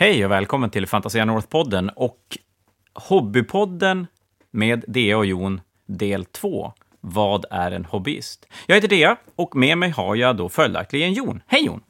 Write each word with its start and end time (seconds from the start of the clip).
Hej 0.00 0.24
och 0.24 0.30
välkommen 0.30 0.70
till 0.70 0.86
Fantasia 0.86 1.24
North-podden 1.24 1.90
och 1.96 2.38
Hobbypodden 2.94 4.06
med 4.50 4.84
Dea 4.88 5.18
och 5.18 5.26
Jon, 5.26 5.60
del 5.86 6.24
2. 6.24 6.72
Vad 7.00 7.44
är 7.50 7.70
en 7.72 7.84
hobbyist? 7.84 8.46
Jag 8.66 8.74
heter 8.74 8.88
Dea 8.88 9.16
och 9.36 9.56
med 9.56 9.78
mig 9.78 9.90
har 9.90 10.16
jag 10.16 10.36
då 10.36 10.48
följaktligen 10.48 11.12
Jon. 11.12 11.42
Hej 11.46 11.66
Jon! 11.66 11.80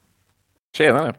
Tjenare! 0.76 1.14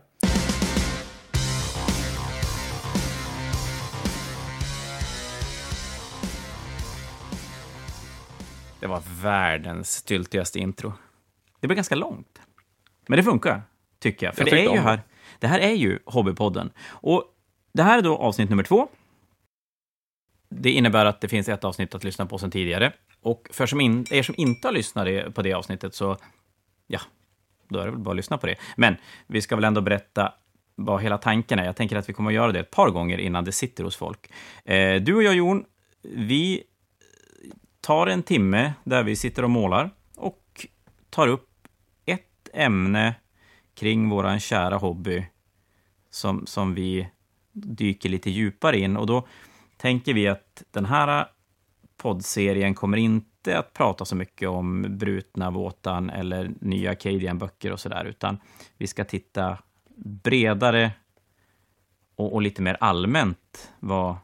Det 8.79 8.87
var 8.87 9.03
världens 9.21 9.91
styltigaste 9.91 10.59
intro. 10.59 10.93
Det 11.59 11.67
blev 11.67 11.75
ganska 11.75 11.95
långt. 11.95 12.41
Men 13.07 13.17
det 13.17 13.23
funkar, 13.23 13.61
tycker 13.99 14.25
jag. 14.25 14.35
För 14.35 14.41
Jag 14.41 14.51
det, 14.51 14.65
är 14.65 14.73
ju 14.73 14.79
här, 14.79 14.99
det 15.39 15.47
här 15.47 15.59
är 15.59 15.73
ju 15.73 15.99
Hobbypodden. 16.05 16.71
Och 16.89 17.23
det 17.73 17.83
här 17.83 17.97
är 17.97 18.01
då 18.01 18.17
avsnitt 18.17 18.49
nummer 18.49 18.63
två. 18.63 18.87
Det 20.49 20.71
innebär 20.71 21.05
att 21.05 21.21
det 21.21 21.27
finns 21.27 21.49
ett 21.49 21.63
avsnitt 21.63 21.95
att 21.95 22.03
lyssna 22.03 22.25
på 22.25 22.37
sen 22.37 22.51
tidigare. 22.51 22.93
Och 23.21 23.47
för 23.51 23.65
som 23.65 23.81
in, 23.81 24.05
er 24.11 24.23
som 24.23 24.35
inte 24.37 24.67
har 24.67 24.73
lyssnat 24.73 25.33
på 25.33 25.41
det 25.41 25.53
avsnittet 25.53 25.95
så, 25.95 26.17
ja, 26.87 26.99
då 27.69 27.79
är 27.79 27.85
det 27.85 27.91
väl 27.91 27.99
bara 27.99 28.11
att 28.11 28.15
lyssna 28.15 28.37
på 28.37 28.47
det. 28.47 28.55
Men 28.77 28.95
vi 29.27 29.41
ska 29.41 29.55
väl 29.55 29.65
ändå 29.65 29.81
berätta 29.81 30.33
vad 30.75 31.01
hela 31.01 31.17
tanken 31.17 31.59
är. 31.59 31.65
Jag 31.65 31.75
tänker 31.75 31.95
att 31.95 32.09
vi 32.09 32.13
kommer 32.13 32.29
att 32.29 32.35
göra 32.35 32.51
det 32.51 32.59
ett 32.59 32.71
par 32.71 32.89
gånger 32.89 33.17
innan 33.17 33.43
det 33.43 33.51
sitter 33.51 33.83
hos 33.83 33.95
folk. 33.95 34.31
Eh, 34.65 35.01
du 35.01 35.15
och 35.15 35.23
jag, 35.23 35.35
Jon, 35.35 35.65
vi 36.01 36.63
tar 37.81 38.07
en 38.07 38.23
timme 38.23 38.73
där 38.83 39.03
vi 39.03 39.15
sitter 39.15 39.43
och 39.43 39.49
målar 39.49 39.89
och 40.15 40.65
tar 41.09 41.27
upp 41.27 41.49
ett 42.05 42.49
ämne 42.53 43.15
kring 43.79 44.09
våran 44.09 44.39
kära 44.39 44.77
hobby 44.77 45.25
som, 46.09 46.45
som 46.45 46.73
vi 46.73 47.09
dyker 47.51 48.09
lite 48.09 48.29
djupare 48.29 48.79
in. 48.79 48.97
Och 48.97 49.07
då 49.07 49.27
tänker 49.77 50.13
vi 50.13 50.27
att 50.27 50.63
den 50.71 50.85
här 50.85 51.27
poddserien 51.97 52.75
kommer 52.75 52.97
inte 52.97 53.59
att 53.59 53.73
prata 53.73 54.05
så 54.05 54.15
mycket 54.15 54.49
om 54.49 54.97
brutna 54.97 55.51
våtan 55.51 56.09
eller 56.09 56.51
nya 56.61 56.91
Acadian-böcker 56.91 57.71
och 57.71 57.79
sådär, 57.79 58.05
utan 58.05 58.37
vi 58.77 58.87
ska 58.87 59.05
titta 59.05 59.57
bredare 59.95 60.91
och, 62.15 62.33
och 62.33 62.41
lite 62.41 62.61
mer 62.61 62.77
allmänt 62.79 63.71
vad 63.79 64.15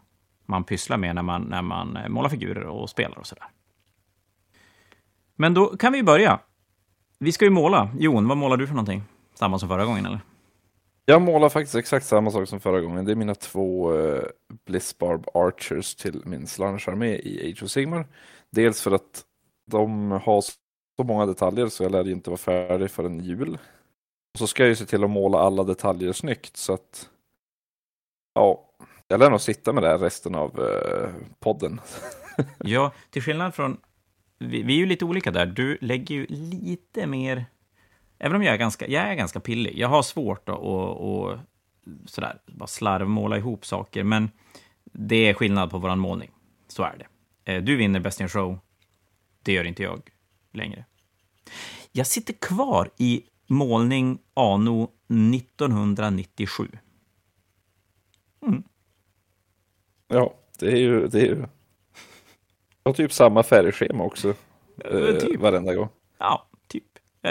man 0.46 0.64
pysslar 0.64 0.98
med 0.98 1.16
när 1.16 1.24
man, 1.24 1.42
när 1.42 1.62
man 1.62 1.98
målar 2.08 2.30
figurer 2.30 2.64
och 2.64 2.90
spelar 2.90 3.18
och 3.18 3.28
sådär. 3.28 3.48
Men 5.36 5.54
då 5.54 5.78
kan 5.78 5.94
vi 5.94 6.04
börja. 6.04 6.40
Vi 7.20 7.32
ska 7.32 7.46
ju 7.46 7.52
måla. 7.52 7.90
Jon, 8.00 8.28
vad 8.28 8.38
målar 8.38 8.58
du 8.58 8.68
för 8.68 8.74
någonting? 8.74 9.04
Samma 9.36 9.60
som 9.60 9.70
förra 9.70 9.86
gången, 9.86 10.06
eller? 10.06 10.20
Jag 11.06 11.22
målar 11.22 11.50
faktiskt 11.50 11.76
exakt 11.76 12.06
samma 12.06 12.32
sak 12.32 12.50
som 12.50 12.60
förra 12.60 12.82
gången. 12.82 13.06
Det 13.06 13.12
är 13.12 13.16
mina 13.16 13.36
två 13.36 13.92
uh, 13.94 14.24
Blitzbarb 14.66 15.26
Archers 15.34 15.96
till 15.96 16.22
min 16.26 16.48
Slunge-armé 16.48 17.16
i 17.16 17.52
Age 17.52 17.64
of 17.64 17.70
Sigmar. 17.70 18.08
Dels 18.50 18.82
för 18.82 18.92
att 18.92 19.24
de 19.72 20.12
har 20.12 20.42
så 20.42 21.04
många 21.04 21.26
detaljer 21.26 21.68
så 21.68 21.84
jag 21.84 21.92
lär 21.92 22.04
ju 22.04 22.12
inte 22.12 22.30
vara 22.30 22.38
färdig 22.38 22.92
förrän 22.92 23.20
jul. 23.20 23.58
Och 24.34 24.40
så 24.40 24.48
ska 24.48 24.64
jag 24.64 24.70
ju 24.70 24.76
se 24.76 24.86
till 24.86 25.04
att 25.04 25.10
måla 25.10 25.40
alla 25.40 25.64
detaljer 25.64 26.14
snyggt 26.14 26.58
så 26.58 26.74
att 26.74 27.10
ja, 28.34 28.70
jag 29.08 29.20
lär 29.20 29.30
nog 29.30 29.42
sitta 29.42 29.74
med 29.74 29.84
det 29.84 29.90
här 29.90 29.98
resten 29.98 30.36
av 30.36 30.60
uh, 30.60 31.10
podden. 31.40 31.82
Ja, 32.60 32.92
till 33.10 33.22
skillnad 33.22 33.56
från... 33.56 33.78
Vi, 34.40 34.64
vi 34.64 34.74
är 34.74 34.78
ju 34.78 34.86
lite 34.86 35.06
olika 35.06 35.32
där. 35.32 35.46
Du 35.46 35.78
lägger 35.82 36.16
ju 36.16 36.26
lite 36.30 37.08
mer... 37.08 37.46
Även 38.26 38.36
om 38.36 38.44
jag 38.44 38.54
är 38.54 38.58
ganska, 38.58 38.88
jag 38.88 39.04
är 39.04 39.16
ganska 39.16 39.40
pillig. 39.40 39.78
Jag 39.78 39.88
har 39.88 40.04
svårt 40.04 40.50
att 40.50 40.58
och, 40.60 41.24
och, 41.24 41.38
sådär, 42.06 42.38
bara 42.46 42.68
slarvmåla 42.68 43.38
ihop 43.38 43.66
saker, 43.66 44.04
men 44.04 44.32
det 44.84 45.16
är 45.16 45.34
skillnad 45.34 45.72
på 45.72 45.78
våran 45.78 46.00
målning. 46.00 46.32
Så 46.68 46.84
är 46.84 46.98
det. 46.98 47.54
Eh, 47.54 47.64
Du 47.64 47.76
vinner 47.76 48.00
Best 48.00 48.22
in 48.22 48.30
Show. 48.30 48.60
Det 49.44 49.54
gör 49.54 49.64
inte 49.64 49.84
jag 49.84 50.10
längre. 50.54 50.86
Jag 51.92 52.08
sitter 52.08 52.34
kvar 52.34 52.90
i 52.98 53.22
målning 53.48 54.20
anno 54.34 54.92
1997. 55.08 56.68
Ja, 60.08 60.34
det 60.60 60.72
är 60.72 60.78
ju, 60.78 61.08
det 61.08 61.20
är 61.20 61.26
ju. 61.26 61.46
Jag 62.84 62.90
har 62.90 62.94
typ 62.94 63.14
samma 63.14 63.44
färgschema 63.44 64.04
också. 64.04 64.34
Eh, 64.78 65.18
typ. 65.18 65.40
Varenda 65.40 65.74
gång. 65.76 65.90
Ja. 66.18 66.48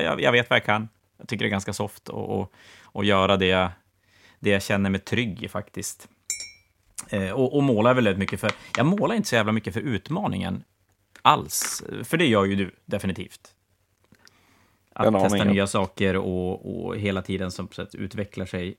Jag, 0.02 0.20
jag, 0.20 0.32
vet 0.32 0.50
vad 0.50 0.56
jag 0.56 0.64
kan. 0.64 0.88
Jag 1.16 1.28
tycker 1.28 1.44
det 1.44 1.48
är 1.48 1.50
ganska 1.50 1.72
soft 1.72 2.08
och, 2.08 2.40
och, 2.40 2.52
och 2.82 3.04
göra 3.04 3.36
det 3.36 3.46
jag, 3.46 3.70
det 4.40 4.50
jag 4.50 4.62
känner 4.62 4.90
mig 4.90 5.00
trygg 5.00 5.42
i 5.42 5.48
faktiskt. 5.48 6.08
Eh, 7.10 7.30
och, 7.30 7.56
och 7.56 7.62
måla 7.62 7.94
väldigt 7.94 8.18
mycket 8.18 8.40
för... 8.40 8.52
Jag 8.76 8.86
målar 8.86 9.14
inte 9.14 9.28
så 9.28 9.34
jävla 9.34 9.52
mycket 9.52 9.74
för 9.74 9.80
utmaningen 9.80 10.64
alls. 11.22 11.84
För 12.02 12.16
det 12.16 12.26
gör 12.26 12.44
ju 12.44 12.56
du, 12.56 12.70
definitivt. 12.84 13.54
Att 14.92 15.06
En 15.06 15.14
aning, 15.14 15.30
testa 15.30 15.44
nya 15.44 15.66
saker 15.66 16.16
och, 16.16 16.86
och 16.86 16.96
hela 16.96 17.22
tiden 17.22 17.50
som 17.50 17.68
sätt 17.68 17.94
utvecklar 17.94 18.46
sig 18.46 18.76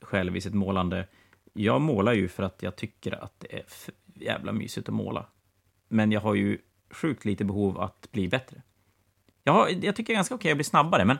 själv 0.00 0.36
i 0.36 0.40
sitt 0.40 0.54
målande. 0.54 1.06
Jag 1.52 1.80
målar 1.80 2.12
ju 2.12 2.28
för 2.28 2.42
att 2.42 2.62
jag 2.62 2.76
tycker 2.76 3.24
att 3.24 3.32
det 3.40 3.56
är 3.56 3.64
jävla 4.14 4.52
mysigt 4.52 4.88
att 4.88 4.94
måla. 4.94 5.26
Men 5.88 6.12
jag 6.12 6.20
har 6.20 6.34
ju 6.34 6.58
sjukt 6.90 7.24
lite 7.24 7.44
behov 7.44 7.80
att 7.80 8.08
bli 8.12 8.28
bättre. 8.28 8.62
Jag, 9.48 9.52
har, 9.52 9.68
jag 9.68 9.96
tycker 9.96 10.04
det 10.04 10.12
är 10.12 10.14
ganska 10.14 10.34
okej 10.34 10.50
att 10.50 10.56
bli 10.56 10.64
snabbare, 10.64 11.04
men 11.04 11.18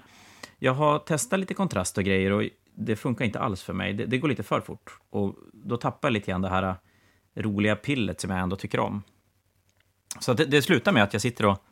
jag 0.59 0.75
har 0.75 0.99
testat 0.99 1.41
lite 1.41 1.55
kontrast 1.55 1.99
och 1.99 2.05
grejer 2.05 2.33
och 2.33 2.43
det 2.75 2.97
funkar 2.97 3.25
inte 3.25 3.41
alls 3.41 3.63
för 3.63 3.73
mig. 3.73 3.93
Det, 3.93 4.07
det 4.07 4.19
går 4.19 4.29
lite 4.29 4.43
för 4.43 4.61
fort. 4.61 4.99
Och 5.11 5.37
då 5.53 5.77
tappar 5.77 6.09
jag 6.09 6.13
lite 6.13 6.31
grann 6.31 6.43
det 6.43 6.49
här 6.49 6.63
äh, 6.63 6.75
roliga 7.43 7.77
pillet 7.77 8.21
som 8.21 8.31
jag 8.31 8.41
ändå 8.41 8.57
tycker 8.57 8.81
om. 8.81 9.03
Så 10.21 10.33
det, 10.33 10.45
det 10.45 10.63
slutar 10.63 10.93
med 10.93 11.03
att 11.03 11.13
jag 11.13 11.23
sitter 11.23 11.47
och 11.47 11.65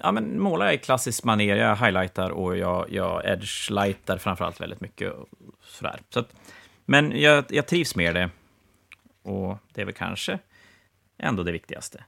ja, 0.00 0.12
men 0.12 0.40
målar 0.40 0.72
i 0.72 0.78
klassisk 0.78 1.24
manér. 1.24 1.56
Jag 1.56 1.76
highlightar 1.76 2.30
och 2.30 2.56
jag, 2.56 2.92
jag 2.92 3.24
edge-lightar 3.24 4.18
framförallt 4.18 4.60
väldigt 4.60 4.80
mycket. 4.80 5.12
Och 5.12 5.28
sådär. 5.60 6.00
Så 6.08 6.20
att, 6.20 6.34
men 6.84 7.20
jag, 7.20 7.44
jag 7.48 7.66
trivs 7.66 7.96
med 7.96 8.14
det. 8.14 8.30
Och 9.22 9.58
det 9.74 9.80
är 9.80 9.84
väl 9.84 9.94
kanske 9.94 10.38
ändå 11.18 11.42
det 11.42 11.52
viktigaste, 11.52 12.04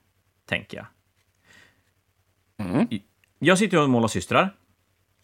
tänker 0.46 0.76
jag. 0.76 0.86
Mm. 2.66 2.88
Jag 3.42 3.58
sitter 3.58 3.82
och 3.82 3.90
målar 3.90 4.08
systrar. 4.08 4.56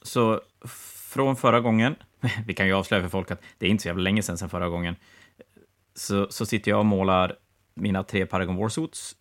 Så 0.03 0.41
från 1.09 1.37
förra 1.37 1.61
gången, 1.61 1.97
vi 2.47 2.55
kan 2.55 2.67
ju 2.67 2.73
avslöja 2.73 3.03
för 3.03 3.09
folk 3.09 3.31
att 3.31 3.43
det 3.59 3.67
är 3.67 3.71
inte 3.71 3.83
så 3.83 3.89
jävla 3.89 4.03
länge 4.03 4.23
sedan, 4.23 4.39
sedan 4.39 4.49
förra 4.49 4.69
gången, 4.69 4.97
så, 5.95 6.27
så 6.31 6.47
sitter 6.47 6.71
jag 6.71 6.79
och 6.79 6.87
målar 6.87 7.39
mina 7.75 8.03
tre 8.03 8.27
Paragon 8.27 8.57
Warsuits. 8.57 9.17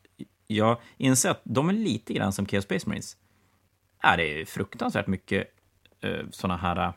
Jag 0.48 0.78
inser 0.98 1.30
att 1.30 1.42
de 1.44 1.70
är 1.70 1.74
lite 1.74 2.14
grann 2.14 2.34
som 2.34 2.46
Chaos 2.46 2.64
Space 2.64 2.90
Marines. 2.90 3.18
Ja, 4.02 4.16
det 4.18 4.42
är 4.42 4.46
fruktansvärt 4.46 5.08
mycket 5.08 5.48
uh, 6.06 6.30
såna 6.32 6.58
här, 6.58 6.88
eh, 6.88 6.94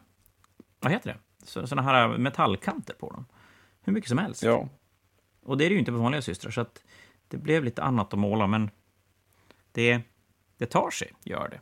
vad 0.80 0.92
heter 0.92 1.10
det? 1.10 1.46
Så, 1.46 1.66
såna 1.66 1.82
här 1.82 2.18
metallkanter 2.18 2.94
på 2.94 3.10
dem. 3.10 3.26
Hur 3.82 3.92
mycket 3.92 4.08
som 4.08 4.18
helst. 4.18 4.42
Ja, 4.42 4.68
Och 5.42 5.58
det 5.58 5.64
är 5.64 5.68
det 5.68 5.72
ju 5.72 5.78
inte 5.78 5.92
på 5.92 5.98
vanliga 5.98 6.22
systrar, 6.22 6.50
så 6.50 6.60
att 6.60 6.82
det 7.28 7.36
blev 7.36 7.64
lite 7.64 7.82
annat 7.82 8.12
att 8.12 8.18
måla, 8.18 8.46
men 8.46 8.70
det, 9.72 10.00
det 10.58 10.66
tar 10.66 10.90
sig, 10.90 11.12
gör 11.24 11.48
det. 11.48 11.60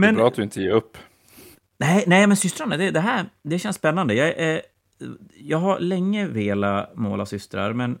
Det 0.00 0.06
är 0.06 0.12
Men, 0.12 0.14
bra 0.14 0.28
att 0.28 0.34
du 0.34 0.42
inte 0.42 0.60
ger 0.62 0.70
upp. 0.70 0.98
nej, 1.78 2.04
nej, 2.06 2.26
men 2.26 2.36
systrarna, 2.36 2.76
det, 2.76 2.90
det 2.90 3.00
här 3.00 3.26
det 3.42 3.58
känns 3.58 3.76
spännande. 3.76 4.14
Jag, 4.14 4.28
är, 4.28 4.62
jag 5.36 5.58
har 5.58 5.80
länge 5.80 6.26
velat 6.26 6.96
måla 6.96 7.26
systrar, 7.26 7.72
men 7.72 7.98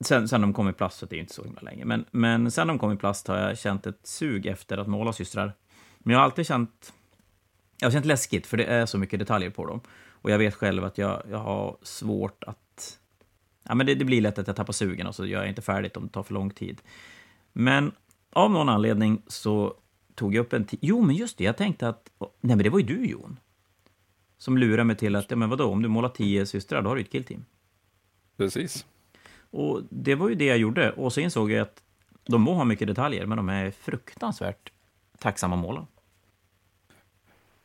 sen, 0.00 0.28
sen 0.28 0.40
de 0.40 0.52
kom 0.52 0.68
i 0.68 0.72
plast, 0.72 0.98
så 0.98 1.06
det 1.06 1.16
är 1.16 1.20
inte 1.20 1.34
så 1.34 1.44
himla 1.44 1.60
länge, 1.60 1.84
men, 1.84 2.04
men 2.10 2.50
sen 2.50 2.66
de 2.66 2.78
kom 2.78 2.92
i 2.92 2.96
plast 2.96 3.28
har 3.28 3.38
jag 3.38 3.58
känt 3.58 3.86
ett 3.86 4.06
sug 4.06 4.46
efter 4.46 4.78
att 4.78 4.86
måla 4.86 5.12
systrar. 5.12 5.52
Men 5.98 6.12
jag 6.12 6.18
har 6.18 6.24
alltid 6.24 6.46
känt, 6.46 6.92
jag 7.80 7.86
har 7.86 7.92
känt 7.92 8.06
läskigt, 8.06 8.46
för 8.46 8.56
det 8.56 8.64
är 8.64 8.86
så 8.86 8.98
mycket 8.98 9.18
detaljer 9.18 9.50
på 9.50 9.66
dem. 9.66 9.80
Och 10.22 10.30
jag 10.30 10.38
vet 10.38 10.54
själv 10.54 10.84
att 10.84 10.98
jag, 10.98 11.22
jag 11.30 11.38
har 11.38 11.76
svårt 11.82 12.44
att... 12.44 12.98
Ja, 13.68 13.74
men 13.74 13.86
det, 13.86 13.94
det 13.94 14.04
blir 14.04 14.20
lätt 14.20 14.38
att 14.38 14.46
jag 14.46 14.56
tappar 14.56 14.72
sugen 14.72 15.06
och 15.06 15.14
så 15.14 15.26
gör 15.26 15.40
jag 15.40 15.48
inte 15.48 15.62
färdigt 15.62 15.96
om 15.96 16.06
det 16.06 16.12
tar 16.12 16.22
för 16.22 16.34
lång 16.34 16.50
tid. 16.50 16.82
Men 17.52 17.92
av 18.32 18.50
någon 18.50 18.68
anledning 18.68 19.22
så 19.26 19.74
tog 20.14 20.34
jag 20.34 20.40
upp 20.40 20.52
en. 20.52 20.66
Jo, 20.80 21.02
men 21.02 21.16
just 21.16 21.38
det, 21.38 21.44
jag 21.44 21.56
tänkte 21.56 21.88
att... 21.88 22.10
Nej, 22.18 22.56
men 22.56 22.58
det 22.58 22.70
var 22.70 22.78
ju 22.78 22.84
du, 22.84 23.06
Jon. 23.06 23.38
Som 24.38 24.58
lurade 24.58 24.84
mig 24.84 24.96
till 24.96 25.16
att, 25.16 25.30
ja 25.30 25.36
men 25.36 25.50
vadå, 25.50 25.72
om 25.72 25.82
du 25.82 25.88
målar 25.88 26.08
tio 26.08 26.46
systrar, 26.46 26.82
då 26.82 26.88
har 26.88 26.96
du 26.96 27.02
ett 27.02 27.12
killteam. 27.12 27.44
Precis. 28.36 28.86
Och 29.50 29.82
det 29.90 30.14
var 30.14 30.28
ju 30.28 30.34
det 30.34 30.44
jag 30.44 30.58
gjorde. 30.58 30.92
Och 30.92 31.12
så 31.12 31.20
insåg 31.20 31.50
jag 31.50 31.60
att 31.60 31.82
de 32.24 32.42
må 32.42 32.54
ha 32.54 32.64
mycket 32.64 32.88
detaljer, 32.88 33.26
men 33.26 33.36
de 33.36 33.48
är 33.48 33.70
fruktansvärt 33.70 34.72
tacksamma 35.18 35.56
att 35.56 35.62
måla. 35.62 35.86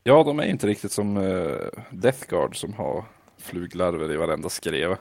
Ja, 0.03 0.23
de 0.23 0.39
är 0.39 0.43
inte 0.43 0.67
riktigt 0.67 0.91
som 0.91 1.17
uh, 1.17 1.69
Death 1.91 2.27
Guard 2.29 2.59
som 2.59 2.73
har 2.73 3.05
fluglarver 3.38 4.11
i 4.11 4.17
varenda 4.17 4.50
skrev. 4.50 4.95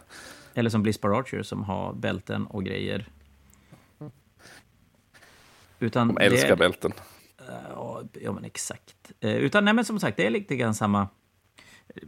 Eller 0.55 0.71
som 0.71 0.83
Blizzbar 0.83 1.19
Archer 1.21 1.43
som 1.43 1.63
har 1.63 1.93
bälten 1.93 2.47
och 2.47 2.65
grejer. 2.65 3.09
Utan 5.79 6.09
De 6.09 6.19
älskar 6.19 6.49
det, 6.49 6.57
bälten. 6.57 6.93
Ja, 8.13 8.33
men 8.33 8.45
exakt. 8.45 9.13
Eh, 9.21 9.37
Utan, 9.37 9.65
nej, 9.65 9.75
men 9.75 9.85
som 9.85 10.01
sagt, 10.01 10.17
det 10.17 10.27
är 10.27 10.31
lite 10.31 10.57
grann 10.57 10.75
samma... 10.75 11.09
Eh, 11.89 12.03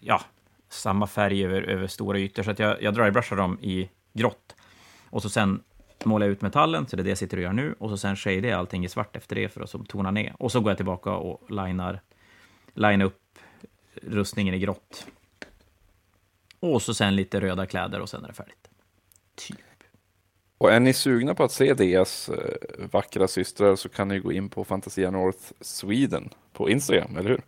ja, 0.00 0.20
samma 0.68 1.06
färg 1.06 1.44
över, 1.44 1.62
över 1.62 1.86
stora 1.86 2.18
ytor, 2.18 2.42
så 2.42 2.50
att 2.50 2.58
jag, 2.58 2.82
jag 2.82 2.94
drybrushar 2.94 3.36
dem 3.36 3.58
i 3.60 3.90
grått. 4.12 4.56
Och 5.10 5.22
så 5.22 5.28
sen 5.28 5.62
målar 6.04 6.26
jag 6.26 6.32
ut 6.32 6.42
metallen, 6.42 6.86
så 6.86 6.96
det 6.96 7.02
är 7.02 7.04
det 7.04 7.10
jag 7.10 7.18
sitter 7.18 7.36
och 7.36 7.42
gör 7.42 7.52
nu, 7.52 7.74
och 7.78 7.90
så 7.90 7.96
sen 7.96 8.16
shadar 8.16 8.48
jag 8.48 8.58
allting 8.58 8.84
i 8.84 8.88
svart 8.88 9.16
efter 9.16 9.36
det 9.36 9.48
för 9.48 9.60
att 9.60 9.88
tona 9.88 10.10
ner. 10.10 10.34
Och 10.38 10.52
så 10.52 10.60
går 10.60 10.70
jag 10.70 10.76
tillbaka 10.76 11.10
och 11.10 11.50
linar, 11.50 12.00
linar 12.74 13.04
upp 13.04 13.38
rustningen 14.02 14.54
i 14.54 14.58
grått. 14.58 15.06
Och 16.60 16.82
så 16.82 16.94
sen 16.94 17.16
lite 17.16 17.40
röda 17.40 17.66
kläder 17.66 18.00
och 18.00 18.08
sen 18.08 18.24
är 18.24 18.28
det 18.28 18.34
färdigt. 18.34 18.68
Typ. 19.34 19.58
Och 20.58 20.72
är 20.72 20.80
ni 20.80 20.92
sugna 20.92 21.34
på 21.34 21.44
att 21.44 21.52
se 21.52 21.74
deras 21.74 22.28
eh, 22.28 22.88
vackra 22.92 23.28
systrar 23.28 23.76
så 23.76 23.88
kan 23.88 24.08
ni 24.08 24.18
gå 24.18 24.32
in 24.32 24.48
på 24.48 24.64
Fantasia 24.64 25.10
North 25.10 25.52
Sweden 25.60 26.30
på 26.52 26.70
Instagram, 26.70 27.16
eller 27.16 27.30
hur? 27.30 27.42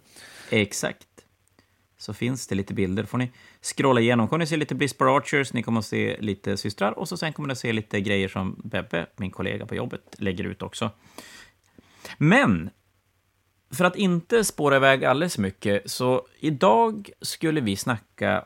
Exakt. 0.51 1.07
Så 1.99 2.15
finns 2.15 2.47
det 2.47 2.55
lite 2.55 2.75
bilder. 2.75 3.05
får 3.05 3.19
ni 3.19 3.31
scrolla 3.63 4.01
igenom. 4.01 4.29
kommer 4.29 4.39
ni 4.39 4.47
se 4.47 4.57
lite 4.57 4.75
Blispar 4.75 5.17
Archers, 5.17 5.53
ni 5.53 5.63
kommer 5.63 5.79
att 5.79 5.87
se 5.87 6.17
lite 6.21 6.57
systrar 6.57 6.99
och 6.99 7.09
så 7.09 7.17
sen 7.17 7.33
kommer 7.33 7.47
ni 7.47 7.53
att 7.53 7.59
se 7.59 7.73
lite 7.73 8.01
grejer 8.01 8.29
som 8.29 8.61
Bebbe, 8.65 9.07
min 9.17 9.31
kollega 9.31 9.67
på 9.67 9.75
jobbet, 9.75 10.17
lägger 10.19 10.45
ut 10.45 10.63
också. 10.63 10.91
Men 12.19 12.71
för 13.71 13.85
att 13.85 13.97
inte 13.97 14.45
spåra 14.45 14.77
iväg 14.77 15.05
alldeles 15.05 15.39
mycket, 15.39 15.91
så 15.91 16.27
idag 16.39 17.11
skulle 17.21 17.61
vi 17.61 17.77
snacka 17.77 18.45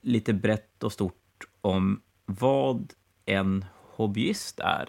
lite 0.00 0.32
brett 0.32 0.82
och 0.84 0.92
stort 0.92 1.44
om 1.60 2.02
vad 2.26 2.92
en 3.26 3.64
hobbyist 4.00 4.60
är. 4.60 4.88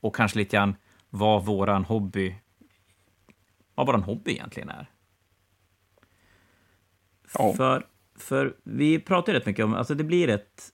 Och 0.00 0.16
kanske 0.16 0.38
lite 0.38 0.56
grann 0.56 0.76
vad 1.10 1.44
våran 1.44 1.84
hobby, 1.84 2.36
vad 3.74 3.86
våran 3.86 4.02
hobby 4.02 4.30
egentligen 4.32 4.68
är. 4.68 4.90
Ja. 7.34 7.52
För, 7.52 7.86
för 8.18 8.56
vi 8.62 8.98
pratar 8.98 9.32
rätt 9.32 9.46
mycket 9.46 9.64
om, 9.64 9.74
alltså 9.74 9.94
det 9.94 10.04
blir 10.04 10.28
ett, 10.28 10.72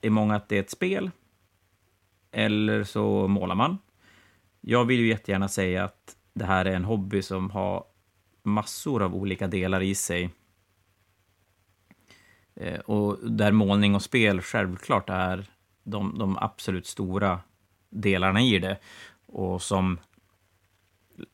i 0.00 0.10
många 0.10 0.36
att 0.36 0.48
det 0.48 0.56
är 0.56 0.60
ett 0.60 0.70
spel, 0.70 1.10
eller 2.30 2.84
så 2.84 3.28
målar 3.28 3.54
man. 3.54 3.78
Jag 4.60 4.84
vill 4.84 5.00
ju 5.00 5.08
jättegärna 5.08 5.48
säga 5.48 5.84
att 5.84 6.16
det 6.34 6.44
här 6.44 6.64
är 6.64 6.74
en 6.74 6.84
hobby 6.84 7.22
som 7.22 7.50
har 7.50 7.84
massor 8.42 9.02
av 9.02 9.14
olika 9.14 9.46
delar 9.46 9.80
i 9.80 9.94
sig. 9.94 10.30
Eh, 12.54 12.80
och 12.80 13.30
där 13.30 13.52
målning 13.52 13.94
och 13.94 14.02
spel 14.02 14.40
självklart 14.40 15.10
är 15.10 15.50
de, 15.82 16.18
de 16.18 16.38
absolut 16.38 16.86
stora 16.86 17.40
delarna 17.90 18.40
i 18.40 18.58
det. 18.58 18.78
Och 19.26 19.62
som 19.62 19.98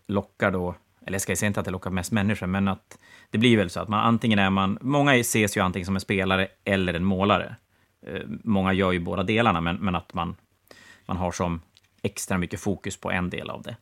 lockar 0.06 0.50
då, 0.50 0.74
eller 1.06 1.14
jag 1.14 1.22
ska 1.22 1.36
säga 1.36 1.46
inte 1.46 1.60
att 1.60 1.66
det 1.66 1.72
lockar 1.72 1.90
mest 1.90 2.12
människor, 2.12 2.46
men 2.46 2.68
att 2.68 2.98
det 3.30 3.38
blir 3.38 3.56
väl 3.56 3.70
så 3.70 3.80
att 3.80 3.88
man 3.88 4.00
antingen 4.00 4.38
är 4.38 4.50
man, 4.50 4.78
många 4.80 5.16
ses 5.16 5.56
ju 5.56 5.60
antingen 5.60 5.86
som 5.86 5.96
en 5.96 6.00
spelare 6.00 6.48
eller 6.64 6.94
en 6.94 7.04
målare. 7.04 7.56
Eh, 8.06 8.22
många 8.44 8.72
gör 8.72 8.92
ju 8.92 8.98
båda 8.98 9.22
delarna, 9.22 9.60
men, 9.60 9.76
men 9.76 9.94
att 9.94 10.14
man, 10.14 10.36
man 11.06 11.16
har 11.16 11.32
som 11.32 11.60
extra 12.02 12.38
mycket 12.38 12.60
fokus 12.60 12.96
på 12.96 13.10
en 13.10 13.30
del 13.30 13.50
av 13.50 13.62
det. 13.62 13.76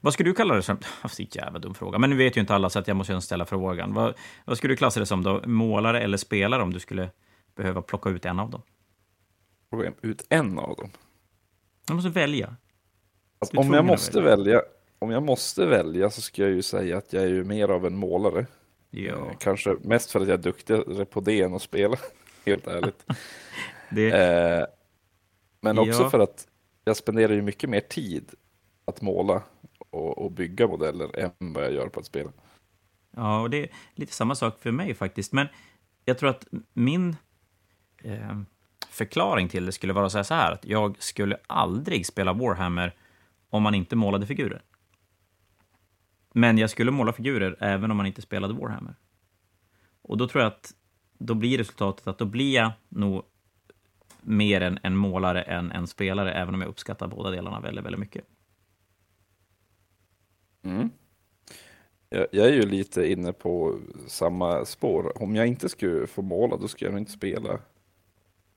Vad 0.00 0.12
skulle 0.12 0.30
du 0.30 0.34
kalla 0.34 0.54
det 0.54 0.62
som? 0.62 0.76
Så 0.80 0.86
alltså, 1.00 1.22
jävla 1.22 1.58
dum 1.58 1.74
fråga. 1.74 1.98
Men 1.98 2.10
nu 2.10 2.16
vet 2.16 2.36
ju 2.36 2.40
inte 2.40 2.54
alla, 2.54 2.70
så 2.70 2.78
att 2.78 2.88
jag 2.88 2.96
måste 2.96 3.20
ställa 3.20 3.44
frågan. 3.44 3.94
Vad, 3.94 4.14
vad 4.44 4.56
skulle 4.58 4.72
du 4.72 4.76
klassa 4.76 5.00
det 5.00 5.06
som 5.06 5.22
då? 5.22 5.42
Målare 5.46 6.00
eller 6.00 6.16
spelare 6.16 6.62
om 6.62 6.72
du 6.72 6.80
skulle 6.80 7.10
behöva 7.56 7.82
plocka 7.82 8.10
ut 8.10 8.24
en 8.24 8.40
av 8.40 8.50
dem? 8.50 8.62
Plocka 9.82 10.06
ut 10.06 10.26
en 10.28 10.58
av 10.58 10.76
dem? 10.76 10.90
Du 11.86 11.94
måste 11.94 12.10
välja. 12.10 12.56
Alltså, 13.38 13.56
om 13.56 13.72
jag 13.72 13.84
måste 13.84 14.20
välja. 14.20 14.36
välja. 14.36 14.62
Om 14.98 15.10
jag 15.10 15.22
måste 15.22 15.66
välja 15.66 16.10
så 16.10 16.22
ska 16.22 16.42
jag 16.42 16.50
ju 16.50 16.62
säga 16.62 16.98
att 16.98 17.12
jag 17.12 17.22
är 17.22 17.28
ju 17.28 17.44
mer 17.44 17.68
av 17.68 17.86
en 17.86 17.96
målare. 17.96 18.46
Ja. 18.90 19.14
Eh, 19.14 19.36
kanske 19.38 19.76
mest 19.82 20.10
för 20.10 20.20
att 20.20 20.28
jag 20.28 20.38
är 20.38 20.42
duktigare 20.42 21.04
på 21.04 21.20
det 21.20 21.42
än 21.42 21.54
att 21.54 21.62
spela, 21.62 21.96
helt 22.46 22.66
ärligt. 22.66 23.04
det... 23.90 24.10
eh, 24.10 24.66
men 25.60 25.78
också 25.78 26.02
ja. 26.02 26.10
för 26.10 26.18
att 26.18 26.48
jag 26.84 26.96
spenderar 26.96 27.32
ju 27.32 27.42
mycket 27.42 27.70
mer 27.70 27.80
tid 27.80 28.34
att 28.84 29.02
måla 29.02 29.42
och, 29.78 30.18
och, 30.18 30.32
bygga 30.32 30.66
modeller 30.66 31.18
än 31.18 31.52
vad 31.52 31.64
jag 31.64 31.72
gör 31.72 31.88
på 31.88 32.00
att 32.00 32.06
spela. 32.06 32.32
Ja, 33.10 33.40
och 33.40 33.50
det 33.50 33.56
är 33.56 33.68
lite 33.94 34.12
samma 34.12 34.34
sak 34.34 34.58
för 34.58 34.70
mig 34.70 34.94
faktiskt. 34.94 35.32
Men 35.32 35.46
jag 36.04 36.18
tror 36.18 36.30
att 36.30 36.46
min 36.72 37.16
eh, 38.02 38.40
förklaring 38.96 39.48
till 39.48 39.66
det 39.66 39.72
skulle 39.72 39.92
vara 39.92 40.10
så 40.10 40.34
här, 40.34 40.52
att 40.52 40.64
jag 40.64 40.96
skulle 41.02 41.36
aldrig 41.46 42.06
spela 42.06 42.32
Warhammer 42.32 42.94
om 43.50 43.62
man 43.62 43.74
inte 43.74 43.96
målade 43.96 44.26
figurer. 44.26 44.62
Men 46.32 46.58
jag 46.58 46.70
skulle 46.70 46.90
måla 46.90 47.12
figurer 47.12 47.56
även 47.60 47.90
om 47.90 47.96
man 47.96 48.06
inte 48.06 48.22
spelade 48.22 48.54
Warhammer. 48.54 48.94
Och 50.02 50.16
då 50.16 50.28
tror 50.28 50.42
jag 50.42 50.52
att 50.52 50.74
då 51.18 51.34
blir 51.34 51.58
resultatet 51.58 52.06
att 52.06 52.18
då 52.18 52.24
blir 52.24 52.54
jag 52.54 52.72
nog 52.88 53.22
mer 54.20 54.60
en, 54.60 54.78
en 54.82 54.96
målare 54.96 55.42
än 55.42 55.72
en 55.72 55.86
spelare, 55.86 56.32
även 56.32 56.54
om 56.54 56.60
jag 56.60 56.68
uppskattar 56.68 57.08
båda 57.08 57.30
delarna 57.30 57.60
väldigt, 57.60 57.84
väldigt 57.84 58.00
mycket. 58.00 58.24
Mm. 60.62 60.90
Jag, 62.08 62.26
jag, 62.32 62.46
är 62.46 62.52
ju 62.52 62.62
lite 62.62 63.12
inne 63.12 63.32
på 63.32 63.78
samma 64.06 64.64
spår. 64.64 65.22
Om 65.22 65.36
jag 65.36 65.46
inte 65.46 65.68
skulle 65.68 66.06
få 66.06 66.22
måla, 66.22 66.56
då 66.56 66.68
skulle 66.68 66.88
jag 66.88 66.92
nog 66.92 67.02
inte 67.02 67.12
spela 67.12 67.58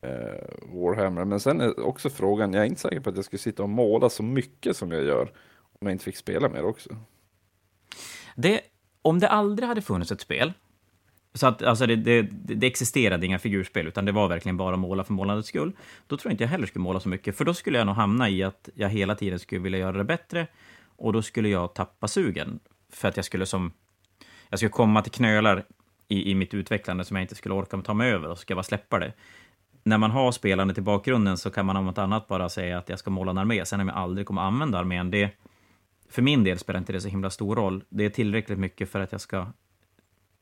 Eh, 0.01 0.73
Warhammer. 0.73 1.25
Men 1.25 1.39
sen 1.39 1.61
är 1.61 1.79
också 1.79 2.09
frågan, 2.09 2.53
jag 2.53 2.63
är 2.63 2.67
inte 2.67 2.81
säker 2.81 2.99
på 2.99 3.09
att 3.09 3.15
jag 3.15 3.25
skulle 3.25 3.39
sitta 3.39 3.63
och 3.63 3.69
måla 3.69 4.09
så 4.09 4.23
mycket 4.23 4.77
som 4.77 4.91
jag 4.91 5.03
gör 5.03 5.31
om 5.79 5.87
jag 5.87 5.91
inte 5.91 6.03
fick 6.03 6.17
spela 6.17 6.49
mer 6.49 6.63
också. 6.63 6.89
Det, 8.35 8.61
om 9.01 9.19
det 9.19 9.27
aldrig 9.27 9.67
hade 9.67 9.81
funnits 9.81 10.11
ett 10.11 10.21
spel, 10.21 10.53
så 11.33 11.47
att 11.47 11.63
alltså 11.63 11.85
det, 11.85 11.95
det, 11.95 12.21
det, 12.31 12.67
existerade 12.67 13.25
inga 13.25 13.39
figurspel, 13.39 13.87
utan 13.87 14.05
det 14.05 14.11
var 14.11 14.27
verkligen 14.27 14.57
bara 14.57 14.77
måla 14.77 15.03
för 15.03 15.13
målandets 15.13 15.47
skull, 15.47 15.71
då 16.07 16.17
tror 16.17 16.29
jag 16.29 16.33
inte 16.33 16.43
jag 16.43 16.49
heller 16.49 16.67
skulle 16.67 16.83
måla 16.83 16.99
så 16.99 17.09
mycket, 17.09 17.37
för 17.37 17.45
då 17.45 17.53
skulle 17.53 17.77
jag 17.77 17.87
nog 17.87 17.95
hamna 17.95 18.29
i 18.29 18.43
att 18.43 18.69
jag 18.75 18.89
hela 18.89 19.15
tiden 19.15 19.39
skulle 19.39 19.61
vilja 19.61 19.79
göra 19.79 19.97
det 19.97 20.03
bättre, 20.03 20.47
och 20.85 21.13
då 21.13 21.21
skulle 21.21 21.49
jag 21.49 21.73
tappa 21.73 22.07
sugen, 22.07 22.59
för 22.89 23.07
att 23.07 23.15
jag 23.15 23.25
skulle 23.25 23.45
som... 23.45 23.71
Jag 24.49 24.59
skulle 24.59 24.69
komma 24.69 25.01
till 25.01 25.11
knölar 25.11 25.65
i, 26.07 26.31
i 26.31 26.35
mitt 26.35 26.53
utvecklande 26.53 27.05
som 27.05 27.15
jag 27.15 27.23
inte 27.23 27.35
skulle 27.35 27.55
orka 27.55 27.81
ta 27.81 27.93
mig 27.93 28.11
över, 28.11 28.29
och 28.29 28.37
så 28.37 28.41
ska 28.41 28.51
jag 28.51 28.57
bara 28.57 28.63
släppa 28.63 28.99
det. 28.99 29.13
När 29.89 29.97
man 29.97 30.11
har 30.11 30.31
spelandet 30.31 30.77
i 30.77 30.81
bakgrunden 30.81 31.37
så 31.37 31.51
kan 31.51 31.65
man 31.65 31.77
om 31.77 31.85
något 31.85 31.97
annat 31.97 32.27
bara 32.27 32.49
säga 32.49 32.77
att 32.77 32.89
jag 32.89 32.99
ska 32.99 33.09
måla 33.09 33.31
en 33.31 33.37
armé, 33.37 33.65
sen 33.65 33.79
om 33.81 33.87
jag 33.87 33.97
aldrig 33.97 34.27
kommer 34.27 34.41
använda 34.41 34.79
armén, 34.79 35.11
det 35.11 35.31
för 36.09 36.21
min 36.21 36.43
del 36.43 36.59
spelar 36.59 36.79
inte 36.79 36.93
det 36.93 37.01
så 37.01 37.07
himla 37.07 37.29
stor 37.29 37.55
roll. 37.55 37.83
Det 37.89 38.05
är 38.05 38.09
tillräckligt 38.09 38.59
mycket 38.59 38.89
för 38.89 38.99
att 38.99 39.11
jag 39.11 39.21
ska 39.21 39.47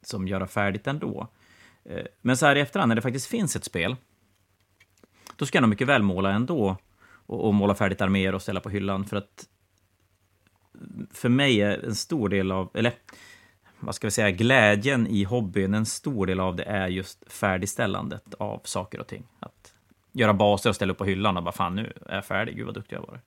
som 0.02 0.28
göra 0.28 0.48
färdigt 0.48 0.88
ändå. 0.88 1.28
Eh, 1.86 2.06
men 2.22 2.38
så 2.38 2.46
här 2.46 2.56
i 2.56 2.60
efterhand, 2.60 2.90
när 2.90 2.96
det 2.96 3.02
faktiskt 3.02 3.28
finns 3.28 3.56
ett 3.56 3.64
spel, 3.64 3.96
då 5.36 5.46
ska 5.46 5.58
jag 5.58 5.62
nog 5.62 5.70
mycket 5.70 5.88
väl 5.88 6.04
måla 6.04 6.32
ändå 6.32 6.78
och, 7.10 7.48
och 7.48 7.54
måla 7.54 7.76
färdigt 7.76 8.02
arméer 8.02 8.36
och 8.36 8.42
ställa 8.42 8.60
på 8.60 8.70
hyllan, 8.70 9.06
för 9.06 9.18
att 9.18 9.48
för 11.12 11.30
mig 11.30 11.62
är 11.62 11.86
en 11.86 11.96
stor 11.96 12.30
del 12.30 12.52
av, 12.52 12.70
eller 12.74 12.94
vad 13.80 13.96
ska 13.96 14.08
vi 14.08 14.12
säga, 14.12 14.32
glädjen 14.32 15.08
i 15.08 15.24
hobbyn, 15.24 15.74
en 15.74 15.86
stor 15.86 16.26
del 16.26 16.40
av 16.40 16.56
det 16.56 16.64
är 16.64 16.88
just 16.88 17.32
färdigställandet 17.32 18.34
av 18.34 18.62
saker 18.64 19.00
och 19.00 19.08
ting. 19.08 19.24
Att 19.40 19.74
göra 20.12 20.34
baser 20.34 20.70
och 20.70 20.76
ställa 20.76 20.92
upp 20.92 20.98
på 20.98 21.06
hyllan 21.06 21.38
och 21.38 21.44
bara 21.44 21.52
fan, 21.52 21.76
nu 21.76 21.94
är 22.06 22.16
jag 22.16 22.26
färdig, 22.26 22.56
gud 22.56 22.66
vad 22.66 22.76
duktig 22.76 22.96
jag 22.96 23.02
var. 23.02 23.22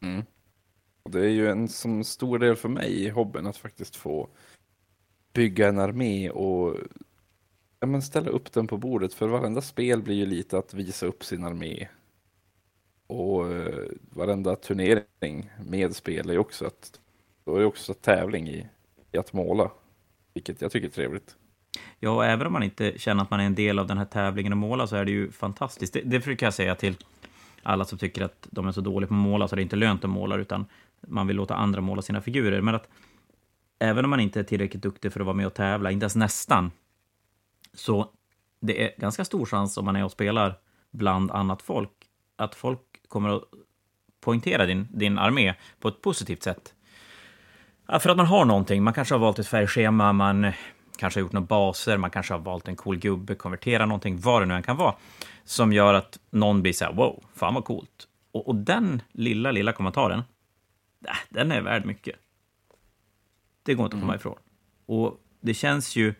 Mm. 0.00 0.24
Det 1.10 1.20
är 1.20 1.28
ju 1.28 1.48
en 1.48 1.68
som 1.68 2.04
stor 2.04 2.38
del 2.38 2.56
för 2.56 2.68
mig 2.68 3.04
i 3.04 3.08
hobbyn 3.08 3.46
att 3.46 3.56
faktiskt 3.56 3.96
få 3.96 4.28
bygga 5.32 5.68
en 5.68 5.78
armé 5.78 6.30
och 6.30 6.76
ja, 7.80 7.86
men 7.86 8.02
ställa 8.02 8.30
upp 8.30 8.52
den 8.52 8.66
på 8.66 8.76
bordet. 8.76 9.14
För 9.14 9.28
varenda 9.28 9.60
spel 9.60 10.02
blir 10.02 10.14
ju 10.14 10.26
lite 10.26 10.58
att 10.58 10.74
visa 10.74 11.06
upp 11.06 11.24
sin 11.24 11.44
armé. 11.44 11.88
Och 13.06 13.52
eh, 13.52 13.88
varenda 14.10 14.56
turnering 14.56 15.50
med 15.66 15.96
spel 15.96 16.30
är 16.30 16.38
också 16.38 16.66
att 16.66 17.00
då 17.44 17.56
är 17.56 17.60
det 17.60 17.66
också 17.66 17.94
tävling 17.94 18.48
i, 18.48 18.66
i 19.12 19.18
att 19.18 19.32
måla. 19.32 19.70
Vilket 20.34 20.60
jag 20.60 20.72
tycker 20.72 20.88
är 20.88 20.92
trevligt. 20.92 21.36
Ja, 22.00 22.10
och 22.10 22.24
även 22.24 22.46
om 22.46 22.52
man 22.52 22.62
inte 22.62 22.98
känner 22.98 23.22
att 23.22 23.30
man 23.30 23.40
är 23.40 23.44
en 23.44 23.54
del 23.54 23.78
av 23.78 23.86
den 23.86 23.98
här 23.98 24.04
tävlingen 24.04 24.52
att 24.52 24.58
måla 24.58 24.86
så 24.86 24.96
är 24.96 25.04
det 25.04 25.10
ju 25.10 25.32
fantastiskt. 25.32 25.92
Det, 25.92 26.00
det 26.00 26.18
brukar 26.18 26.46
jag 26.46 26.54
säga 26.54 26.74
till 26.74 26.96
alla 27.62 27.84
som 27.84 27.98
tycker 27.98 28.22
att 28.22 28.48
de 28.50 28.66
är 28.66 28.72
så 28.72 28.80
dåliga 28.80 29.08
på 29.08 29.14
att 29.14 29.20
måla 29.20 29.48
så 29.48 29.56
det 29.56 29.60
är 29.60 29.62
inte 29.62 29.76
lönt 29.76 30.04
att 30.04 30.10
måla, 30.10 30.36
utan 30.36 30.66
man 31.00 31.26
vill 31.26 31.36
låta 31.36 31.54
andra 31.54 31.80
måla 31.80 32.02
sina 32.02 32.20
figurer. 32.20 32.60
Men 32.60 32.74
att 32.74 32.88
även 33.78 34.04
om 34.04 34.10
man 34.10 34.20
inte 34.20 34.40
är 34.40 34.44
tillräckligt 34.44 34.82
duktig 34.82 35.12
för 35.12 35.20
att 35.20 35.26
vara 35.26 35.36
med 35.36 35.46
och 35.46 35.54
tävla, 35.54 35.90
inte 35.90 36.04
ens 36.04 36.16
nästan, 36.16 36.70
så 37.72 38.10
det 38.60 38.84
är 38.84 39.00
ganska 39.00 39.24
stor 39.24 39.46
chans 39.46 39.76
om 39.76 39.84
man 39.84 39.96
är 39.96 40.04
och 40.04 40.12
spelar 40.12 40.58
bland 40.90 41.30
annat 41.30 41.62
folk, 41.62 41.90
att 42.36 42.54
folk 42.54 42.80
kommer 43.08 43.36
att 43.36 43.42
poängtera 44.20 44.66
din, 44.66 44.88
din 44.90 45.18
armé 45.18 45.54
på 45.80 45.88
ett 45.88 46.02
positivt 46.02 46.42
sätt. 46.42 46.74
Ja, 47.86 47.98
för 47.98 48.10
att 48.10 48.16
man 48.16 48.26
har 48.26 48.44
någonting, 48.44 48.82
man 48.82 48.94
kanske 48.94 49.14
har 49.14 49.20
valt 49.20 49.38
ett 49.38 49.48
färgschema, 49.48 50.12
man 50.12 50.52
kanske 50.96 51.20
har 51.20 51.22
gjort 51.22 51.32
några 51.32 51.46
baser, 51.46 51.98
man 51.98 52.10
kanske 52.10 52.34
har 52.34 52.38
valt 52.38 52.68
en 52.68 52.76
cool 52.76 52.96
gubbe, 52.96 53.34
konvertera 53.34 53.86
någonting, 53.86 54.20
vad 54.20 54.42
det 54.42 54.46
nu 54.46 54.54
än 54.54 54.62
kan 54.62 54.76
vara, 54.76 54.94
som 55.44 55.72
gör 55.72 55.94
att 55.94 56.18
någon 56.30 56.62
blir 56.62 56.72
så 56.72 56.84
här, 56.84 56.92
wow, 56.92 57.24
fan 57.34 57.54
vad 57.54 57.64
coolt. 57.64 58.08
Och, 58.32 58.48
och 58.48 58.54
den 58.54 59.02
lilla, 59.12 59.50
lilla 59.50 59.72
kommentaren, 59.72 60.22
äh, 61.06 61.16
den 61.28 61.52
är 61.52 61.60
värd 61.60 61.86
mycket. 61.86 62.16
Det 63.62 63.74
går 63.74 63.84
inte 63.84 63.96
att 63.96 64.02
komma 64.02 64.12
mm. 64.12 64.20
ifrån. 64.20 64.38
Och 64.86 65.20
det 65.40 65.54
känns 65.54 65.96
ju 65.96 66.14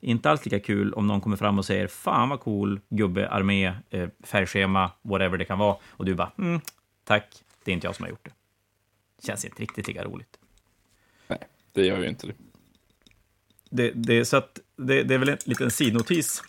inte 0.00 0.30
alls 0.30 0.44
lika 0.44 0.60
kul 0.60 0.92
om 0.92 1.06
någon 1.06 1.20
kommer 1.20 1.36
fram 1.36 1.58
och 1.58 1.64
säger 1.64 1.88
“Fan 1.88 2.28
vad 2.28 2.40
cool 2.40 2.80
gubbe, 2.88 3.28
armé, 3.28 3.72
eh, 3.90 4.08
färgschema, 4.20 4.90
whatever 5.02 5.38
det 5.38 5.44
kan 5.44 5.58
vara” 5.58 5.76
och 5.90 6.04
du 6.04 6.14
bara 6.14 6.32
mm, 6.38 6.60
“Tack, 7.04 7.44
det 7.64 7.70
är 7.70 7.72
inte 7.72 7.86
jag 7.86 7.96
som 7.96 8.02
har 8.02 8.10
gjort 8.10 8.24
det”. 8.24 8.32
Känns 9.26 9.44
inte 9.44 9.62
riktigt 9.62 9.88
lika 9.88 10.04
roligt. 10.04 10.41
Det 11.72 11.86
gör 11.86 12.02
ju 12.02 12.08
inte 12.08 12.26
det. 12.26 12.34
det, 13.70 13.90
det 13.94 14.24
så 14.24 14.36
att 14.36 14.58
det, 14.76 15.02
det 15.02 15.14
är 15.14 15.18
väl 15.18 15.28
en 15.28 15.38
liten 15.44 15.70
sidnotis 15.70 16.42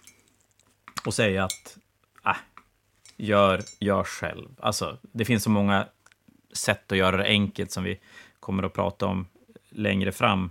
att 1.06 1.14
säga 1.14 1.44
att 1.44 1.78
äh, 2.26 2.38
gör, 3.18 3.62
gör 3.80 4.04
själv. 4.04 4.50
Alltså, 4.60 4.98
det 5.02 5.26
finns 5.26 5.44
så 5.44 5.50
många 5.50 5.88
sätt 6.54 6.92
att 6.92 6.98
göra 6.98 7.18
det 7.18 7.26
enkelt 7.26 7.72
som 7.72 7.84
vi 7.84 8.00
kommer 8.40 8.64
att 8.64 8.74
prata 8.74 9.06
om 9.06 9.28
längre 9.70 10.12
fram 10.12 10.50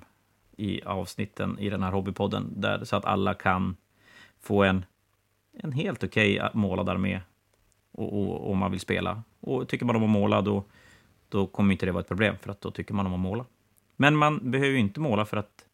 i 0.57 0.83
avsnitten 0.83 1.59
i 1.59 1.71
den 1.71 1.83
här 1.83 1.91
hobbypodden, 1.91 2.52
där, 2.57 2.85
så 2.85 2.97
att 2.97 3.05
alla 3.05 3.35
kan 3.35 3.76
få 4.41 4.62
en, 4.62 4.85
en 5.52 5.73
helt 5.73 6.05
okej 6.05 6.41
okay 6.41 6.50
målad 6.55 6.88
armé 6.88 7.21
och, 7.93 8.12
och, 8.12 8.50
om 8.50 8.59
man 8.59 8.71
vill 8.71 8.81
spela. 8.81 9.23
Och 9.41 9.69
tycker 9.69 9.87
man 9.87 9.97
om 9.97 10.05
att 10.05 10.11
måla, 10.11 10.43
då, 10.43 10.64
då 11.29 11.47
kommer 11.47 11.73
inte 11.73 11.87
det 11.87 11.93
vara 11.93 12.00
ett 12.00 12.09
problem, 12.09 12.37
för 12.41 12.50
att 12.50 12.61
då 12.61 12.71
tycker 12.71 12.95
man 12.95 13.07
om 13.07 13.14
att 13.14 13.21
måla. 13.21 13.45
Men 14.02 14.16
man 14.16 14.50
behöver 14.50 14.73
ju 14.73 14.78
inte 14.78 15.00
måla 15.00 15.25
för 15.25 15.37
att 15.37 15.64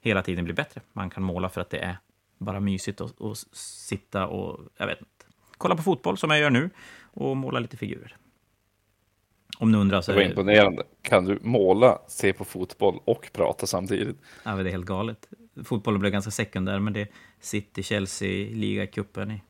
hela 0.00 0.22
tiden 0.22 0.44
bli 0.44 0.54
bättre. 0.54 0.80
Man 0.92 1.10
kan 1.10 1.22
måla 1.22 1.48
för 1.48 1.60
att 1.60 1.70
det 1.70 1.78
är 1.78 1.98
bara 2.38 2.60
mysigt 2.60 3.00
att, 3.00 3.38
sitta 3.52 4.26
och, 4.26 4.60
jag 4.76 4.86
vet 4.86 4.98
inte, 4.98 5.24
kolla 5.58 5.76
på 5.76 5.82
fotboll 5.82 6.18
som 6.18 6.30
jag 6.30 6.40
gör 6.40 6.50
nu 6.50 6.70
och 7.00 7.36
måla 7.36 7.58
lite 7.58 7.76
figurer. 7.76 8.16
Om 9.58 9.72
ni 9.72 9.78
undrar 9.78 10.00
så 10.00 10.12
det 10.12 10.16
var 10.16 10.24
imponerande. 10.24 10.82
Kan 11.02 11.24
du 11.24 11.38
måla, 11.42 11.98
se 12.08 12.32
på 12.32 12.44
fotboll 12.44 13.00
och 13.04 13.30
prata 13.32 13.66
samtidigt? 13.66 14.16
Ja, 14.44 14.54
det 14.54 14.70
är 14.70 14.72
helt 14.72 14.86
galet. 14.86 15.28
Fotbollen 15.64 16.00
blev 16.00 16.12
ganska 16.12 16.30
sekundär, 16.30 16.78
men 16.78 16.92
det 16.92 17.00
är 17.00 17.08
City-Chelsea, 17.40 18.54
ligacupen 18.54 19.30
i 19.30 19.42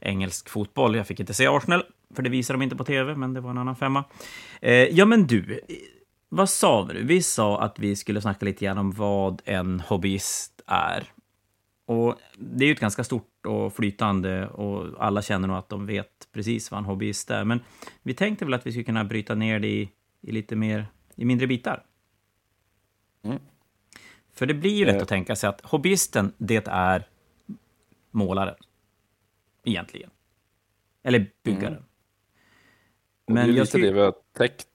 engelsk 0.00 0.48
fotboll. 0.48 0.96
Jag 0.96 1.06
fick 1.06 1.20
inte 1.20 1.34
se 1.34 1.46
Arsenal, 1.46 1.84
för 2.14 2.22
det 2.22 2.30
visar 2.30 2.54
de 2.54 2.62
inte 2.62 2.76
på 2.76 2.84
tv, 2.84 3.14
men 3.14 3.34
det 3.34 3.40
var 3.40 3.50
en 3.50 3.58
annan 3.58 3.76
femma. 3.76 4.04
Eh, 4.60 4.72
ja, 4.72 5.04
men 5.04 5.26
du, 5.26 5.60
vad 6.28 6.50
sa 6.50 6.82
vi? 6.82 7.02
Vi 7.02 7.22
sa 7.22 7.60
att 7.62 7.78
vi 7.78 7.96
skulle 7.96 8.20
snacka 8.20 8.44
lite 8.44 8.64
grann 8.64 8.78
om 8.78 8.92
vad 8.92 9.42
en 9.44 9.80
hobbyist 9.80 10.62
är. 10.66 11.12
Och 11.86 12.14
det 12.38 12.64
är 12.64 12.66
ju 12.66 12.72
ett 12.72 12.80
ganska 12.80 13.04
stort 13.04 13.46
och 13.46 13.74
flytande 13.74 14.48
och 14.48 15.04
alla 15.04 15.22
känner 15.22 15.48
nog 15.48 15.56
att 15.56 15.68
de 15.68 15.86
vet 15.86 16.28
precis 16.32 16.70
vad 16.70 16.78
en 16.78 16.84
hobbyist 16.84 17.30
är. 17.30 17.44
Men 17.44 17.60
vi 18.02 18.14
tänkte 18.14 18.44
väl 18.44 18.54
att 18.54 18.66
vi 18.66 18.70
skulle 18.70 18.84
kunna 18.84 19.04
bryta 19.04 19.34
ner 19.34 19.60
det 19.60 19.68
i, 19.68 19.90
i 20.20 20.32
lite 20.32 20.56
mer, 20.56 20.86
i 21.14 21.24
mindre 21.24 21.46
bitar. 21.46 21.84
Mm. 23.22 23.38
För 24.32 24.46
det 24.46 24.54
blir 24.54 24.74
ju 24.74 24.84
lätt 24.84 24.96
eh. 24.96 25.02
att 25.02 25.08
tänka 25.08 25.36
sig 25.36 25.48
att 25.48 25.60
hobbyisten, 25.60 26.32
det 26.38 26.68
är 26.68 27.08
målaren. 28.10 28.54
Egentligen. 29.64 30.10
Eller 31.02 31.30
byggaren. 31.42 31.72
Mm. 31.72 31.84
Men 33.26 33.46
det 33.46 33.52
är 33.52 33.64
lite 33.64 33.78
det 33.78 33.92
vi 33.92 34.00
har 34.00 34.14
täckt. 34.32 34.68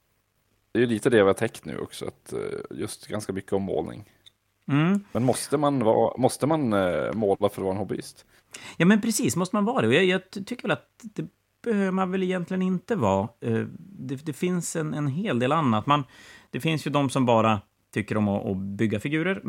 Det 0.72 0.82
är 0.82 0.86
lite 0.86 1.10
det 1.10 1.16
vi 1.16 1.26
har 1.26 1.34
täckt 1.34 1.64
nu 1.64 1.78
också, 1.78 2.06
att 2.06 2.32
eh, 2.32 2.38
just 2.70 3.06
ganska 3.06 3.32
mycket 3.32 3.52
om 3.52 3.62
målning. 3.62 4.10
Mm. 4.68 5.04
Men 5.12 5.24
måste 5.24 5.56
man, 5.56 5.84
vara, 5.84 6.16
måste 6.16 6.46
man 6.46 6.72
uh, 6.72 7.12
måla 7.12 7.36
för 7.38 7.46
att 7.46 7.58
vara 7.58 7.70
en 7.70 7.78
hobbyist? 7.78 8.24
Ja, 8.76 8.86
men 8.86 9.00
precis, 9.00 9.36
måste 9.36 9.56
man 9.56 9.64
vara 9.64 9.82
det? 9.82 9.88
Och 9.88 9.94
jag, 9.94 10.04
jag 10.04 10.30
tycker 10.30 10.62
väl 10.62 10.70
att 10.70 10.88
det 11.02 11.26
behöver 11.62 11.90
man 11.90 12.10
väl 12.10 12.22
egentligen 12.22 12.62
inte 12.62 12.96
vara. 12.96 13.28
Uh, 13.46 13.66
det, 13.78 14.16
det, 14.16 14.32
finns 14.32 14.76
en, 14.76 14.94
en 14.94 15.06
hel 15.06 15.38
del 15.38 15.52
annat. 15.52 15.86
Man, 15.86 16.04
det 16.50 16.60
finns 16.60 16.86
ju 16.86 16.90
de 16.90 17.10
som 17.10 17.26
bara 17.26 17.60
tycker 17.92 18.16
om 18.16 18.28
att, 18.28 18.46
att 18.46 18.56
bygga 18.56 19.00
figurer. 19.00 19.42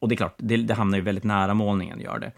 Och 0.00 0.08
det 0.08 0.14
är 0.14 0.16
klart, 0.16 0.34
det, 0.38 0.56
det 0.56 0.74
hamnar 0.74 0.98
ju 0.98 1.04
väldigt 1.04 1.24
nära 1.24 1.54
målningen, 1.54 2.00
gör 2.00 2.18
det. 2.18 2.32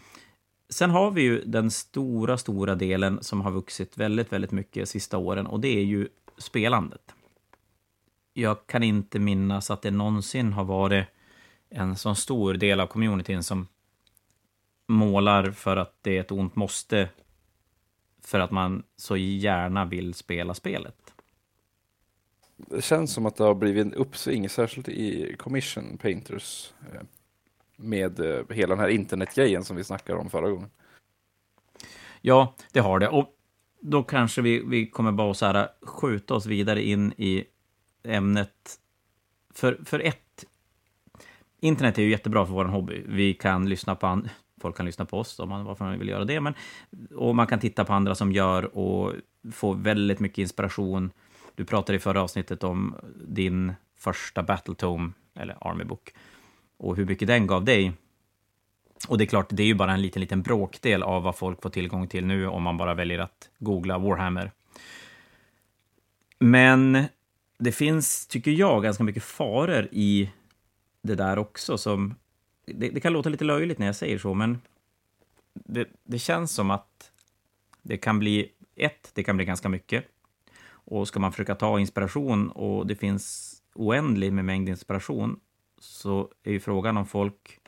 Sen 0.68 0.90
har 0.90 1.10
vi 1.10 1.22
ju 1.22 1.44
den 1.44 1.70
stora, 1.70 2.38
stora 2.38 2.74
delen 2.74 3.18
som 3.22 3.40
har 3.40 3.50
vuxit 3.50 3.98
väldigt, 3.98 4.32
väldigt 4.32 4.52
mycket 4.52 4.82
de 4.82 4.86
sista 4.86 5.18
åren 5.18 5.46
och 5.46 5.60
det 5.60 5.68
är 5.68 5.84
ju 5.84 6.08
spelandet. 6.38 7.15
Jag 8.38 8.66
kan 8.66 8.82
inte 8.82 9.18
minnas 9.18 9.70
att 9.70 9.82
det 9.82 9.90
någonsin 9.90 10.52
har 10.52 10.64
varit 10.64 11.06
en 11.70 11.96
sån 11.96 12.16
stor 12.16 12.54
del 12.54 12.80
av 12.80 12.86
communityn 12.86 13.42
som 13.42 13.68
målar 14.86 15.50
för 15.50 15.76
att 15.76 15.94
det 16.02 16.16
är 16.16 16.20
ett 16.20 16.32
ont 16.32 16.56
måste 16.56 17.08
för 18.22 18.40
att 18.40 18.50
man 18.50 18.82
så 18.96 19.16
gärna 19.16 19.84
vill 19.84 20.14
spela 20.14 20.54
spelet. 20.54 21.14
Det 22.56 22.84
känns 22.84 23.12
som 23.12 23.26
att 23.26 23.36
det 23.36 23.44
har 23.44 23.54
blivit 23.54 23.86
en 23.86 23.94
uppsving, 23.94 24.48
särskilt 24.48 24.88
i 24.88 25.36
commission 25.38 25.98
painters 25.98 26.72
eh, 26.92 27.00
med 27.76 28.20
eh, 28.20 28.44
hela 28.50 28.74
den 28.74 28.84
här 28.84 28.90
internetgrejen 28.90 29.64
som 29.64 29.76
vi 29.76 29.84
snackade 29.84 30.18
om 30.18 30.30
förra 30.30 30.50
gången. 30.50 30.70
Ja, 32.20 32.54
det 32.72 32.80
har 32.80 32.98
det. 32.98 33.08
Och 33.08 33.36
då 33.80 34.02
kanske 34.02 34.42
vi, 34.42 34.62
vi 34.66 34.90
kommer 34.90 35.12
bara 35.12 35.34
så 35.34 35.46
här 35.46 35.68
skjuta 35.82 36.34
oss 36.34 36.46
vidare 36.46 36.82
in 36.82 37.12
i 37.12 37.44
ämnet. 38.06 38.80
För, 39.54 39.78
för 39.84 40.00
ett 40.00 40.44
internet 41.60 41.98
är 41.98 42.02
ju 42.02 42.10
jättebra 42.10 42.46
för 42.46 42.52
vår 42.52 42.64
hobby. 42.64 43.02
Vi 43.06 43.34
kan 43.34 43.68
lyssna 43.68 43.94
på 43.94 44.06
andra, 44.06 44.30
folk 44.60 44.76
kan 44.76 44.86
lyssna 44.86 45.04
på 45.04 45.18
oss 45.18 45.38
om 45.38 45.48
man, 45.48 45.64
varför 45.64 45.84
man 45.84 45.98
vill 45.98 46.08
göra 46.08 46.24
det, 46.24 46.40
men, 46.40 46.54
och 47.14 47.36
man 47.36 47.46
kan 47.46 47.60
titta 47.60 47.84
på 47.84 47.92
andra 47.92 48.14
som 48.14 48.32
gör 48.32 48.78
och 48.78 49.12
få 49.52 49.72
väldigt 49.72 50.20
mycket 50.20 50.38
inspiration. 50.38 51.10
Du 51.54 51.64
pratade 51.64 51.96
i 51.96 51.98
förra 51.98 52.22
avsnittet 52.22 52.64
om 52.64 52.94
din 53.28 53.72
första 53.96 54.42
Battletome, 54.42 55.12
eller 55.34 55.56
Army 55.60 55.84
Book, 55.84 56.14
och 56.76 56.96
hur 56.96 57.06
mycket 57.06 57.28
den 57.28 57.46
gav 57.46 57.64
dig. 57.64 57.92
Och 59.08 59.18
det 59.18 59.24
är 59.24 59.26
klart, 59.26 59.46
det 59.50 59.62
är 59.62 59.66
ju 59.66 59.74
bara 59.74 59.92
en 59.92 60.02
liten, 60.02 60.20
liten 60.20 60.42
bråkdel 60.42 61.02
av 61.02 61.22
vad 61.22 61.36
folk 61.36 61.62
får 61.62 61.70
tillgång 61.70 62.08
till 62.08 62.26
nu 62.26 62.46
om 62.46 62.62
man 62.62 62.76
bara 62.76 62.94
väljer 62.94 63.18
att 63.18 63.50
googla 63.58 63.98
Warhammer. 63.98 64.52
Men 66.38 67.04
det 67.58 67.72
finns, 67.72 68.26
tycker 68.26 68.50
jag, 68.50 68.82
ganska 68.82 69.04
mycket 69.04 69.22
faror 69.22 69.88
i 69.92 70.30
det 71.02 71.14
där 71.14 71.38
också 71.38 71.78
som... 71.78 72.14
Det, 72.66 72.88
det, 72.88 73.00
kan 73.00 73.12
låta 73.12 73.28
lite 73.28 73.44
löjligt 73.44 73.78
när 73.78 73.86
jag 73.86 73.96
säger 73.96 74.18
så, 74.18 74.34
men 74.34 74.60
det, 75.54 75.88
det 76.04 76.18
känns 76.18 76.52
som 76.52 76.70
att 76.70 77.10
det 77.82 77.96
kan 77.96 78.18
bli... 78.18 78.52
Ett, 78.76 79.10
det 79.14 79.24
kan 79.24 79.36
bli 79.36 79.44
ganska 79.44 79.68
mycket. 79.68 80.04
Och 80.68 81.08
ska 81.08 81.20
man 81.20 81.32
försöka 81.32 81.54
ta 81.54 81.80
inspiration 81.80 82.50
och 82.50 82.86
det 82.86 82.96
finns 82.96 83.56
oändlig 83.74 84.32
med 84.32 84.44
mängd 84.44 84.68
inspiration 84.68 85.40
så 85.78 86.30
är 86.42 86.52
ju 86.52 86.60
frågan 86.60 86.96
om 86.96 87.06
folk 87.06 87.60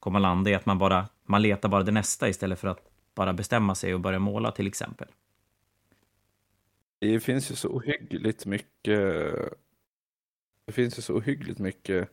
kommer 0.00 0.20
landa 0.20 0.50
i 0.50 0.54
att 0.54 0.66
man 0.66 0.78
bara 0.78 1.08
man 1.26 1.42
letar 1.42 1.68
bara 1.68 1.82
det 1.82 1.92
nästa 1.92 2.28
istället 2.28 2.58
för 2.58 2.68
att 2.68 2.90
bara 3.14 3.32
bestämma 3.32 3.74
sig 3.74 3.94
och 3.94 4.00
börja 4.00 4.18
måla 4.18 4.50
till 4.50 4.66
exempel. 4.66 5.08
Det 7.02 7.20
finns 7.20 7.50
ju 7.50 7.54
så 7.54 7.68
ohyggligt 7.68 8.46
mycket. 8.46 8.98
Det 10.66 10.72
finns 10.72 10.98
ju 10.98 11.02
så 11.02 11.14
ohyggligt 11.14 11.58
mycket 11.58 12.08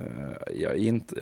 Eh, 0.00 0.54
ja, 0.54 0.70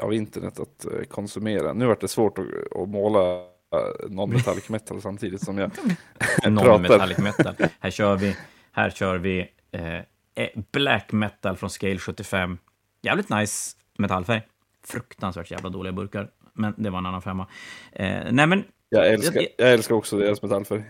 av 0.02 0.14
internet 0.14 0.61
att 0.61 0.85
eh, 0.85 1.02
konsumera. 1.09 1.73
Nu 1.73 1.87
vart 1.87 2.00
det 2.00 2.09
svårt 2.09 2.38
att, 2.38 2.47
att 2.76 2.88
måla 2.88 3.37
eh, 3.73 4.09
non-metallic 4.09 4.68
metal 4.68 5.02
samtidigt 5.02 5.44
som 5.44 5.59
jag 5.59 5.71
Non-metallic 6.47 7.18
metal. 7.18 7.54
Här 7.80 7.90
kör 7.90 8.16
vi, 8.16 8.37
här 8.73 8.90
kör 8.90 9.18
vi 9.18 9.49
eh, 9.73 10.49
black 10.73 11.12
metal 11.12 11.56
från 11.56 11.71
Scale 11.71 11.99
75. 11.99 12.59
Jävligt 13.02 13.28
nice 13.28 13.76
metallfärg. 13.99 14.42
Fruktansvärt 14.87 15.50
jävla 15.50 15.68
dåliga 15.68 15.92
burkar, 15.92 16.30
men 16.52 16.75
det 16.76 16.90
var 16.90 16.99
en 16.99 17.06
annan 17.06 17.23
femma. 17.23 17.47
Eh, 17.92 18.33
nej, 18.33 18.47
men, 18.47 18.64
jag, 18.88 19.09
älskar, 19.12 19.47
jag 19.59 19.73
älskar 19.73 19.94
också 19.94 20.18
deras 20.18 20.42
metallfärg. 20.42 20.85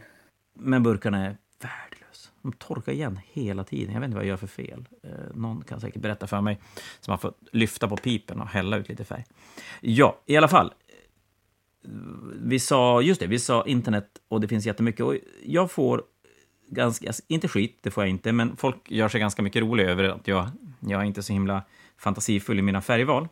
Men 0.54 0.82
burkarna 0.82 1.26
är 1.26 1.36
värdelösa, 1.60 2.30
de 2.42 2.52
torkar 2.52 2.92
igen 2.92 3.20
hela 3.32 3.64
tiden. 3.64 3.94
Jag 3.94 4.00
vet 4.00 4.06
inte 4.06 4.16
vad 4.16 4.24
jag 4.24 4.28
gör 4.28 4.36
för 4.36 4.46
fel. 4.46 4.88
Eh, 5.02 5.10
någon 5.34 5.64
kan 5.64 5.80
säkert 5.80 6.02
berätta 6.02 6.26
för 6.26 6.40
mig. 6.40 6.60
Så 7.00 7.10
man 7.10 7.18
får 7.18 7.34
lyfta 7.52 7.88
på 7.88 7.96
pipen 7.96 8.40
och 8.40 8.48
hälla 8.48 8.76
ut 8.76 8.88
lite 8.88 9.04
färg. 9.04 9.24
Ja, 9.80 10.20
i 10.26 10.36
alla 10.36 10.48
fall. 10.48 10.72
Vi 12.34 12.58
sa, 12.58 13.02
just 13.02 13.20
det, 13.20 13.26
vi 13.26 13.38
sa 13.38 13.66
internet 13.66 14.08
och 14.28 14.40
det 14.40 14.48
finns 14.48 14.66
jättemycket. 14.66 15.06
Och 15.06 15.16
jag 15.44 15.70
får 15.70 16.02
ganska, 16.68 17.06
alltså, 17.06 17.22
inte 17.28 17.48
skit, 17.48 17.78
det 17.80 17.90
får 17.90 18.02
jag 18.02 18.10
inte, 18.10 18.32
men 18.32 18.56
folk 18.56 18.90
gör 18.90 19.08
sig 19.08 19.20
ganska 19.20 19.42
mycket 19.42 19.62
roliga 19.62 19.90
över 19.90 20.04
att 20.04 20.28
jag, 20.28 20.48
jag 20.80 21.00
är 21.00 21.04
inte 21.04 21.22
så 21.22 21.32
himla 21.32 21.62
fantasifull 21.96 22.58
i 22.58 22.62
mina 22.62 22.82
färgval. 22.82 23.28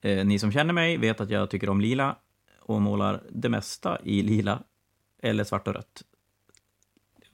Eh, 0.00 0.26
ni 0.26 0.38
som 0.38 0.52
känner 0.52 0.72
mig 0.72 0.96
vet 0.96 1.20
att 1.20 1.30
jag 1.30 1.50
tycker 1.50 1.68
om 1.68 1.80
lila 1.80 2.16
och 2.60 2.82
målar 2.82 3.22
det 3.30 3.48
mesta 3.48 3.98
i 4.04 4.22
lila 4.22 4.62
eller 5.22 5.44
svart 5.44 5.68
och 5.68 5.74
rött 5.74 6.02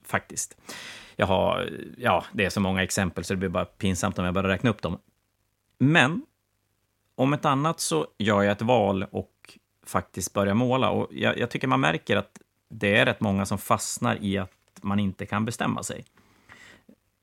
faktiskt. 0.03 0.57
Jag 1.15 1.27
har, 1.27 1.69
ja, 1.97 2.25
det 2.33 2.45
är 2.45 2.49
så 2.49 2.59
många 2.59 2.83
exempel 2.83 3.23
så 3.23 3.33
det 3.33 3.37
blir 3.37 3.49
bara 3.49 3.65
pinsamt 3.65 4.19
om 4.19 4.25
jag 4.25 4.33
börjar 4.33 4.49
räkna 4.49 4.69
upp 4.69 4.81
dem. 4.81 4.97
Men 5.77 6.25
om 7.15 7.33
ett 7.33 7.45
annat 7.45 7.79
så 7.79 8.07
gör 8.17 8.43
jag 8.43 8.51
ett 8.51 8.61
val 8.61 9.05
och 9.11 9.59
faktiskt 9.85 10.33
börjar 10.33 10.53
måla. 10.53 10.89
Och 10.89 11.07
jag, 11.11 11.37
jag, 11.37 11.49
tycker 11.49 11.67
man 11.67 11.79
märker 11.79 12.17
att 12.17 12.39
det 12.69 12.97
är 12.97 13.05
rätt 13.05 13.19
många 13.19 13.45
som 13.45 13.57
fastnar 13.57 14.17
i 14.21 14.37
att 14.37 14.51
man 14.81 14.99
inte 14.99 15.25
kan 15.25 15.45
bestämma 15.45 15.83
sig. 15.83 16.05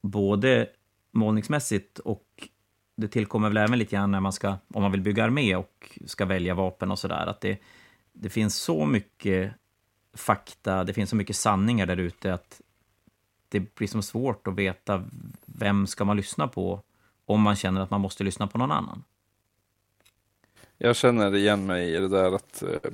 Både 0.03 0.67
målningsmässigt 1.11 1.99
och 1.99 2.49
det 2.97 3.09
tillkommer 3.09 3.49
väl 3.49 3.57
även 3.57 3.79
lite 3.79 3.97
grann 3.97 4.11
när 4.11 4.21
man 4.21 4.33
ska, 4.33 4.57
om 4.75 4.83
man 4.83 4.93
vill 4.93 5.01
bygga 5.01 5.25
armé 5.25 5.57
och 5.57 5.99
ska 6.07 6.25
välja 6.25 6.55
vapen 6.55 6.91
och 6.91 6.99
sådär, 6.99 7.27
att 7.27 7.41
det, 7.41 7.59
det 8.13 8.31
finns 8.31 8.57
så 8.57 8.87
mycket 8.87 9.53
fakta, 10.15 10.85
det 10.85 10.93
finns 10.93 11.11
så 11.11 11.17
mycket 11.17 11.37
sanningar 11.37 11.87
där 11.87 11.97
ute 11.97 12.35
att 12.35 12.61
det 13.49 13.75
blir 13.75 13.89
som 13.89 14.03
svårt 14.03 14.47
att 14.47 14.55
veta 14.55 15.05
vem 15.47 15.87
ska 15.87 16.05
man 16.05 16.17
lyssna 16.17 16.49
på 16.49 16.81
om 17.27 17.41
man 17.41 17.57
känner 17.57 17.81
att 17.81 17.91
man 17.91 18.01
måste 18.01 18.25
lyssna 18.25 18.47
på 18.47 18.59
någon 18.59 18.73
annan. 18.73 19.05
Jag 20.79 20.97
känner 20.97 21.35
igen 21.35 21.67
mig 21.67 21.95
i 21.95 21.99
det 21.99 22.09
där 22.09 22.33
att 22.33 22.63
eh, 22.63 22.91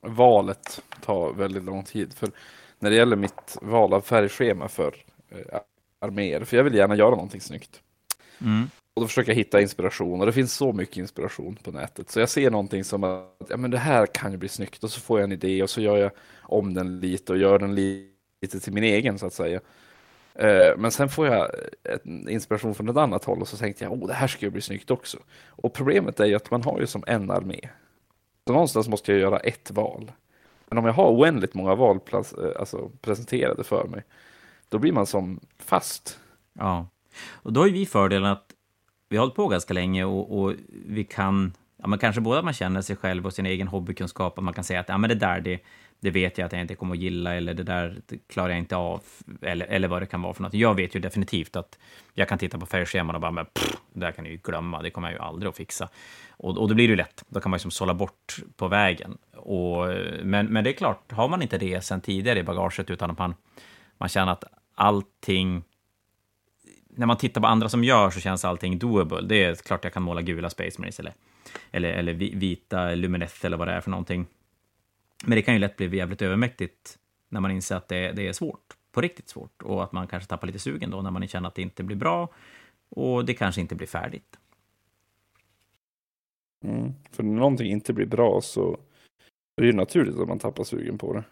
valet 0.00 0.82
tar 1.00 1.32
väldigt 1.32 1.64
lång 1.64 1.84
tid. 1.84 2.12
För 2.14 2.30
när 2.78 2.90
det 2.90 2.96
gäller 2.96 3.16
mitt 3.16 3.58
val 3.62 3.94
av 3.94 4.00
färgschema 4.00 4.68
för 4.68 4.94
eh, 5.28 5.60
arméer, 5.98 6.44
för 6.44 6.56
jag 6.56 6.64
vill 6.64 6.74
gärna 6.74 6.96
göra 6.96 7.10
någonting 7.10 7.40
snyggt. 7.40 7.82
Mm. 8.38 8.70
Och 8.96 9.02
då 9.02 9.08
försöker 9.08 9.30
jag 9.30 9.36
hitta 9.36 9.60
inspiration 9.60 10.20
och 10.20 10.26
det 10.26 10.32
finns 10.32 10.54
så 10.54 10.72
mycket 10.72 10.96
inspiration 10.96 11.58
på 11.62 11.70
nätet. 11.70 12.10
Så 12.10 12.20
jag 12.20 12.28
ser 12.28 12.50
någonting 12.50 12.84
som 12.84 13.04
att 13.04 13.46
ja, 13.48 13.56
men 13.56 13.70
det 13.70 13.78
här 13.78 14.06
kan 14.06 14.32
ju 14.32 14.38
bli 14.38 14.48
snyggt 14.48 14.84
och 14.84 14.90
så 14.90 15.00
får 15.00 15.18
jag 15.18 15.24
en 15.24 15.32
idé 15.32 15.62
och 15.62 15.70
så 15.70 15.80
gör 15.80 15.96
jag 15.96 16.10
om 16.40 16.74
den 16.74 17.00
lite 17.00 17.32
och 17.32 17.38
gör 17.38 17.58
den 17.58 17.74
lite 17.74 18.60
till 18.60 18.72
min 18.72 18.84
egen 18.84 19.18
så 19.18 19.26
att 19.26 19.32
säga. 19.32 19.60
Eh, 20.34 20.76
men 20.78 20.90
sen 20.90 21.08
får 21.08 21.26
jag 21.26 21.50
inspiration 22.28 22.74
från 22.74 22.88
ett 22.88 22.96
annat 22.96 23.24
håll 23.24 23.40
och 23.40 23.48
så 23.48 23.56
tänkte 23.56 23.84
jag, 23.84 23.92
oh, 23.92 24.06
det 24.06 24.14
här 24.14 24.26
ska 24.26 24.46
ju 24.46 24.50
bli 24.50 24.60
snyggt 24.60 24.90
också. 24.90 25.18
Och 25.48 25.72
problemet 25.72 26.20
är 26.20 26.26
ju 26.26 26.34
att 26.34 26.50
man 26.50 26.62
har 26.62 26.80
ju 26.80 26.86
som 26.86 27.04
en 27.06 27.30
armé. 27.30 27.60
Så 28.46 28.52
någonstans 28.52 28.88
måste 28.88 29.12
jag 29.12 29.20
göra 29.20 29.38
ett 29.38 29.70
val. 29.70 30.12
Men 30.68 30.78
om 30.78 30.84
jag 30.84 30.92
har 30.92 31.10
oändligt 31.10 31.54
många 31.54 31.74
val 31.74 32.00
eh, 32.12 32.20
alltså, 32.58 32.90
presenterade 33.00 33.64
för 33.64 33.84
mig, 33.84 34.02
då 34.68 34.78
blir 34.78 34.92
man 34.92 35.06
som 35.06 35.40
fast. 35.58 36.18
Ja, 36.52 36.86
och 37.32 37.52
då 37.52 37.60
har 37.60 37.66
ju 37.66 37.72
vi 37.72 37.86
fördelen 37.86 38.32
att 38.32 38.52
vi 39.16 39.18
har 39.18 39.24
hållit 39.24 39.36
på 39.36 39.48
ganska 39.48 39.74
länge 39.74 40.04
och, 40.04 40.38
och 40.38 40.54
vi 40.86 41.04
kan, 41.04 41.52
ja, 41.76 41.86
men 41.86 41.98
kanske 41.98 42.20
både 42.20 42.38
att 42.38 42.44
man 42.44 42.54
känner 42.54 42.80
sig 42.80 42.96
själv 42.96 43.26
och 43.26 43.32
sin 43.32 43.46
egen 43.46 43.68
hobbykunskap, 43.68 44.38
att 44.38 44.44
man 44.44 44.54
kan 44.54 44.64
säga 44.64 44.80
att 44.80 44.88
ja, 44.88 44.98
men 44.98 45.08
det 45.10 45.14
där, 45.14 45.40
det, 45.40 45.60
det 46.00 46.10
vet 46.10 46.38
jag 46.38 46.46
att 46.46 46.52
jag 46.52 46.60
inte 46.60 46.74
kommer 46.74 46.94
att 46.94 47.00
gilla, 47.00 47.34
eller 47.34 47.54
det 47.54 47.62
där 47.62 47.96
det 48.06 48.18
klarar 48.28 48.48
jag 48.48 48.58
inte 48.58 48.76
av, 48.76 49.02
eller, 49.42 49.66
eller 49.66 49.88
vad 49.88 50.02
det 50.02 50.06
kan 50.06 50.22
vara 50.22 50.34
för 50.34 50.42
något. 50.42 50.54
Jag 50.54 50.74
vet 50.74 50.96
ju 50.96 51.00
definitivt 51.00 51.56
att 51.56 51.78
jag 52.14 52.28
kan 52.28 52.38
titta 52.38 52.58
på 52.58 52.66
färgscheman 52.66 53.14
och 53.14 53.20
bara, 53.20 53.30
men 53.30 53.46
pff, 53.46 53.76
det 53.92 54.00
där 54.00 54.12
kan 54.12 54.24
jag 54.24 54.32
ju 54.32 54.40
glömma, 54.44 54.82
det 54.82 54.90
kommer 54.90 55.08
jag 55.08 55.14
ju 55.14 55.22
aldrig 55.22 55.50
att 55.50 55.56
fixa. 55.56 55.88
Och, 56.30 56.58
och 56.58 56.68
då 56.68 56.74
blir 56.74 56.88
det 56.88 56.92
ju 56.92 56.96
lätt, 56.96 57.24
då 57.28 57.40
kan 57.40 57.50
man 57.50 57.56
ju 57.56 57.58
liksom 57.58 57.70
sålla 57.70 57.94
bort 57.94 58.36
på 58.56 58.68
vägen. 58.68 59.18
Och, 59.36 59.86
men, 60.22 60.46
men 60.46 60.64
det 60.64 60.70
är 60.70 60.74
klart, 60.74 61.12
har 61.12 61.28
man 61.28 61.42
inte 61.42 61.58
det 61.58 61.84
sen 61.84 62.00
tidigare 62.00 62.38
i 62.38 62.42
bagaget, 62.42 62.90
utan 62.90 63.10
att 63.10 63.18
man, 63.18 63.34
man 63.98 64.08
känner 64.08 64.32
att 64.32 64.44
allting 64.74 65.64
när 66.96 67.06
man 67.06 67.16
tittar 67.16 67.40
på 67.40 67.46
andra 67.46 67.68
som 67.68 67.84
gör 67.84 68.10
så 68.10 68.20
känns 68.20 68.44
allting 68.44 68.78
doable. 68.78 69.20
Det 69.20 69.44
är 69.44 69.54
klart 69.54 69.84
jag 69.84 69.92
kan 69.92 70.02
måla 70.02 70.22
gula 70.22 70.50
Space 70.50 70.80
Marines 70.80 71.00
eller, 71.00 71.14
eller, 71.70 71.88
eller 71.88 72.12
vita 72.14 72.94
Lumineth 72.94 73.46
eller 73.46 73.56
vad 73.56 73.68
det 73.68 73.74
är 73.74 73.80
för 73.80 73.90
någonting. 73.90 74.26
Men 75.24 75.36
det 75.36 75.42
kan 75.42 75.54
ju 75.54 75.60
lätt 75.60 75.76
bli 75.76 75.96
jävligt 75.96 76.22
övermäktigt 76.22 76.98
när 77.28 77.40
man 77.40 77.50
inser 77.50 77.76
att 77.76 77.88
det, 77.88 78.12
det 78.12 78.28
är 78.28 78.32
svårt, 78.32 78.76
på 78.92 79.00
riktigt 79.00 79.28
svårt, 79.28 79.62
och 79.62 79.84
att 79.84 79.92
man 79.92 80.06
kanske 80.06 80.28
tappar 80.28 80.46
lite 80.46 80.58
sugen 80.58 80.90
då 80.90 81.02
när 81.02 81.10
man 81.10 81.28
känner 81.28 81.48
att 81.48 81.54
det 81.54 81.62
inte 81.62 81.82
blir 81.82 81.96
bra 81.96 82.28
och 82.88 83.24
det 83.24 83.34
kanske 83.34 83.60
inte 83.60 83.74
blir 83.74 83.86
färdigt. 83.86 84.38
Mm, 86.64 86.92
för 87.12 87.22
när 87.22 87.36
någonting 87.36 87.70
inte 87.72 87.92
blir 87.92 88.06
bra 88.06 88.40
så 88.40 88.78
är 89.56 89.62
det 89.62 89.66
ju 89.66 89.72
naturligt 89.72 90.18
att 90.18 90.28
man 90.28 90.38
tappar 90.38 90.64
sugen 90.64 90.98
på 90.98 91.12
det. 91.12 91.24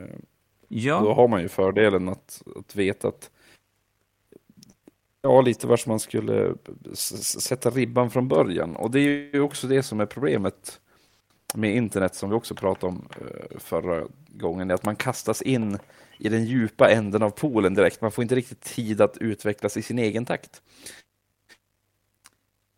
Eh, 0.00 0.18
ja. 0.68 1.00
Då 1.00 1.14
har 1.14 1.28
man 1.28 1.42
ju 1.42 1.48
fördelen 1.48 2.08
att, 2.08 2.42
att 2.56 2.76
veta 2.76 3.08
att 3.08 3.30
Ja, 5.22 5.40
lite 5.40 5.66
vart 5.66 5.86
man 5.86 6.00
skulle 6.00 6.54
sätta 6.94 7.70
ribban 7.70 8.10
från 8.10 8.28
början. 8.28 8.76
Och 8.76 8.90
det 8.90 9.00
är 9.00 9.34
ju 9.34 9.40
också 9.40 9.66
det 9.66 9.82
som 9.82 10.00
är 10.00 10.06
problemet 10.06 10.80
med 11.54 11.76
internet 11.76 12.14
som 12.14 12.30
vi 12.30 12.36
också 12.36 12.54
pratade 12.54 12.86
om 12.86 13.08
eh, 13.20 13.58
förra 13.58 14.06
gången, 14.28 14.70
är 14.70 14.74
att 14.74 14.84
man 14.84 14.96
kastas 14.96 15.42
in 15.42 15.78
i 16.18 16.28
den 16.28 16.44
djupa 16.44 16.90
änden 16.90 17.22
av 17.22 17.30
poolen 17.30 17.74
direkt. 17.74 18.00
Man 18.00 18.12
får 18.12 18.22
inte 18.22 18.34
riktigt 18.34 18.60
tid 18.60 19.00
att 19.00 19.16
utvecklas 19.16 19.76
i 19.76 19.82
sin 19.82 19.98
egen 19.98 20.24
takt. 20.24 20.62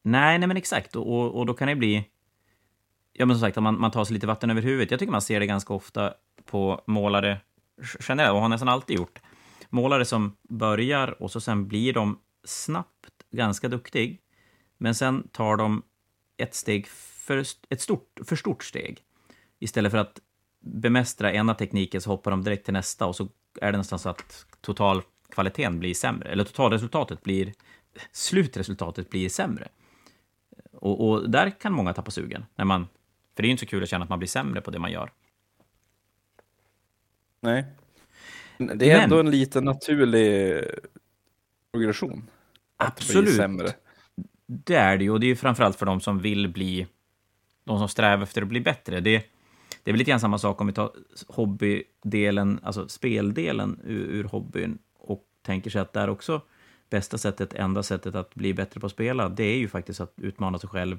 Nej, 0.03 0.39
nej 0.39 0.49
men 0.49 0.57
exakt. 0.57 0.97
Och, 0.97 1.39
och 1.39 1.47
då 1.47 1.55
kan 1.55 1.69
det 1.69 1.77
bli... 1.77 2.05
Ja, 3.13 3.27
men 3.27 3.37
som 3.37 3.41
sagt, 3.41 3.57
man, 3.57 3.81
man 3.81 3.91
tar 3.91 4.05
sig 4.05 4.15
lite 4.15 4.27
vatten 4.27 4.51
över 4.51 4.63
huvudet. 4.63 4.91
Jag 4.91 5.01
tycker 5.01 5.13
man 5.13 5.23
ser 5.23 5.41
det 5.41 5.47
ganska 5.47 5.75
ofta 5.75 6.15
på 6.45 6.83
målare 6.87 7.41
generellt, 8.09 8.35
och 8.35 8.41
har 8.41 8.49
nästan 8.49 8.69
alltid 8.69 8.97
gjort. 8.97 9.19
Målare 9.71 10.05
som 10.05 10.37
börjar 10.49 11.23
och 11.23 11.31
så 11.31 11.41
sen 11.41 11.69
blir 11.69 11.93
de 11.93 12.19
snabbt 12.45 13.27
ganska 13.31 13.69
duktig, 13.69 14.21
men 14.79 14.95
sen 14.95 15.29
tar 15.29 15.57
de 15.57 15.83
ett 16.37 16.55
steg 16.55 16.87
för, 16.87 17.45
ett 17.69 17.81
stort, 17.81 18.21
för 18.25 18.37
stort 18.37 18.65
steg. 18.65 19.05
Istället 19.59 19.93
för 19.93 19.99
att 19.99 20.21
bemästra 20.61 21.33
ena 21.33 21.55
tekniken 21.55 22.01
så 22.01 22.11
hoppar 22.11 22.31
de 22.31 22.45
direkt 22.45 22.65
till 22.65 22.75
nästa 22.75 23.07
och 23.07 23.17
så 23.17 23.29
är 23.61 23.73
det 23.73 23.79
nästan 23.79 23.99
så 23.99 24.09
att 24.09 24.47
totalkvaliteten 24.61 25.79
blir 25.79 25.95
sämre, 25.95 26.29
eller 26.29 26.45
totalresultatet 26.45 27.23
blir, 27.23 27.53
slutresultatet 28.13 29.11
blir 29.11 29.29
sämre. 29.29 29.69
Och, 30.73 31.09
och, 31.09 31.31
där 31.31 31.61
kan 31.61 31.73
många 31.73 31.95
tappa 31.95 32.11
sugen, 32.11 32.45
när 32.55 32.65
man, 32.65 32.89
för 33.35 33.43
det 33.43 33.47
är 33.47 33.49
ju 33.49 33.53
inte 33.53 33.61
så 33.61 33.71
kul 33.71 33.83
att 33.83 33.89
känna 33.89 34.05
att 34.05 34.09
man 34.11 34.19
blir 34.19 34.29
sämre 34.29 34.61
på 34.61 34.71
det 34.71 34.79
man 34.79 34.93
gör. 34.93 35.13
Nej. 37.41 37.65
Det 38.59 38.91
är 38.91 38.97
Men, 38.97 39.01
ändå 39.01 39.21
en 39.21 39.31
liten 39.31 39.65
naturlig 39.65 40.65
progression. 41.73 42.31
Absolut. 42.77 43.37
sämre. 43.37 43.73
Det 44.47 44.75
är 44.75 44.99
det 44.99 45.05
ju, 45.05 45.11
och 45.11 45.21
det 45.21 45.27
är 45.27 45.29
ju 45.29 45.37
framförallt 45.37 45.77
för 45.77 45.87
de 45.87 46.01
som 46.01 46.19
vill 46.19 46.49
bli, 46.49 46.87
de 47.65 47.79
som 47.79 47.89
strävar 47.89 48.23
efter 48.23 48.43
att 48.43 48.49
bli 48.49 48.61
bättre. 48.61 49.01
Det, 49.01 49.25
det 49.83 49.91
är 49.91 49.93
väl 49.93 49.99
lite 49.99 50.11
grann 50.11 50.21
samma 50.21 50.39
sak 50.39 50.61
om 50.61 50.67
vi 50.67 50.73
tar 50.73 50.91
hobbydelen, 51.27 52.61
alltså 52.63 52.89
speldelen 52.89 53.81
ur, 53.85 54.07
ur 54.07 54.25
hobbyn 54.25 54.79
och 54.99 55.25
tänker 55.43 55.71
sig 55.71 55.81
att 55.81 55.93
där 55.93 56.11
också 56.11 56.43
bästa 56.91 57.19
sättet, 57.19 57.55
enda 57.55 57.83
sättet 57.83 58.15
att 58.15 58.35
bli 58.35 58.55
bättre 58.55 58.81
på 58.81 58.87
att 58.87 58.93
spela, 58.93 59.29
det 59.29 59.45
är 59.45 59.57
ju 59.57 59.69
faktiskt 59.69 60.01
att 60.01 60.13
utmana 60.17 60.59
sig 60.59 60.69
själv 60.69 60.99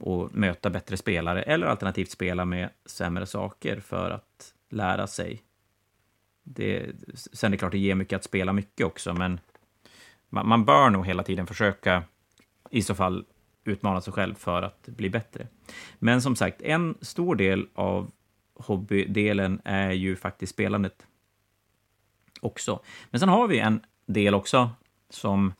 och 0.00 0.34
möta 0.34 0.70
bättre 0.70 0.96
spelare, 0.96 1.42
eller 1.42 1.66
alternativt 1.66 2.10
spela 2.10 2.44
med 2.44 2.70
sämre 2.84 3.26
saker 3.26 3.80
för 3.80 4.10
att 4.10 4.54
lära 4.68 5.06
sig. 5.06 5.42
Det, 6.42 6.90
sen 7.14 7.48
är 7.48 7.50
det 7.50 7.58
klart, 7.58 7.72
det 7.72 7.78
ger 7.78 7.94
mycket 7.94 8.16
att 8.16 8.24
spela 8.24 8.52
mycket 8.52 8.86
också, 8.86 9.14
men 9.14 9.40
man, 10.28 10.48
man 10.48 10.64
bör 10.64 10.90
nog 10.90 11.06
hela 11.06 11.22
tiden 11.22 11.46
försöka 11.46 12.02
i 12.70 12.82
så 12.82 12.94
fall 12.94 13.24
utmana 13.64 14.00
sig 14.00 14.12
själv 14.12 14.34
för 14.34 14.62
att 14.62 14.86
bli 14.86 15.10
bättre. 15.10 15.46
Men 15.98 16.22
som 16.22 16.36
sagt, 16.36 16.62
en 16.62 16.98
stor 17.00 17.36
del 17.36 17.68
av 17.74 18.10
hobbydelen 18.54 19.60
är 19.64 19.90
ju 19.90 20.16
faktiskt 20.16 20.52
spelandet 20.52 21.06
också. 22.40 22.82
Men 23.10 23.20
sen 23.20 23.28
har 23.28 23.48
vi 23.48 23.58
en 23.58 23.80
del 24.06 24.34
också 24.34 24.70
som 25.10 25.52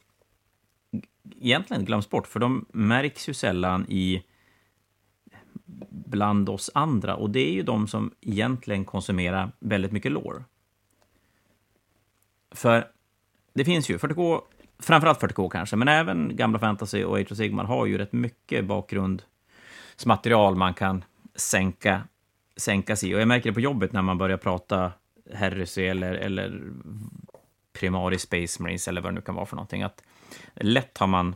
egentligen 1.40 1.84
glöms 1.84 2.10
bort, 2.10 2.26
för 2.26 2.40
de 2.40 2.66
märks 2.72 3.28
ju 3.28 3.34
sällan 3.34 3.86
i 3.88 4.24
bland 5.90 6.48
oss 6.48 6.70
andra, 6.74 7.16
och 7.16 7.30
det 7.30 7.48
är 7.48 7.52
ju 7.52 7.62
de 7.62 7.88
som 7.88 8.14
egentligen 8.20 8.84
konsumerar 8.84 9.52
väldigt 9.58 9.92
mycket 9.92 10.12
lore. 10.12 10.44
För 12.50 12.90
det 13.52 13.64
finns 13.64 13.90
ju, 13.90 13.96
40K 13.96 14.40
framförallt 14.78 15.20
40K 15.20 15.50
kanske, 15.50 15.76
men 15.76 15.88
även 15.88 16.36
gamla 16.36 16.58
fantasy 16.58 17.04
och 17.04 17.18
Age 17.18 17.32
of 17.32 17.36
Sigmar 17.36 17.64
har 17.64 17.86
ju 17.86 17.98
rätt 17.98 18.12
mycket 18.12 18.64
bakgrundsmaterial 18.64 20.56
man 20.56 20.74
kan 20.74 21.04
sänka, 21.34 22.02
sänka 22.56 22.96
sig 22.96 23.14
Och 23.14 23.20
jag 23.20 23.28
märker 23.28 23.50
det 23.50 23.54
på 23.54 23.60
jobbet 23.60 23.92
när 23.92 24.02
man 24.02 24.18
börjar 24.18 24.36
prata 24.36 24.92
Heresy 25.34 25.86
eller, 25.86 26.14
eller 26.14 26.62
Primari 27.72 28.18
Space 28.18 28.62
Marines 28.62 28.88
eller 28.88 29.00
vad 29.00 29.12
det 29.12 29.14
nu 29.14 29.20
kan 29.20 29.34
vara 29.34 29.46
för 29.46 29.56
någonting, 29.56 29.82
att 29.82 30.02
lätt 30.54 30.98
har 30.98 31.06
man 31.06 31.34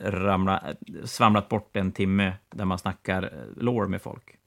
ramla, 0.00 0.62
svamlat 1.04 1.48
bort 1.48 1.76
en 1.76 1.92
timme 1.92 2.32
där 2.50 2.64
man 2.64 2.78
snackar 2.78 3.22
eh, 3.22 3.62
lore 3.62 3.88
med 3.88 4.02
folk. 4.02 4.38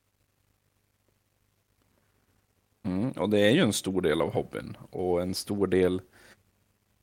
Mm, 2.84 3.12
och 3.12 3.30
det 3.30 3.40
är 3.40 3.52
ju 3.52 3.62
en 3.62 3.74
stor 3.74 4.02
del 4.02 4.22
av 4.22 4.34
hobbyn 4.34 4.78
och 4.90 5.22
en 5.22 5.34
stor 5.34 5.68
del 5.68 6.02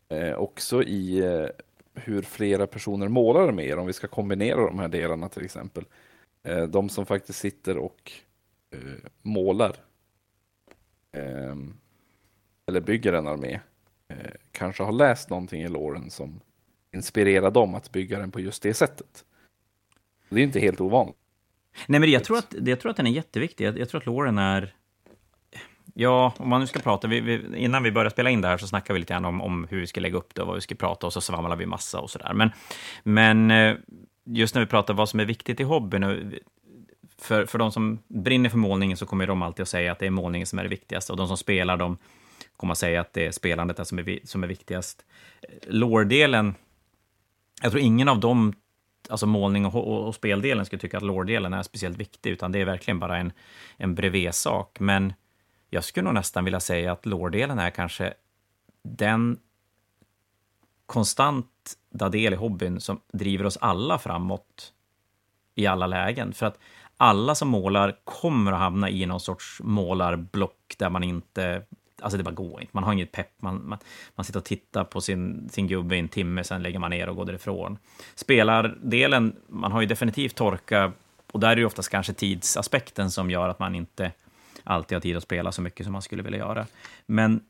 Eh, 0.09 0.35
också 0.35 0.83
i 0.83 1.19
eh, 1.19 1.47
hur 1.95 2.23
flera 2.23 2.67
personer 2.67 3.09
målar 3.09 3.53
mer, 3.53 3.79
om 3.79 3.87
vi 3.87 3.93
ska 3.93 4.07
kombinera 4.07 4.67
de 4.67 4.79
här 4.79 4.89
delarna 4.89 5.29
till 5.29 5.45
exempel. 5.45 5.85
Eh, 6.43 6.63
de 6.63 6.89
som 6.89 7.07
faktiskt 7.07 7.39
sitter 7.39 7.79
och 7.79 8.13
eh, 8.71 8.81
målar 9.23 9.77
ehm, 11.13 11.77
eller 12.67 12.81
bygger 12.81 13.13
en 13.13 13.27
armé 13.27 13.61
eh, 14.09 14.17
kanske 14.53 14.83
har 14.83 14.93
läst 14.93 15.31
någonting 15.31 15.63
i 15.63 15.69
låren 15.69 16.11
som 16.11 16.41
inspirerar 16.93 17.51
dem 17.51 17.75
att 17.75 17.93
bygga 17.93 18.19
den 18.19 18.31
på 18.31 18.41
just 18.41 18.63
det 18.63 18.75
sättet. 18.75 19.25
Det 20.29 20.41
är 20.41 20.45
inte 20.45 20.61
helt 20.61 20.81
ovanligt. 20.81 21.17
Nej, 21.87 22.01
men 22.01 22.11
jag 22.11 22.25
tror 22.25 22.39
att, 22.39 22.55
jag 22.67 22.81
tror 22.81 22.91
att 22.91 22.97
den 22.97 23.07
är 23.07 23.11
jätteviktig. 23.11 23.65
Jag, 23.65 23.79
jag 23.79 23.89
tror 23.89 24.01
att 24.01 24.07
låren 24.07 24.39
är 24.39 24.75
Ja, 26.01 26.33
om 26.37 26.49
man 26.49 26.61
nu 26.61 26.67
ska 26.67 26.79
prata, 26.79 27.09
vi, 27.09 27.21
vi, 27.21 27.57
innan 27.57 27.83
vi 27.83 27.93
började 27.93 28.11
spela 28.11 28.31
in 28.31 28.41
det 28.41 28.49
här 28.49 28.59
så 28.59 28.67
snackade 28.67 28.95
vi 28.95 29.01
lite 29.01 29.13
grann 29.13 29.25
om, 29.25 29.41
om 29.41 29.67
hur 29.71 29.81
vi 29.81 29.87
ska 29.87 30.01
lägga 30.01 30.17
upp 30.17 30.35
det 30.35 30.41
och 30.41 30.47
vad 30.47 30.57
vi 30.57 30.61
ska 30.61 30.75
prata 30.75 31.07
och 31.07 31.13
så 31.13 31.21
svamlar 31.21 31.57
vi 31.57 31.67
massa 31.67 32.01
och 32.01 32.11
sådär. 32.11 32.33
Men, 32.35 32.51
men 33.03 33.51
eh, 33.51 33.77
just 34.25 34.55
när 34.55 34.63
vi 34.63 34.67
pratar 34.67 34.95
vad 34.95 35.09
som 35.09 35.21
är 35.21 35.25
viktigt 35.25 35.61
i 35.61 35.63
hobbyn, 35.63 36.35
för, 37.19 37.47
för 37.47 37.59
de 37.59 37.73
som 37.73 37.99
brinner 38.09 38.51
för 38.51 38.59
målningen 38.59 38.97
så 38.97 39.07
kommer 39.07 39.27
de 39.27 39.43
alltid 39.43 39.63
att 39.63 39.69
säga 39.69 39.93
att 39.93 39.99
det 39.99 40.07
är 40.07 40.11
målningen 40.11 40.47
som 40.47 40.59
är 40.59 40.63
det 40.63 40.69
viktigaste 40.69 41.13
och 41.13 41.19
de 41.19 41.29
som 41.29 41.37
spelar, 41.37 41.77
de 41.77 41.99
kommer 42.57 42.73
att 42.73 42.79
säga 42.79 43.01
att 43.01 43.13
det 43.13 43.27
är 43.27 43.31
spelandet 43.31 43.89
som 43.89 43.99
är, 43.99 44.19
som 44.25 44.43
är 44.43 44.49
viktigast. 44.49 45.05
Lårdelen, 45.67 46.55
jag 47.63 47.71
tror 47.71 47.83
ingen 47.83 48.09
av 48.09 48.21
dem 48.21 48.53
alltså 49.09 49.27
målning 49.27 49.67
och, 49.67 49.75
och, 49.75 50.07
och 50.07 50.15
speldelen 50.15 50.67
skulle 50.67 50.81
tycka 50.81 50.97
att 50.97 51.03
lårdelen 51.03 51.55
är 51.55 51.63
speciellt 51.63 51.97
viktig, 51.97 52.31
utan 52.31 52.53
det 52.53 52.61
är 52.61 52.65
verkligen 52.65 52.99
bara 52.99 53.19
en, 53.19 53.33
en 53.77 53.95
bredvidsak. 53.95 54.81
Men 54.81 55.13
jag 55.71 55.85
skulle 55.85 56.05
nog 56.05 56.15
nästan 56.15 56.45
vilja 56.45 56.61
säga 56.61 56.93
att 56.93 57.07
lårdelen 57.07 57.59
är 57.59 57.71
kanske 57.71 58.15
den 58.83 59.39
konstanta 60.87 62.09
del 62.09 62.33
i 62.33 62.37
hobbyn 62.37 62.81
som 62.81 63.01
driver 63.13 63.47
oss 63.47 63.57
alla 63.57 63.99
framåt 63.99 64.73
i 65.55 65.67
alla 65.67 65.87
lägen. 65.87 66.33
För 66.33 66.47
att 66.47 66.59
alla 66.97 67.35
som 67.35 67.49
målar 67.49 67.97
kommer 68.05 68.53
att 68.53 68.59
hamna 68.59 68.91
i 68.91 69.07
någon 69.07 69.21
sorts 69.21 69.61
målarblock 69.65 70.75
där 70.79 70.91
man 70.91 71.03
inte 71.03 71.63
Alltså 72.01 72.19
det 72.19 72.25
bara 72.25 72.35
går 72.35 72.61
inte. 72.61 72.71
Man 72.75 72.85
har 72.85 72.93
inget 72.93 73.13
pepp. 73.13 73.43
Man, 73.43 73.69
man, 73.69 73.79
man 74.15 74.25
sitter 74.25 74.39
och 74.39 74.45
tittar 74.45 74.85
på 74.85 75.01
sin, 75.01 75.49
sin 75.49 75.67
gubbe 75.67 75.97
i 75.97 75.99
en 75.99 76.09
timme, 76.09 76.45
sen 76.45 76.63
lägger 76.63 76.79
man 76.79 76.91
ner 76.91 77.09
och 77.09 77.17
går 77.17 77.25
därifrån. 77.25 77.79
Spelardelen, 78.15 79.37
man 79.49 79.73
har 79.73 79.81
ju 79.81 79.87
definitivt 79.87 80.35
torka, 80.35 80.93
och 81.33 81.41
där 81.41 81.51
är 81.51 81.57
det 81.57 81.65
oftast 81.65 81.89
kanske 81.89 82.13
tidsaspekten 82.13 83.11
som 83.11 83.31
gör 83.31 83.49
att 83.49 83.59
man 83.59 83.75
inte 83.75 84.13
alltid 84.69 84.97
har 84.97 85.01
tid 85.01 85.17
att 85.17 85.23
spela 85.23 85.53
så 85.53 85.63
mycket 85.63 85.87
som 85.87 85.93
man 85.93 86.03
skulle 86.03 86.23
vilja 86.23 86.39
göra. 86.39 86.67
Men 87.07 87.41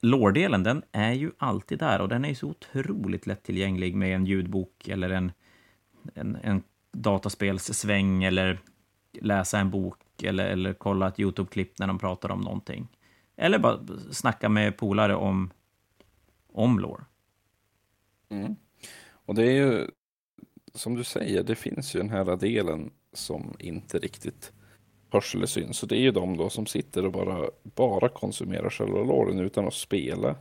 lårdelen, 0.00 0.62
den 0.62 0.82
är 0.92 1.12
ju 1.12 1.30
alltid 1.38 1.78
där 1.78 2.00
och 2.00 2.08
den 2.08 2.24
är 2.24 2.28
ju 2.28 2.34
så 2.34 2.48
otroligt 2.48 3.26
lättillgänglig 3.26 3.94
med 3.94 4.16
en 4.16 4.26
ljudbok 4.26 4.88
eller 4.88 5.10
en, 5.10 5.32
en, 6.14 6.36
en 6.42 6.62
dataspelssväng 6.92 8.24
eller 8.24 8.58
läsa 9.20 9.58
en 9.58 9.70
bok 9.70 10.22
eller, 10.22 10.46
eller 10.46 10.72
kolla 10.72 11.08
ett 11.08 11.20
YouTube-klipp 11.20 11.78
när 11.78 11.86
de 11.86 11.98
pratar 11.98 12.30
om 12.30 12.40
någonting. 12.40 12.88
Eller 13.36 13.58
bara 13.58 13.86
snacka 14.10 14.48
med 14.48 14.76
polare 14.76 15.14
om, 15.14 15.50
om 16.52 16.78
lore. 16.78 17.04
Mm. 18.28 18.56
Och 19.10 19.34
det 19.34 19.42
är 19.42 19.52
ju, 19.52 19.90
som 20.74 20.94
du 20.94 21.04
säger, 21.04 21.42
det 21.42 21.54
finns 21.54 21.94
ju 21.94 22.00
den 22.00 22.10
här 22.10 22.36
delen 22.36 22.90
som 23.12 23.54
inte 23.58 23.98
riktigt 23.98 24.52
hörs 25.12 25.34
eller 25.34 25.46
syns. 25.46 25.78
Så 25.78 25.86
det 25.86 25.96
är 25.96 26.00
ju 26.00 26.10
de 26.10 26.36
då 26.36 26.50
som 26.50 26.66
sitter 26.66 27.04
och 27.04 27.12
bara, 27.12 27.50
bara 27.62 28.08
konsumerar 28.08 28.70
själva 28.70 28.98
låren 28.98 29.40
utan 29.40 29.66
att 29.66 29.74
spela 29.74 30.34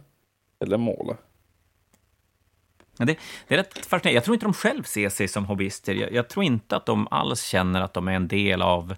eller 0.59 0.77
måla. 0.77 1.17
Det, 2.97 3.17
det, 3.47 3.53
är 3.53 3.57
rätt 3.57 3.85
fascinerande. 3.85 4.11
Jag 4.11 4.23
tror 4.23 4.33
inte 4.33 4.45
de 4.45 4.53
själv 4.53 4.83
ser 4.83 5.09
sig 5.09 5.27
som 5.27 5.45
hobbyister. 5.45 5.93
Jag, 5.93 6.13
jag, 6.13 6.29
tror 6.29 6.45
inte 6.45 6.75
att 6.75 6.85
de 6.85 7.07
alls 7.11 7.43
känner 7.43 7.81
att 7.81 7.93
de 7.93 8.07
är 8.07 8.13
en 8.13 8.27
del 8.27 8.61
av 8.61 8.95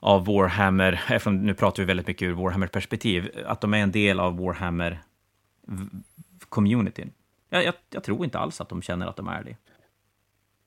av 0.00 0.26
Warhammer, 0.26 0.92
eftersom 0.92 1.46
nu 1.46 1.54
pratar 1.54 1.82
vi 1.82 1.86
väldigt 1.86 2.06
mycket 2.06 2.28
ur 2.28 2.32
Warhammer-perspektiv, 2.32 3.30
att 3.46 3.60
de 3.60 3.74
är 3.74 3.78
en 3.78 3.92
del 3.92 4.20
av 4.20 4.40
Warhammer-communityn. 4.40 7.10
Jag, 7.48 7.64
jag, 7.64 7.74
jag, 7.90 8.04
tror 8.04 8.24
inte 8.24 8.38
alls 8.38 8.60
att 8.60 8.68
de 8.68 8.82
känner 8.82 9.06
att 9.06 9.16
de 9.16 9.28
är 9.28 9.42
det. 9.42 9.56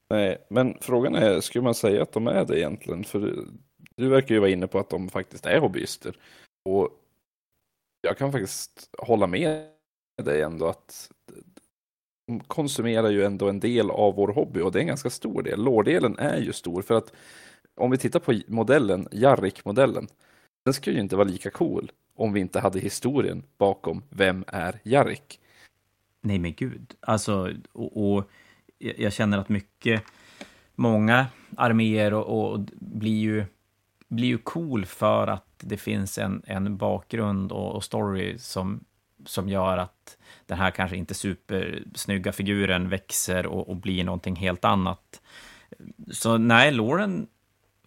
Nej, 0.09 0.37
men 0.49 0.77
frågan 0.81 1.15
är, 1.15 1.41
skulle 1.41 1.63
man 1.63 1.75
säga 1.75 2.01
att 2.01 2.13
de 2.13 2.27
är 2.27 2.45
det 2.45 2.59
egentligen? 2.59 3.03
För 3.03 3.45
du 3.95 4.09
verkar 4.09 4.35
ju 4.35 4.41
vara 4.41 4.49
inne 4.49 4.67
på 4.67 4.79
att 4.79 4.89
de 4.89 5.09
faktiskt 5.09 5.45
är 5.45 5.59
hobbyister. 5.59 6.17
Och 6.65 6.89
jag 8.01 8.17
kan 8.17 8.31
faktiskt 8.31 8.89
hålla 8.97 9.27
med 9.27 9.67
dig 10.23 10.41
ändå 10.41 10.67
att 10.67 11.11
de 12.27 12.39
konsumerar 12.39 13.09
ju 13.09 13.23
ändå 13.23 13.49
en 13.49 13.59
del 13.59 13.91
av 13.91 14.15
vår 14.15 14.27
hobby 14.27 14.61
och 14.61 14.71
det 14.71 14.79
är 14.79 14.81
en 14.81 14.87
ganska 14.87 15.09
stor 15.09 15.41
del. 15.43 15.63
Lårdelen 15.63 16.19
är 16.19 16.37
ju 16.37 16.53
stor 16.53 16.81
för 16.81 16.95
att 16.95 17.13
om 17.75 17.91
vi 17.91 17.97
tittar 17.97 18.19
på 18.19 18.41
modellen, 18.47 19.07
Jarrik-modellen, 19.11 20.07
den 20.65 20.73
skulle 20.73 20.95
ju 20.95 21.01
inte 21.01 21.15
vara 21.15 21.27
lika 21.27 21.49
cool 21.49 21.91
om 22.15 22.33
vi 22.33 22.39
inte 22.39 22.59
hade 22.59 22.79
historien 22.79 23.43
bakom 23.57 24.03
vem 24.09 24.43
är 24.47 24.79
Jarrik. 24.83 25.39
Nej 26.21 26.39
men 26.39 26.53
gud, 26.53 26.95
alltså, 26.99 27.53
och, 27.71 28.15
och 28.15 28.29
jag 28.77 29.13
känner 29.13 29.37
att 29.37 29.49
mycket, 29.49 30.03
många 30.75 31.27
arméer 31.57 32.13
och, 32.13 32.51
och 32.51 32.59
blir 32.79 33.19
ju 33.19 33.45
blir 34.11 34.27
ju 34.27 34.37
cool 34.37 34.85
för 34.85 35.27
att 35.27 35.45
det 35.57 35.77
finns 35.77 36.17
en, 36.17 36.43
en 36.45 36.77
bakgrund 36.77 37.51
och, 37.51 37.75
och 37.75 37.83
story 37.83 38.37
som, 38.37 38.83
som 39.25 39.49
gör 39.49 39.77
att 39.77 40.17
den 40.45 40.57
här 40.57 40.71
kanske 40.71 40.97
inte 40.97 41.13
supersnygga 41.13 42.31
figuren 42.31 42.89
växer 42.89 43.45
och, 43.45 43.69
och 43.69 43.75
blir 43.75 44.03
någonting 44.03 44.35
helt 44.35 44.65
annat. 44.65 45.21
Så 46.11 46.37
nej, 46.37 46.71
Lauren 46.71 47.27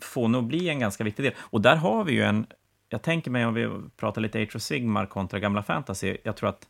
får 0.00 0.28
nog 0.28 0.46
bli 0.46 0.68
en 0.68 0.78
ganska 0.78 1.04
viktig 1.04 1.24
del. 1.24 1.34
Och 1.38 1.60
där 1.60 1.76
har 1.76 2.04
vi 2.04 2.12
ju 2.12 2.22
en, 2.22 2.46
jag 2.88 3.02
tänker 3.02 3.30
mig 3.30 3.46
om 3.46 3.54
vi 3.54 3.70
pratar 3.96 4.20
lite 4.20 4.42
Age 4.42 4.56
of 4.56 4.62
Sigmar 4.62 5.06
kontra 5.06 5.38
gamla 5.38 5.62
fantasy, 5.62 6.16
jag 6.22 6.36
tror 6.36 6.48
att 6.48 6.68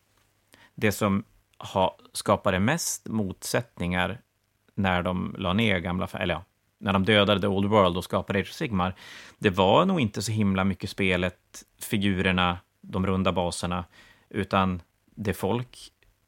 det 0.74 0.92
som 0.92 1.24
ha, 1.58 1.98
skapade 2.12 2.60
mest 2.60 3.08
motsättningar 3.08 4.20
när 4.74 5.02
de 5.02 5.34
la 5.38 5.52
ner 5.52 5.78
gamla, 5.78 6.08
eller 6.12 6.34
ja, 6.34 6.44
när 6.84 6.92
de 6.92 7.04
dödade 7.04 7.40
The 7.40 7.46
Old 7.46 7.70
World 7.70 7.96
och 7.96 8.04
skapade 8.04 8.38
Age 8.38 8.48
of 8.48 8.54
Sigmar, 8.54 8.94
det 9.38 9.50
var 9.50 9.84
nog 9.84 10.00
inte 10.00 10.22
så 10.22 10.32
himla 10.32 10.64
mycket 10.64 10.90
spelet, 10.90 11.64
figurerna, 11.80 12.58
de 12.80 13.06
runda 13.06 13.32
baserna, 13.32 13.84
utan 14.28 14.82
det 15.14 15.34
folk 15.34 15.78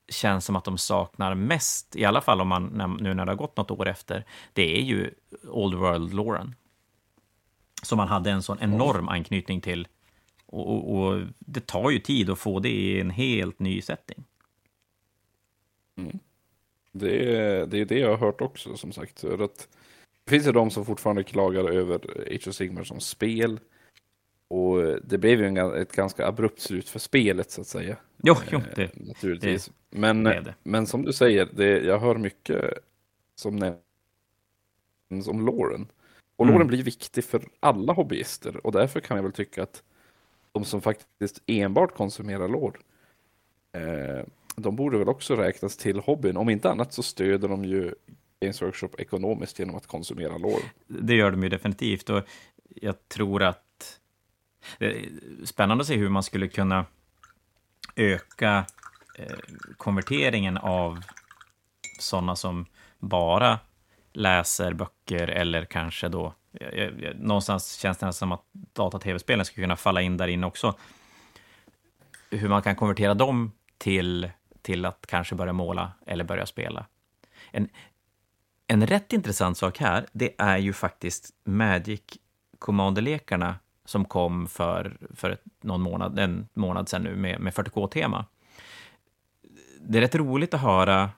känns 0.08 0.44
som 0.44 0.56
att 0.56 0.64
de 0.64 0.78
saknar 0.78 1.34
mest, 1.34 1.96
i 1.96 2.04
alla 2.04 2.20
fall 2.20 2.40
om 2.40 2.48
man, 2.48 2.98
nu 3.00 3.14
när 3.14 3.26
det 3.26 3.32
har 3.32 3.36
gått 3.36 3.56
något 3.56 3.70
år 3.70 3.88
efter, 3.88 4.24
det 4.52 4.78
är 4.78 4.82
ju 4.82 5.10
Old 5.48 5.74
World-Lauren. 5.74 6.54
som 7.82 7.96
man 7.96 8.08
hade 8.08 8.30
en 8.30 8.42
sån 8.42 8.58
enorm 8.60 9.08
anknytning 9.08 9.60
till. 9.60 9.88
Och, 10.46 10.68
och, 10.68 10.96
och, 10.96 11.22
det 11.38 11.66
tar 11.66 11.90
ju 11.90 11.98
tid 11.98 12.30
att 12.30 12.38
få 12.38 12.60
det 12.60 12.70
i 12.70 13.00
en 13.00 13.10
helt 13.10 13.58
ny 13.58 13.82
setting. 13.82 14.24
Mm. 15.96 16.18
Det, 16.92 17.36
är, 17.36 17.66
det 17.66 17.80
är 17.80 17.84
det 17.84 17.98
jag 17.98 18.10
har 18.10 18.16
hört 18.16 18.40
också, 18.40 18.76
som 18.76 18.92
sagt. 18.92 19.20
För 19.20 19.44
att 19.44 19.68
finns 20.30 20.46
ju 20.46 20.52
de 20.52 20.70
som 20.70 20.84
fortfarande 20.84 21.24
klagar 21.24 21.64
över 21.64 21.94
Age 22.34 22.48
of 22.48 22.54
Sigmar 22.54 22.84
som 22.84 23.00
spel. 23.00 23.60
Och 24.48 24.78
det 25.02 25.18
blev 25.18 25.40
ju 25.40 25.46
en, 25.46 25.56
ett 25.56 25.92
ganska 25.92 26.26
abrupt 26.26 26.60
slut 26.60 26.88
för 26.88 26.98
spelet, 26.98 27.50
så 27.50 27.60
att 27.60 27.66
säga. 27.66 27.96
Jo, 28.22 28.34
jo 28.50 28.60
det, 28.74 28.82
eh, 28.82 28.90
naturligtvis. 28.94 29.66
Det, 29.66 29.98
men, 29.98 30.24
det. 30.24 30.54
men 30.62 30.86
som 30.86 31.04
du 31.04 31.12
säger, 31.12 31.48
det, 31.52 31.80
jag 31.80 31.98
hör 31.98 32.14
mycket 32.14 32.78
som 33.34 33.56
nämns 33.56 35.28
om 35.28 35.46
Lauren. 35.46 35.86
Och 36.36 36.44
mm. 36.44 36.54
låren 36.54 36.68
blir 36.68 36.82
viktig 36.82 37.24
för 37.24 37.48
alla 37.60 37.92
hobbyister 37.92 38.66
och 38.66 38.72
därför 38.72 39.00
kan 39.00 39.16
jag 39.16 39.24
väl 39.24 39.32
tycka 39.32 39.62
att 39.62 39.82
de 40.52 40.64
som 40.64 40.80
faktiskt 40.80 41.42
enbart 41.46 41.94
konsumerar 41.94 42.48
lår, 42.48 42.80
eh, 43.72 44.24
de 44.56 44.76
borde 44.76 44.98
väl 44.98 45.08
också 45.08 45.36
räknas 45.36 45.76
till 45.76 45.98
hobbyn. 45.98 46.36
Om 46.36 46.50
inte 46.50 46.70
annat 46.70 46.92
så 46.92 47.02
stöder 47.02 47.48
de 47.48 47.64
ju 47.64 47.94
Games 48.40 48.62
Workshop 48.62 48.90
ekonomiskt 48.98 49.58
genom 49.58 49.76
att 49.76 49.86
konsumera 49.86 50.38
lår. 50.38 50.60
Det 50.86 51.14
gör 51.14 51.30
de 51.30 51.42
ju 51.42 51.48
definitivt 51.48 52.10
och 52.10 52.22
jag 52.68 53.08
tror 53.08 53.42
att 53.42 54.00
det 54.78 54.86
är 54.86 55.08
spännande 55.44 55.82
att 55.82 55.88
se 55.88 55.96
hur 55.96 56.08
man 56.08 56.22
skulle 56.22 56.48
kunna 56.48 56.86
öka 57.96 58.66
eh, 59.18 59.36
konverteringen 59.76 60.56
av 60.56 61.00
sådana 61.98 62.36
som 62.36 62.66
bara 62.98 63.58
läser 64.12 64.72
böcker 64.72 65.28
eller 65.28 65.64
kanske 65.64 66.08
då... 66.08 66.34
Någonstans 67.14 67.72
känns 67.72 67.98
det 67.98 68.12
som 68.12 68.32
att 68.32 68.42
data-tv-spelen 68.52 69.44
skulle 69.44 69.64
kunna 69.64 69.76
falla 69.76 70.02
in 70.02 70.16
där 70.16 70.28
inne 70.28 70.46
också. 70.46 70.74
Hur 72.30 72.48
man 72.48 72.62
kan 72.62 72.76
konvertera 72.76 73.14
dem 73.14 73.52
till, 73.78 74.30
till 74.62 74.84
att 74.84 75.06
kanske 75.06 75.34
börja 75.34 75.52
måla 75.52 75.92
eller 76.06 76.24
börja 76.24 76.46
spela. 76.46 76.86
En, 77.50 77.68
en 78.66 78.86
rätt 78.86 79.12
intressant 79.12 79.58
sak 79.58 79.78
här, 79.78 80.06
det 80.12 80.34
är 80.38 80.58
ju 80.58 80.72
faktiskt 80.72 81.30
Magic 81.44 82.02
Commander-lekarna 82.58 83.54
som 83.84 84.04
kom 84.04 84.46
för, 84.46 84.96
för 85.14 85.30
ett, 85.30 85.42
någon 85.60 85.80
månad, 85.80 86.18
en 86.18 86.48
månad 86.54 86.88
sedan 86.88 87.02
nu 87.02 87.16
med, 87.16 87.40
med 87.40 87.52
40K-tema. 87.52 88.24
Det 89.80 89.98
är 89.98 90.02
rätt 90.02 90.14
roligt 90.14 90.54
att 90.54 90.60
höra 90.60 91.10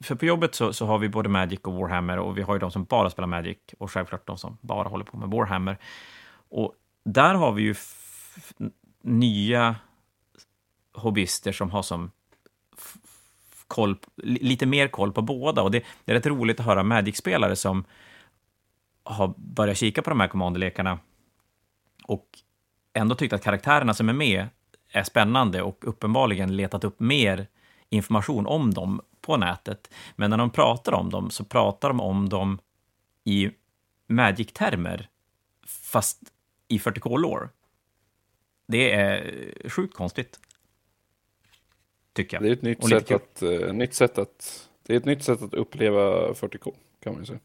för 0.00 0.14
på 0.14 0.24
jobbet 0.24 0.54
så, 0.54 0.72
så, 0.72 0.86
har 0.86 0.98
vi 0.98 1.08
både 1.08 1.28
Magic 1.28 1.60
och 1.60 1.74
Warhammer 1.74 2.18
och 2.18 2.38
vi 2.38 2.42
har 2.42 2.54
ju 2.54 2.58
de 2.58 2.70
som 2.70 2.84
bara 2.84 3.10
spelar 3.10 3.28
Magic 3.28 3.58
och 3.78 3.90
självklart 3.90 4.26
de 4.26 4.38
som 4.38 4.58
bara 4.60 4.88
håller 4.88 5.04
på 5.04 5.16
med 5.16 5.28
Warhammer. 5.28 5.78
Och 6.48 6.74
där 7.04 7.34
har 7.34 7.52
vi 7.52 7.62
ju 7.62 7.74
nya 9.02 9.76
hobbyister 10.94 11.52
som 11.52 11.70
har 11.70 11.82
som 11.82 12.10
koll, 13.68 13.96
lite 14.22 14.66
mer 14.66 14.88
koll 14.88 15.12
på 15.12 15.22
båda 15.22 15.62
och 15.62 15.70
det, 15.70 15.84
det 16.04 16.12
är 16.12 16.16
rätt 16.16 16.26
roligt 16.26 16.60
att 16.60 16.66
höra 16.66 16.82
Magic-spelare 16.82 17.56
som 17.56 17.84
har 19.02 19.34
börjat 19.36 19.76
kika 19.76 20.02
på 20.02 20.10
de 20.10 20.20
här 20.20 20.28
kommandolekarna 20.28 20.98
och 22.04 22.26
ändå 22.92 23.14
tyckt 23.14 23.32
att 23.32 23.44
karaktärerna 23.44 23.94
som 23.94 24.08
är 24.08 24.12
med 24.12 24.46
är 24.92 25.02
spännande 25.02 25.62
och 25.62 25.88
uppenbarligen 25.88 26.56
letat 26.56 26.84
upp 26.84 27.00
mer 27.00 27.46
information 27.88 28.46
om 28.46 28.74
dem 28.74 29.00
på 29.20 29.36
nätet. 29.36 29.90
Men 30.16 30.30
när 30.30 30.38
de 30.38 30.50
pratar 30.50 30.92
om 30.92 31.10
dem 31.10 31.30
så 31.30 31.44
pratar 31.44 31.88
de 31.88 32.00
om 32.00 32.28
dem 32.28 32.58
i 33.24 33.50
Magic-termer, 34.06 35.08
fast 35.66 36.22
i 36.68 36.78
40K-lore. 36.78 37.48
Det 38.68 38.92
är 38.92 39.68
sjukt 39.68 39.94
konstigt. 39.94 40.40
Tycker 42.18 42.36
jag. 42.36 42.42
Det 42.44 42.48
är 42.48 42.52
ett 42.52 42.62
nytt, 42.62 42.88
sätt 42.88 43.10
att, 43.10 43.42
eh, 43.42 43.72
nytt 43.72 43.94
sätt 43.94 44.18
att, 44.18 44.68
det 44.86 44.92
är 44.92 44.96
ett 44.96 45.04
nytt 45.04 45.22
sätt 45.24 45.42
att 45.42 45.54
uppleva 45.54 46.34
40K, 46.34 46.74
kan 47.02 47.12
man 47.12 47.22
ju 47.22 47.26
säga. 47.26 47.38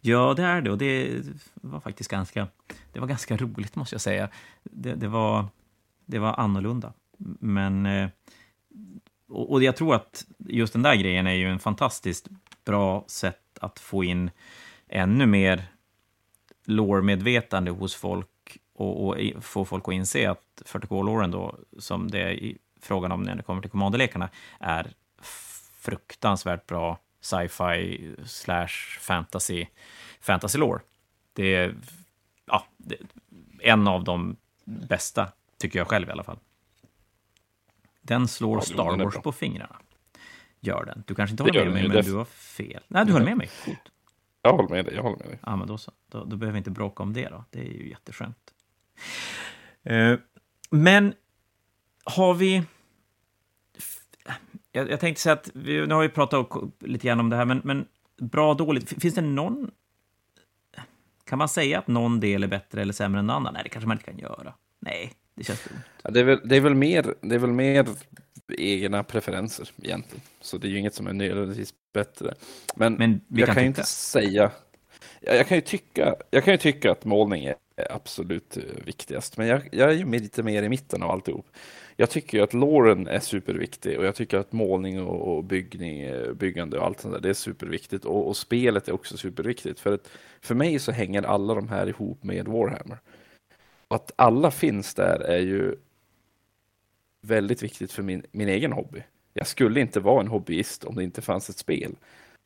Ja, 0.00 0.34
det 0.34 0.42
är 0.42 0.60
det. 0.60 0.70
Och 0.70 0.78
det 0.78 1.22
var 1.54 1.80
faktiskt 1.80 2.10
ganska, 2.10 2.48
det 2.92 3.00
var 3.00 3.06
ganska 3.06 3.36
roligt, 3.36 3.76
måste 3.76 3.94
jag 3.94 4.00
säga. 4.00 4.28
Det, 4.62 4.94
det, 4.94 5.08
var, 5.08 5.46
det 6.06 6.18
var 6.18 6.34
annorlunda. 6.40 6.92
Men... 7.40 7.86
eh, 7.86 8.08
Och, 9.28 9.52
och 9.52 9.62
jag 9.62 9.76
tror 9.76 9.94
att 9.94 10.26
just 10.38 10.72
den 10.72 10.82
där 10.82 10.94
grejen 10.96 11.26
är 11.26 11.34
ju 11.34 11.46
en 11.48 11.58
fantastiskt 11.58 12.28
bra 12.64 13.04
sätt 13.06 13.58
att 13.60 13.78
få 13.78 14.04
in 14.04 14.30
ännu 14.88 15.26
mer 15.26 15.64
lore-medvetande 16.64 17.70
hos 17.70 17.94
folk 17.94 18.58
och, 18.74 19.06
och 19.08 19.16
få 19.40 19.64
folk 19.64 19.88
att 19.88 19.94
inse 19.94 20.30
att 20.30 20.62
40K-loren 20.66 21.30
då, 21.30 21.58
som 21.78 22.10
det 22.10 22.20
är 22.20 22.30
i 22.32 22.58
frågan 22.80 23.12
om 23.12 23.22
när 23.22 23.34
det 23.34 23.42
kommer 23.42 23.62
till 23.62 23.70
kommandolekarna, 23.70 24.28
är 24.60 24.92
fruktansvärt 25.72 26.66
bra 26.66 26.98
sci-fi 27.20 28.14
slash 28.26 28.98
fantasy, 29.00 29.66
fantasy 30.20 30.58
lore. 30.58 30.80
Det 31.32 31.54
är 31.54 31.74
ja, 32.46 32.64
det, 32.76 32.96
en 33.60 33.88
av 33.88 34.04
de 34.04 34.36
bästa, 34.64 35.32
tycker 35.58 35.78
jag 35.78 35.88
själv 35.88 36.08
i 36.08 36.12
alla 36.12 36.24
fall. 36.24 36.38
Den 38.02 38.28
slår 38.28 38.56
Ja, 38.56 38.62
Star 38.62 39.04
Wars 39.04 39.14
på 39.14 39.32
fingrarna. 39.32 39.76
Gör 40.60 40.84
den. 40.84 41.04
Du 41.06 41.14
kanske 41.14 41.32
inte 41.32 41.42
håller 41.42 41.64
med 41.64 41.72
mig, 41.72 41.88
men 41.88 42.04
du 42.04 42.14
har 42.14 42.24
fel. 42.24 42.82
Nej, 42.88 43.06
du 43.06 43.12
höll 43.12 43.24
med 43.24 43.36
mig. 43.36 43.50
Coolt. 43.64 43.92
Jag 44.42 44.52
håller 44.52 44.68
med 44.68 44.84
dig, 44.84 44.94
jag 44.94 45.02
håller 45.02 45.18
med 45.18 45.26
dig. 45.26 45.38
Ja, 45.42 45.56
men 45.56 45.68
då 45.68 45.78
så. 45.78 45.92
Då, 46.08 46.24
då 46.24 46.36
behöver 46.36 46.52
vi 46.52 46.58
inte 46.58 46.70
bråka 46.70 47.02
om 47.02 47.12
det 47.12 47.28
då. 47.28 47.44
Det 47.50 47.60
är 47.60 47.72
ju 47.72 47.88
jätteskönt. 47.88 48.54
Eh, 49.82 50.14
men 50.70 51.14
har 52.04 52.34
vi... 52.34 52.62
Jag, 54.72 54.90
jag 54.90 55.00
tänkte 55.00 55.22
säga 55.22 55.32
att 55.32 55.50
vi, 55.54 55.86
nu 55.86 55.94
har 55.94 56.02
vi 56.02 56.08
pratat 56.08 56.50
och- 56.50 56.70
lite 56.80 57.06
grann 57.06 57.20
om 57.20 57.30
det 57.30 57.36
här, 57.36 57.44
men, 57.44 57.60
men 57.64 57.86
bra 58.20 58.54
dåligt. 58.54 59.02
Finns 59.02 59.14
det 59.14 59.20
någon... 59.20 59.70
Kan 61.24 61.38
man 61.38 61.48
säga 61.48 61.78
att 61.78 61.88
någon 61.88 62.20
del 62.20 62.42
är 62.42 62.48
bättre 62.48 62.82
eller 62.82 62.92
sämre 62.92 63.18
än 63.18 63.24
en 63.24 63.30
annan? 63.30 63.54
Nej, 63.54 63.62
det 63.62 63.68
kanske 63.68 63.88
man 63.88 63.96
inte 63.96 64.10
kan 64.10 64.18
göra. 64.18 64.54
Nej, 64.78 65.12
det 65.34 65.44
känns 65.44 65.64
dumt. 65.64 65.80
Ja, 66.02 66.10
det, 66.10 66.20
är 66.20 66.24
väl, 66.24 66.40
det, 66.44 66.56
är 66.56 66.60
väl 66.60 66.74
mer, 66.74 67.14
det 67.20 67.34
är 67.34 67.38
väl 67.38 67.50
mer 67.52 67.86
egna 68.58 69.02
preferenser 69.04 69.70
egentligen. 69.82 70.22
Så 70.40 70.58
det 70.58 70.66
är 70.66 70.70
ju 70.70 70.78
inget 70.78 70.94
som 70.94 71.06
är 71.06 71.12
nödvändigtvis 71.12 71.74
bättre. 71.92 72.34
Men, 72.76 72.94
Men 72.94 73.20
jag 73.28 73.46
kan 73.46 73.54
kan 73.54 73.62
ju 73.62 73.68
inte 73.68 73.84
säga... 73.84 74.50
Jag, 75.20 75.36
jag, 75.36 75.48
kan 75.48 75.56
ju 75.56 75.60
tycka, 75.60 76.14
jag 76.30 76.44
kan 76.44 76.54
ju 76.54 76.58
tycka 76.58 76.92
att 76.92 77.04
målning 77.04 77.44
är 77.44 77.56
absolut 77.90 78.56
eh, 78.56 78.62
viktigast, 78.84 79.36
men 79.36 79.46
jag, 79.46 79.68
jag 79.72 79.90
är 79.90 79.94
ju 79.94 80.04
lite 80.10 80.42
mer 80.42 80.62
i 80.62 80.68
mitten 80.68 81.02
av 81.02 81.10
alltihop. 81.10 81.46
Jag 82.00 82.10
tycker 82.10 82.38
ju 82.38 82.44
att 82.44 82.54
låren 82.54 83.06
är 83.06 83.20
superviktig 83.20 83.98
och 83.98 84.04
jag 84.04 84.14
tycker 84.14 84.38
att 84.38 84.52
målning 84.52 85.00
och, 85.02 85.36
och 85.36 85.44
byggning, 85.44 86.00
eh, 86.00 86.32
byggande 86.32 86.78
och 86.78 86.86
allt 86.86 87.00
sånt 87.00 87.14
där, 87.14 87.20
det 87.20 87.28
är 87.28 87.34
superviktigt. 87.34 88.04
Och, 88.04 88.28
och 88.28 88.36
spelet 88.36 88.88
är 88.88 88.92
också 88.92 89.16
superviktigt. 89.16 89.80
För, 89.80 89.92
att, 89.92 90.10
för 90.40 90.54
mig 90.54 90.78
så 90.78 90.92
hänger 90.92 91.22
alla 91.22 91.54
de 91.54 91.68
här 91.68 91.88
ihop 91.88 92.24
med 92.24 92.48
Warhammer. 92.48 92.98
Och 93.88 93.96
att 93.96 94.12
alla 94.16 94.50
finns 94.50 94.94
där 94.94 95.20
är 95.20 95.38
ju 95.40 95.76
väldigt 97.20 97.62
viktigt 97.62 97.92
för 97.92 98.02
min, 98.02 98.22
min 98.32 98.48
egen 98.48 98.72
hobby. 98.72 99.02
Jag 99.34 99.46
skulle 99.46 99.80
inte 99.80 100.00
vara 100.00 100.20
en 100.20 100.28
hobbyist 100.28 100.84
om 100.84 100.96
det 100.96 101.04
inte 101.04 101.22
fanns 101.22 101.50
ett 101.50 101.58
spel. 101.58 101.94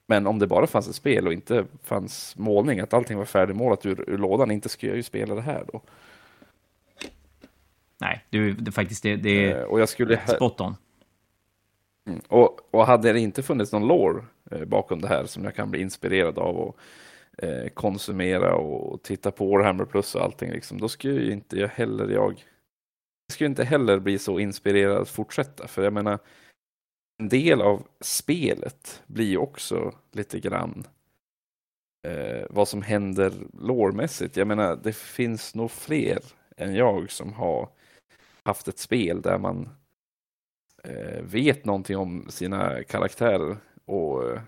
Men 0.07 0.27
om 0.27 0.39
det 0.39 0.47
bara 0.47 0.67
fanns 0.67 0.89
ett 0.89 0.95
spel 0.95 1.27
och 1.27 1.33
inte 1.33 1.67
fanns 1.83 2.37
målning, 2.37 2.81
att 2.81 2.95
allting 2.95 3.19
var 3.19 3.25
färdigmålat 3.25 3.87
ur, 3.87 4.11
ur 4.11 4.19
lådan, 4.19 4.51
inte 4.51 4.69
skulle 4.69 4.93
jag 4.93 4.97
ju 4.97 5.03
spela 5.03 5.35
det 5.35 5.43
här 5.43 5.65
då. 5.73 5.83
Nej, 8.01 8.25
du, 8.31 8.53
det, 8.53 8.73
faktiskt, 8.73 9.03
det, 9.03 9.17
det 9.17 9.51
Eh, 9.51 9.57
är 9.57 9.65
och 9.65 9.81
jag 9.81 9.89
skulle... 9.89 10.27
spot 10.27 10.61
on. 10.61 10.77
Mm. 12.07 12.21
Och, 12.29 12.75
och 12.75 12.87
hade 12.87 13.13
det 13.13 13.21
inte 13.21 13.43
funnits 13.43 13.73
någon 13.73 13.89
lore 13.89 14.25
eh, 14.51 14.65
bakom 14.65 15.01
det 15.01 15.09
här 15.09 15.25
som 15.25 15.45
jag 15.45 15.55
kan 15.55 15.71
bli 15.71 15.81
inspirerad 15.81 16.39
av 16.39 16.57
och 16.57 16.79
eh, 17.39 17.69
konsumera 17.69 18.55
och 18.55 19.03
titta 19.03 19.31
på 19.31 19.47
Warhammer 19.47 19.85
Plus 19.85 20.15
och 20.15 20.23
allting, 20.23 20.51
liksom, 20.51 20.81
då 20.81 20.89
skulle 20.89 21.21
ju 21.21 21.33
inte 21.33 21.57
jag 21.61 21.69
heller 21.69 22.09
jag 22.09 22.45
jag 23.27 23.33
skulle 23.33 23.51
inte 23.51 23.65
heller 23.65 23.99
bli 23.99 24.19
så 24.19 24.39
inspirerad 24.39 25.03
att 25.03 25.09
fortsätta. 25.09 25.69
För 25.69 25.83
jag 25.85 25.93
menar, 25.93 26.19
en 27.19 27.29
del 27.29 27.63
av 27.63 27.87
spelet 28.01 29.03
blir 29.07 29.27
ju 29.27 29.37
också 29.37 29.95
lite 30.13 30.41
grann 30.41 30.85
eh, 32.07 32.47
vad 32.51 32.69
som 32.69 32.83
händer 32.83 33.33
lårmässigt. 33.61 34.37
Jag 34.37 34.49
menar, 34.49 34.77
det 34.83 34.97
finns 34.97 35.55
nog 35.55 35.71
fler 35.71 36.19
än 36.57 36.75
jag 36.75 37.11
som 37.11 37.33
har 37.33 37.69
haft 38.45 38.69
ett 38.69 38.79
spel 38.79 39.23
där 39.23 39.39
man 39.39 39.69
eh, 40.85 41.23
vet 41.23 41.65
någonting 41.65 41.97
om 41.97 42.27
sina 42.29 42.85
karaktärer 42.85 43.57
och 43.85 44.31
eh, 44.31 44.41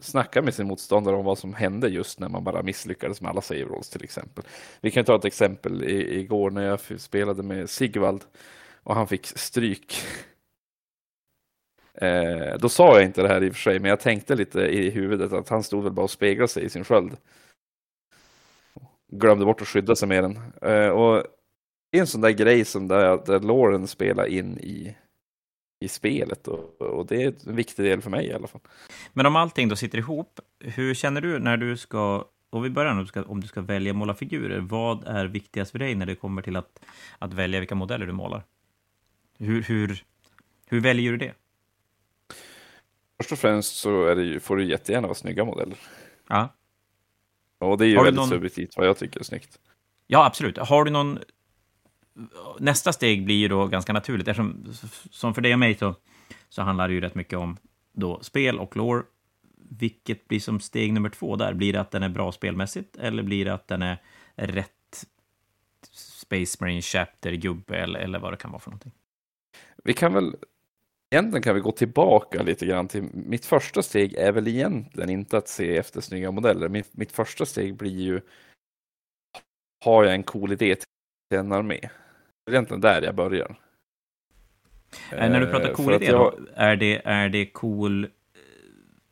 snackar 0.00 0.42
med 0.42 0.54
sin 0.54 0.66
motståndare 0.66 1.16
om 1.16 1.24
vad 1.24 1.38
som 1.38 1.54
hände 1.54 1.88
just 1.88 2.20
när 2.20 2.28
man 2.28 2.44
bara 2.44 2.62
misslyckades 2.62 3.20
med 3.20 3.30
alla 3.30 3.40
save 3.40 3.64
rolls 3.64 3.90
till 3.90 4.04
exempel. 4.04 4.44
Vi 4.80 4.90
kan 4.90 5.04
ta 5.04 5.16
ett 5.16 5.24
exempel 5.24 5.84
i, 5.84 6.20
igår 6.20 6.50
när 6.50 6.62
jag 6.62 7.00
spelade 7.00 7.42
med 7.42 7.70
Sigvald 7.70 8.24
och 8.82 8.94
han 8.94 9.08
fick 9.08 9.26
stryk. 9.26 9.94
Eh, 11.94 12.58
då 12.58 12.68
sa 12.68 12.94
jag 12.94 13.04
inte 13.04 13.22
det 13.22 13.28
här 13.28 13.44
i 13.44 13.50
och 13.50 13.54
för 13.54 13.60
sig, 13.60 13.78
men 13.78 13.88
jag 13.88 14.00
tänkte 14.00 14.34
lite 14.34 14.60
i 14.60 14.90
huvudet 14.90 15.32
att 15.32 15.48
han 15.48 15.62
stod 15.62 15.84
väl 15.84 15.92
bara 15.92 16.04
och 16.04 16.10
speglade 16.10 16.48
sig 16.48 16.64
i 16.64 16.68
sin 16.70 16.84
sköld. 16.84 17.16
Glömde 19.08 19.44
bort 19.44 19.62
att 19.62 19.68
skydda 19.68 19.96
sig 19.96 20.08
med 20.08 20.24
den. 20.24 20.38
Eh, 20.62 20.88
och 20.88 21.24
det 21.90 21.98
är 21.98 22.00
en 22.00 22.06
sån 22.06 22.20
där 22.20 22.30
grej 22.30 22.64
som 22.64 22.88
där, 22.88 23.22
där 23.26 23.40
Lauren 23.40 23.86
spelar 23.86 24.26
in 24.26 24.58
i, 24.58 24.96
i 25.80 25.88
spelet 25.88 26.48
och, 26.48 26.82
och 26.82 27.06
det 27.06 27.22
är 27.22 27.34
en 27.46 27.56
viktig 27.56 27.84
del 27.84 28.00
för 28.02 28.10
mig 28.10 28.26
i 28.26 28.32
alla 28.32 28.46
fall. 28.46 28.60
Men 29.12 29.26
om 29.26 29.36
allting 29.36 29.68
då 29.68 29.76
sitter 29.76 29.98
ihop, 29.98 30.40
hur 30.60 30.94
känner 30.94 31.20
du 31.20 31.38
när 31.38 31.56
du 31.56 31.76
ska, 31.76 32.24
och 32.50 32.64
vi 32.64 32.70
börjar 32.70 32.94
nu, 32.94 33.22
om 33.22 33.40
du 33.40 33.46
ska 33.46 33.60
välja 33.60 33.92
måla 33.92 34.14
figurer, 34.14 34.58
vad 34.60 35.04
är 35.06 35.26
viktigast 35.26 35.72
för 35.72 35.78
dig 35.78 35.94
när 35.94 36.06
det 36.06 36.14
kommer 36.14 36.42
till 36.42 36.56
att, 36.56 36.80
att 37.18 37.32
välja 37.32 37.60
vilka 37.60 37.74
modeller 37.74 38.06
du 38.06 38.12
målar? 38.12 38.42
Hur, 39.38 39.62
hur, 39.62 40.04
hur 40.66 40.80
väljer 40.80 41.10
du 41.12 41.16
det? 41.18 41.34
Först 43.16 43.32
och 43.32 43.38
främst 43.38 43.76
så 43.76 44.14
det 44.14 44.40
får 44.40 44.56
du 44.56 44.64
jättegärna 44.64 45.06
vara 45.06 45.14
snygga 45.14 45.44
modeller. 45.44 45.78
Ja, 46.28 46.54
Och 47.58 47.78
det 47.78 47.84
är 47.84 47.88
ju 47.88 47.96
väldigt 47.96 48.14
någon- 48.14 48.28
subjektivt 48.28 48.76
vad 48.76 48.86
jag 48.86 48.96
tycker 48.98 49.20
är 49.20 49.24
snyggt. 49.24 49.58
ja 50.06 50.26
absolut. 50.26 50.58
Har 50.58 50.84
du 50.84 50.90
någon... 50.90 51.18
Nästa 52.58 52.92
steg 52.92 53.24
blir 53.24 53.36
ju 53.36 53.48
då 53.48 53.66
ganska 53.66 53.92
naturligt, 53.92 54.28
eftersom 54.28 54.74
som 55.10 55.34
för 55.34 55.42
dig 55.42 55.52
och 55.52 55.58
mig 55.58 55.74
så, 55.74 55.94
så 56.48 56.62
handlar 56.62 56.88
det 56.88 56.94
ju 56.94 57.00
rätt 57.00 57.14
mycket 57.14 57.38
om 57.38 57.56
då 57.92 58.20
spel 58.22 58.58
och 58.58 58.76
lore. 58.76 59.02
Vilket 59.78 60.28
blir 60.28 60.40
som 60.40 60.60
steg 60.60 60.92
nummer 60.92 61.08
två 61.08 61.36
där? 61.36 61.54
Blir 61.54 61.72
det 61.72 61.80
att 61.80 61.90
den 61.90 62.02
är 62.02 62.08
bra 62.08 62.32
spelmässigt, 62.32 62.96
eller 62.96 63.22
blir 63.22 63.44
det 63.44 63.54
att 63.54 63.68
den 63.68 63.82
är 63.82 63.98
rätt 64.36 64.70
Space 65.92 66.56
Marine 66.60 66.80
Chapter-gubbe, 66.80 67.76
eller, 67.76 68.00
eller 68.00 68.18
vad 68.18 68.32
det 68.32 68.36
kan 68.36 68.50
vara 68.50 68.60
för 68.60 68.70
någonting? 68.70 68.92
Vi 69.84 69.92
kan 69.92 70.14
väl, 70.14 70.36
egentligen 71.10 71.42
kan 71.42 71.54
vi 71.54 71.60
gå 71.60 71.72
tillbaka 71.72 72.42
lite 72.42 72.66
grann 72.66 72.88
till, 72.88 73.02
mitt 73.12 73.46
första 73.46 73.82
steg 73.82 74.14
är 74.14 74.32
väl 74.32 74.48
egentligen 74.48 75.10
inte 75.10 75.38
att 75.38 75.48
se 75.48 75.76
efter 75.76 76.00
snygga 76.00 76.30
modeller. 76.30 76.68
Mitt, 76.68 76.96
mitt 76.96 77.12
första 77.12 77.46
steg 77.46 77.76
blir 77.76 78.00
ju, 78.00 78.20
har 79.84 80.04
jag 80.04 80.14
en 80.14 80.22
cool 80.22 80.52
idé 80.52 80.74
till 80.74 81.38
en 81.38 81.52
armé? 81.52 81.80
Är 82.50 82.54
egentligen 82.54 82.80
där 82.80 83.02
jag 83.02 83.14
börjar. 83.14 83.56
Eh, 85.12 85.30
när 85.30 85.40
du 85.40 85.46
pratar 85.46 85.72
cool 85.74 85.94
idé, 85.94 86.06
jag- 86.06 86.46
är 86.54 86.76
det, 86.76 87.02
är 87.04 87.28
det 87.28 87.46
cool, 87.46 88.04
eh, 88.04 88.08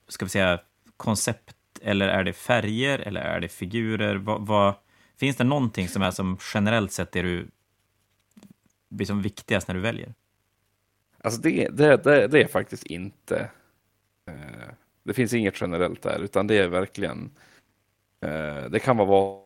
ska 0.09 0.25
vi 0.25 0.29
säga, 0.29 0.61
koncept, 0.97 1.55
eller 1.83 2.09
är 2.09 2.25
det 2.25 2.33
färger, 2.33 2.99
eller 2.99 3.21
är 3.21 3.41
det 3.41 3.49
figurer? 3.49 4.17
Vad, 4.17 4.47
vad, 4.47 4.75
finns 5.17 5.37
det 5.37 5.45
någonting 5.45 5.89
som 5.89 6.03
är 6.03 6.11
som 6.11 6.39
generellt 6.55 6.93
sett 6.93 7.13
det 7.13 7.23
du 7.23 7.49
blir 8.89 9.07
som 9.07 9.23
viktigast 9.23 9.69
när 9.69 9.75
du 9.75 9.81
väljer? 9.81 10.15
Alltså 11.21 11.41
det, 11.41 11.69
det, 11.69 11.97
det, 11.97 12.29
det 12.29 12.43
är 12.43 12.47
faktiskt 12.49 12.87
inte, 12.87 13.51
eh, 14.29 14.69
det 15.03 15.15
finns 15.15 15.33
inget 15.35 15.61
generellt 15.61 16.03
där, 16.03 16.19
utan 16.21 16.47
det 16.47 16.59
är 16.59 16.69
verkligen, 16.69 17.31
det 18.71 18.79
kan 18.83 18.97
vara 18.97 19.43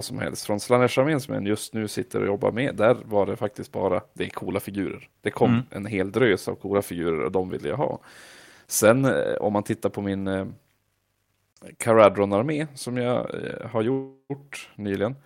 vad 0.00 0.04
som 0.04 0.18
helst. 0.18 0.46
Från 0.46 0.60
Slanesh-armén 0.60 1.20
som 1.20 1.34
jag 1.34 1.46
just 1.48 1.74
nu 1.74 1.88
sitter 1.88 2.20
och 2.20 2.26
jobbar 2.26 2.52
med, 2.52 2.74
där 2.76 2.96
var 3.04 3.26
det 3.26 3.36
faktiskt 3.36 3.72
bara, 3.72 4.00
det 4.12 4.24
är 4.24 4.28
coola 4.28 4.60
figurer. 4.60 5.08
Det 5.22 5.30
kom 5.30 5.50
Mm. 5.50 5.62
en 5.70 5.86
hel 5.86 6.12
drös 6.12 6.48
av 6.48 6.54
coola 6.54 6.82
figurer 6.82 7.24
och 7.24 7.32
de 7.32 7.50
ville 7.50 7.68
jag 7.68 7.76
ha. 7.76 7.98
Sen 8.66 9.04
eh, 9.04 9.34
om 9.40 9.52
man 9.52 9.62
tittar 9.62 9.88
på 9.88 10.00
min 10.02 10.26
eh, 10.26 10.46
Caradron-armé 11.78 12.66
som 12.74 12.96
jag 12.96 13.34
eh, 13.34 13.70
har 13.70 13.82
gjort 13.82 14.70
nyligen, 14.76 15.16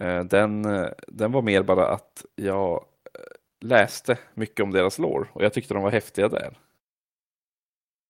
Eh, 0.00 0.24
den, 0.24 0.64
eh, 0.64 0.88
den 1.08 1.32
var 1.32 1.42
mer 1.42 1.62
bara 1.62 1.88
att 1.88 2.24
jag 2.36 2.72
eh, 3.14 3.20
läste 3.60 4.18
mycket 4.34 4.62
om 4.64 4.70
deras 4.70 4.98
lore 4.98 5.28
och 5.32 5.44
jag 5.44 5.52
tyckte 5.52 5.74
de 5.74 5.82
var 5.82 5.90
häftiga 5.90 6.28
där. 6.28 6.58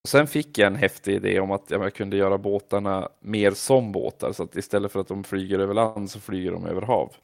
Sen 0.04 0.26
fick 0.26 0.58
jag 0.58 0.66
en 0.66 0.76
häftig 0.76 1.14
idé 1.14 1.40
om 1.40 1.50
att 1.50 1.70
jag 1.70 1.94
kunde 1.94 2.16
göra 2.16 2.38
båtarna 2.38 3.08
mer 3.20 3.50
som 3.50 3.92
båtar, 3.92 4.32
så 4.32 4.42
att 4.42 4.56
istället 4.56 4.92
för 4.92 5.00
att 5.00 5.08
de 5.08 5.24
flyger 5.24 5.58
över 5.58 5.74
land 5.74 6.11
så 6.11 6.20
flyger 6.20 6.52
de 6.52 6.66
över 6.66 6.82
hav. 6.82 7.14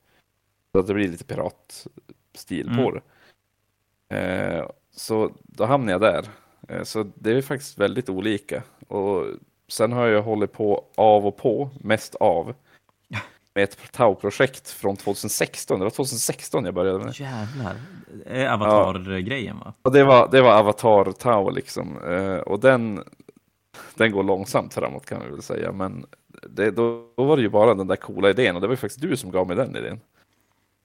Så 0.72 0.78
att 0.78 0.86
det 0.86 0.94
blir 0.94 1.08
lite 1.08 1.24
piratstil 1.24 2.68
mm. 2.68 2.84
på 2.84 2.90
det. 2.90 3.02
Eh, 4.16 4.68
så 4.90 5.30
då 5.42 5.64
hamnade 5.64 5.92
jag 5.92 6.00
där. 6.00 6.28
Eh, 6.68 6.82
så 6.82 7.10
det 7.14 7.30
är 7.30 7.42
faktiskt 7.42 7.78
väldigt 7.78 8.08
olika. 8.08 8.62
Och 8.88 9.26
sen 9.68 9.92
har 9.92 10.06
jag 10.06 10.22
hållit 10.22 10.52
på 10.52 10.84
av 10.94 11.26
och 11.26 11.36
på, 11.36 11.70
mest 11.80 12.14
av, 12.14 12.54
med 13.54 13.64
ett 13.64 13.92
Tau-projekt 13.92 14.70
från 14.70 14.96
2016. 14.96 15.78
Det 15.78 15.84
var 15.84 15.90
2016 15.90 16.64
jag 16.64 16.74
började 16.74 17.04
med. 17.04 17.20
Jävlar. 17.20 17.76
Avatar-grejen 18.54 19.58
va? 19.58 19.74
Ja, 19.82 19.90
det 19.90 20.04
var, 20.04 20.28
det 20.30 20.42
var 20.42 20.58
Avatar 20.58 21.12
Tau 21.12 21.50
liksom. 21.50 22.04
Eh, 22.04 22.36
och 22.36 22.60
den, 22.60 23.04
den 23.94 24.12
går 24.12 24.22
långsamt 24.22 24.74
framåt 24.74 25.06
kan 25.06 25.22
vi 25.24 25.30
väl 25.30 25.42
säga. 25.42 25.72
Men 25.72 26.06
det, 26.48 26.70
då, 26.70 27.08
då, 27.16 27.24
var 27.24 27.36
det 27.36 27.42
ju 27.42 27.48
bara 27.48 27.74
den 27.74 27.86
där 27.86 27.96
coola 27.96 28.30
idén 28.30 28.54
och 28.54 28.60
det 28.60 28.68
var 28.68 28.76
faktiskt 28.76 29.00
du 29.00 29.16
som 29.16 29.30
gav 29.30 29.46
mig 29.46 29.56
den 29.56 29.76
idén. 29.76 30.00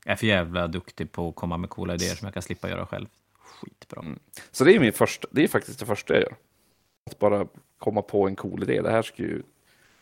Jag 0.05 0.11
är 0.11 0.15
för 0.15 0.27
jävla 0.27 0.67
duktig 0.67 1.11
på 1.11 1.29
att 1.29 1.35
komma 1.35 1.57
med 1.57 1.69
coola 1.69 1.93
idéer 1.93 2.15
som 2.15 2.25
jag 2.25 2.33
kan 2.33 2.43
slippa 2.43 2.69
göra 2.69 2.85
själv. 2.85 3.07
Skitbra. 3.33 4.01
Mm. 4.01 4.19
Så 4.51 4.63
det 4.63 4.75
är, 4.75 4.79
min 4.79 4.93
första, 4.93 5.27
det 5.31 5.43
är 5.43 5.47
faktiskt 5.47 5.79
det 5.79 5.85
första 5.85 6.13
jag 6.13 6.23
gör. 6.23 6.35
Att 7.05 7.19
bara 7.19 7.47
komma 7.77 8.01
på 8.01 8.27
en 8.27 8.35
cool 8.35 8.63
idé. 8.63 8.81
Det 8.81 8.91
här 8.91 9.01
ska 9.01 9.23
ju 9.23 9.43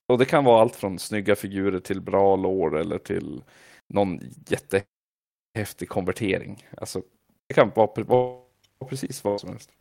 och 0.07 0.17
det 0.17 0.25
kan 0.25 0.43
vara 0.43 0.61
allt 0.61 0.75
från 0.75 0.99
snygga 0.99 1.35
figurer 1.35 1.79
till 1.79 2.01
bra 2.01 2.35
lår 2.35 2.79
eller 2.79 2.97
till 2.97 3.43
någon 3.87 4.19
jättehäftig 4.47 5.89
konvertering. 5.89 6.67
Alltså, 6.77 7.01
det 7.47 7.53
kan 7.53 7.71
vara, 7.75 8.03
vara 8.03 8.41
precis 8.89 9.23
vad 9.23 9.41
som 9.41 9.49
helst. 9.49 9.71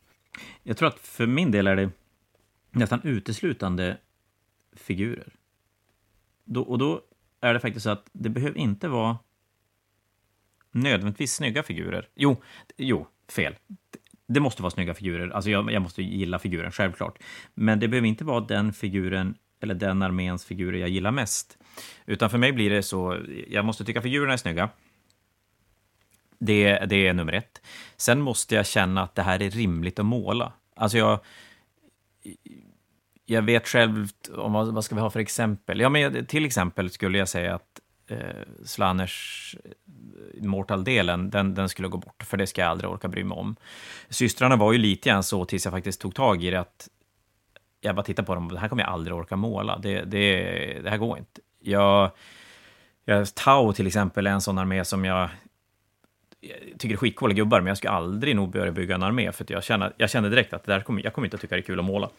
Jag 0.62 0.77
tror 0.77 0.89
att 0.89 0.99
för 0.99 1.27
min 1.27 1.51
del 1.51 1.67
är 1.67 1.77
det 1.77 1.91
nästan 2.71 3.01
uteslutande 3.05 3.97
figurer. 4.73 5.33
Då, 6.45 6.62
och 6.62 6.79
då 6.79 7.03
är 7.41 7.55
det 7.55 7.61
faktiskt 7.61 7.85
så 7.85 7.91
att 7.91 8.09
det 8.12 8.29
behöver 8.29 8.59
inte 8.59 8.89
vara 8.89 9.19
nödvändigtvis 10.71 11.35
snygga 11.35 11.62
figurer. 11.62 12.09
Jo, 12.15 12.37
jo, 12.77 13.07
fel. 13.29 13.55
Det 14.27 14.41
måste 14.41 14.62
vara 14.62 14.71
snygga 14.71 14.95
figurer. 14.95 15.31
Alltså 15.31 15.51
jag, 15.51 15.73
jag 15.73 15.83
måste 15.83 16.03
gilla 16.03 16.39
figuren, 16.39 16.73
självklart. 16.73 17.19
Men 17.55 17.81
det 17.81 17.89
behöver 17.89 18.09
inte 18.09 18.25
vara 18.25 18.41
den 18.41 18.73
figuren 18.73 19.35
eller 19.61 19.75
den 19.75 20.03
arméns 20.03 20.45
figurer 20.45 20.79
jag 20.79 20.88
gillar 20.88 21.11
mest. 21.11 21.59
Utan 22.07 22.31
för 22.31 22.38
mig 22.38 22.53
blir 22.53 22.71
det 22.71 22.83
så, 22.83 23.21
jag 23.49 23.64
måste 23.64 23.85
tycka 23.85 24.03
figurerna 24.03 24.33
är 24.33 24.37
snygga. 24.37 24.69
Det, 26.38 26.79
det 26.79 27.07
är 27.07 27.12
nummer 27.12 27.33
ett. 27.33 27.62
Sen 27.97 28.21
måste 28.21 28.55
jag 28.55 28.66
känna 28.66 29.03
att 29.03 29.14
det 29.14 29.23
här 29.23 29.42
är 29.42 29.51
rimligt 29.51 29.99
att 29.99 30.07
måla. 30.07 30.53
Alltså 30.77 30.99
jag... 30.99 31.21
Jag 33.29 33.42
vet 33.42 33.69
själv, 33.69 34.09
om 34.37 34.53
vad, 34.53 34.75
vad 34.75 34.85
ska 34.85 34.95
vi 34.95 35.01
ha 35.01 35.11
för 35.11 35.21
exempel? 35.21 35.81
Ja, 35.81 35.88
men 35.88 36.27
till 36.27 36.45
exempel 36.45 36.90
skulle 36.90 37.19
jag 37.19 37.29
säga 37.29 37.55
att 37.55 37.81
eh, 38.07 38.19
Slanners 38.64 39.57
eh, 39.64 40.42
Mortal-delen, 40.42 41.31
den, 41.31 41.55
den 41.55 41.69
skulle 41.69 41.88
gå 41.88 41.99
bort, 41.99 42.23
för 42.23 42.37
det 42.37 42.47
ska 42.47 42.61
jag 42.61 42.71
aldrig 42.71 42.90
orka 42.90 43.09
bry 43.09 43.25
mig 43.25 43.38
om. 43.38 43.57
Systrarna 44.09 44.57
var 44.57 44.73
ju 44.73 44.79
lite 44.79 45.09
grann 45.09 45.23
så 45.23 45.45
tills 45.45 45.64
jag 45.64 45.73
faktiskt 45.73 46.01
tog 46.01 46.14
tag 46.14 46.45
i 46.45 46.51
det, 46.51 46.61
att 46.61 46.88
jag 47.81 47.95
bara 47.95 48.03
tittar 48.03 48.23
på 48.23 48.35
dem 48.35 48.47
och 48.47 48.53
det 48.53 48.59
här 48.59 48.69
kommer 48.69 48.83
jag 48.83 48.93
aldrig 48.93 49.17
orka 49.17 49.37
måla. 49.37 49.79
Det, 49.79 50.01
det, 50.01 50.43
det 50.83 50.91
här 50.91 50.97
går 50.97 51.19
inte. 51.19 51.41
Jag, 51.61 52.11
jag, 53.05 53.35
Tau 53.35 53.73
till 53.73 53.87
exempel 53.87 54.27
är 54.27 54.31
en 54.31 54.41
sån 54.41 54.59
armé 54.59 54.85
som 54.85 55.05
jag, 55.05 55.29
jag 56.41 56.57
tycker 56.79 56.95
är 56.95 56.99
skitcoola 56.99 57.35
gubbar, 57.35 57.61
men 57.61 57.67
jag 57.67 57.77
skulle 57.77 57.91
aldrig 57.91 58.37
nog 58.37 58.51
börja 58.51 58.73
bygga 58.73 58.95
en 58.95 59.03
armé, 59.03 59.33
för 59.33 59.47
jag, 59.49 59.65
känner, 59.65 59.93
jag 59.97 60.11
känner 60.11 60.31
direkt 60.31 60.53
att 60.53 60.65
det 60.65 60.73
där 60.73 60.81
kommer, 60.81 61.05
jag 61.05 61.12
kommer 61.12 61.27
inte 61.27 61.35
att 61.35 61.41
tycka 61.41 61.55
det 61.55 61.61
är 61.61 61.62
kul 61.62 61.79
att 61.79 61.85
måla. 61.85 62.11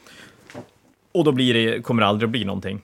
Och 1.12 1.24
då 1.24 1.32
blir 1.32 1.54
det, 1.54 1.82
kommer 1.82 2.02
det 2.02 2.08
aldrig 2.08 2.28
att 2.28 2.32
bli 2.32 2.46
någonting. 2.46 2.82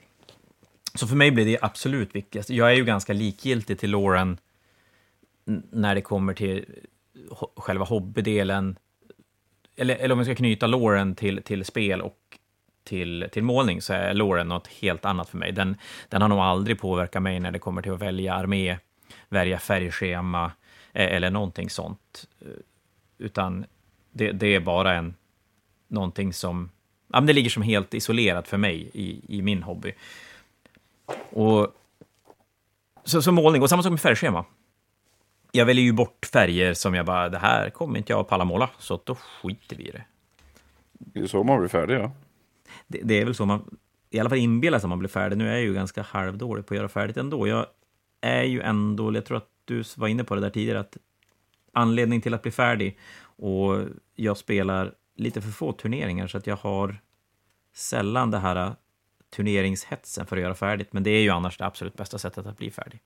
Så 0.96 1.08
för 1.08 1.16
mig 1.16 1.32
blir 1.32 1.46
det 1.46 1.58
absolut 1.62 2.16
viktigast. 2.16 2.50
Jag 2.50 2.72
är 2.72 2.76
ju 2.76 2.86
ganska 2.86 3.14
likgiltig 3.14 3.80
till 3.80 3.92
Lauren 3.92 4.38
när 5.72 5.96
det 5.96 6.02
kommer 6.02 6.34
till 6.34 6.66
själva 7.56 7.86
hobbydelen, 7.86 8.78
eller, 9.76 9.96
eller 9.96 10.14
om 10.14 10.20
vi 10.20 10.26
ska 10.26 10.36
knyta 10.36 10.68
Lauren 10.68 11.16
till, 11.16 11.44
till 11.44 11.66
spel 11.66 12.02
och 12.02 12.18
till, 12.84 13.28
till 13.32 13.44
målning 13.44 13.82
så 13.82 13.94
är 13.94 14.14
Lauren 14.14 14.48
något 14.48 14.68
helt 14.68 15.06
annat 15.06 15.30
för 15.30 15.38
mig. 15.38 15.52
Den, 15.52 15.78
den 16.10 16.22
har 16.22 16.30
nog 16.30 16.40
aldrig 16.40 16.80
påverkat 16.80 17.24
mig 17.24 17.40
när 17.40 17.52
det 17.52 17.60
kommer 17.60 17.82
till 17.82 17.92
att 17.92 18.02
välja 18.02 18.34
armé, 18.34 18.78
välja 19.30 19.60
färgschema 19.60 20.52
eh, 20.94 21.16
eller 21.16 21.30
någonting 21.30 21.70
sånt. 21.70 22.28
Eh, 22.42 22.48
utan 23.18 23.66
det, 24.12 24.32
det 24.32 24.56
är 24.56 24.60
bara 24.60 24.94
en, 24.94 25.16
någonting 25.88 26.34
som 26.34 26.70
ja, 27.14 27.22
det 27.22 27.34
ligger 27.34 27.50
som 27.50 27.64
helt 27.64 27.94
isolerat 27.94 28.48
för 28.48 28.58
mig 28.58 28.90
i, 28.94 29.38
i 29.38 29.42
min 29.42 29.64
hobby. 29.64 29.94
Och, 31.30 31.68
så, 33.04 33.22
så 33.22 33.32
målning, 33.32 33.62
och 33.62 33.70
samma 33.70 33.84
sak 33.84 33.90
med 33.90 34.02
färgschema. 34.02 34.46
Jag 35.52 35.66
väljer 35.66 35.86
ju 35.86 35.92
bort 35.92 36.26
färger 36.34 36.74
som 36.74 36.96
jag 36.96 37.06
bara, 37.06 37.30
det 37.30 37.38
här 37.38 37.70
kommer 37.70 37.98
inte 37.98 38.14
jag 38.14 38.20
att 38.20 38.28
palla 38.28 38.46
måla, 38.46 38.70
så 38.80 39.00
då 39.04 39.16
skiter 39.16 39.76
vi 39.76 39.88
i 39.88 39.92
det. 39.92 40.04
Det 40.94 41.20
är 41.20 41.28
så 41.28 41.44
man 41.44 41.60
blir 41.60 41.70
färdig, 41.70 41.96
ja 41.96 42.12
det, 42.94 43.02
det, 43.04 43.22
är 43.22 43.26
väl 43.26 43.36
så 43.36 43.46
man 43.46 43.78
i 44.10 44.20
alla 44.20 44.30
fall 44.30 44.38
inbillar 44.38 44.72
sig 44.72 44.76
att 44.76 44.76
alltså, 44.76 44.88
man 44.88 45.00
blir 45.00 45.10
färdig. 45.10 45.38
Nu 45.38 45.48
är 45.48 45.54
jag 45.54 45.62
ju 45.62 45.74
ganska 45.74 46.02
halvdålig 46.02 46.66
på 46.66 46.74
att 46.74 46.78
göra 46.78 46.90
färdigt 46.90 47.18
ändå. 47.18 47.48
Jag 47.48 47.66
är 48.22 48.44
ju 48.44 48.62
ändå, 48.62 49.16
jag 49.16 49.26
tror 49.26 49.38
att 49.38 49.50
du 49.66 49.84
var 49.98 50.08
inne 50.08 50.24
på 50.24 50.36
det 50.36 50.42
där 50.42 50.50
tidigare, 50.50 50.80
att 50.80 50.98
anledning 51.72 52.22
till 52.22 52.34
att 52.34 52.42
bli 52.42 52.52
färdig 52.52 53.00
och 53.24 53.86
jag 54.16 54.38
spelar 54.38 54.94
lite 55.16 55.42
för 55.42 55.50
få 55.50 55.72
turneringar 55.72 56.28
så 56.28 56.38
att 56.38 56.48
jag 56.48 56.56
har 56.56 57.02
sällan 57.74 58.32
det 58.32 58.38
här 58.38 58.56
äh, 58.56 58.74
turneringshetsen 59.36 60.26
för 60.26 60.38
att 60.38 60.44
göra 60.44 60.56
färdigt. 60.56 60.94
Men 60.94 61.04
det 61.04 61.10
är 61.10 61.22
ju 61.22 61.30
annars 61.30 61.58
det 61.58 61.66
absolut 61.66 61.94
bästa 61.94 62.18
sättet 62.18 62.46
att 62.46 62.58
bli 62.58 62.72
färdig. 62.72 63.02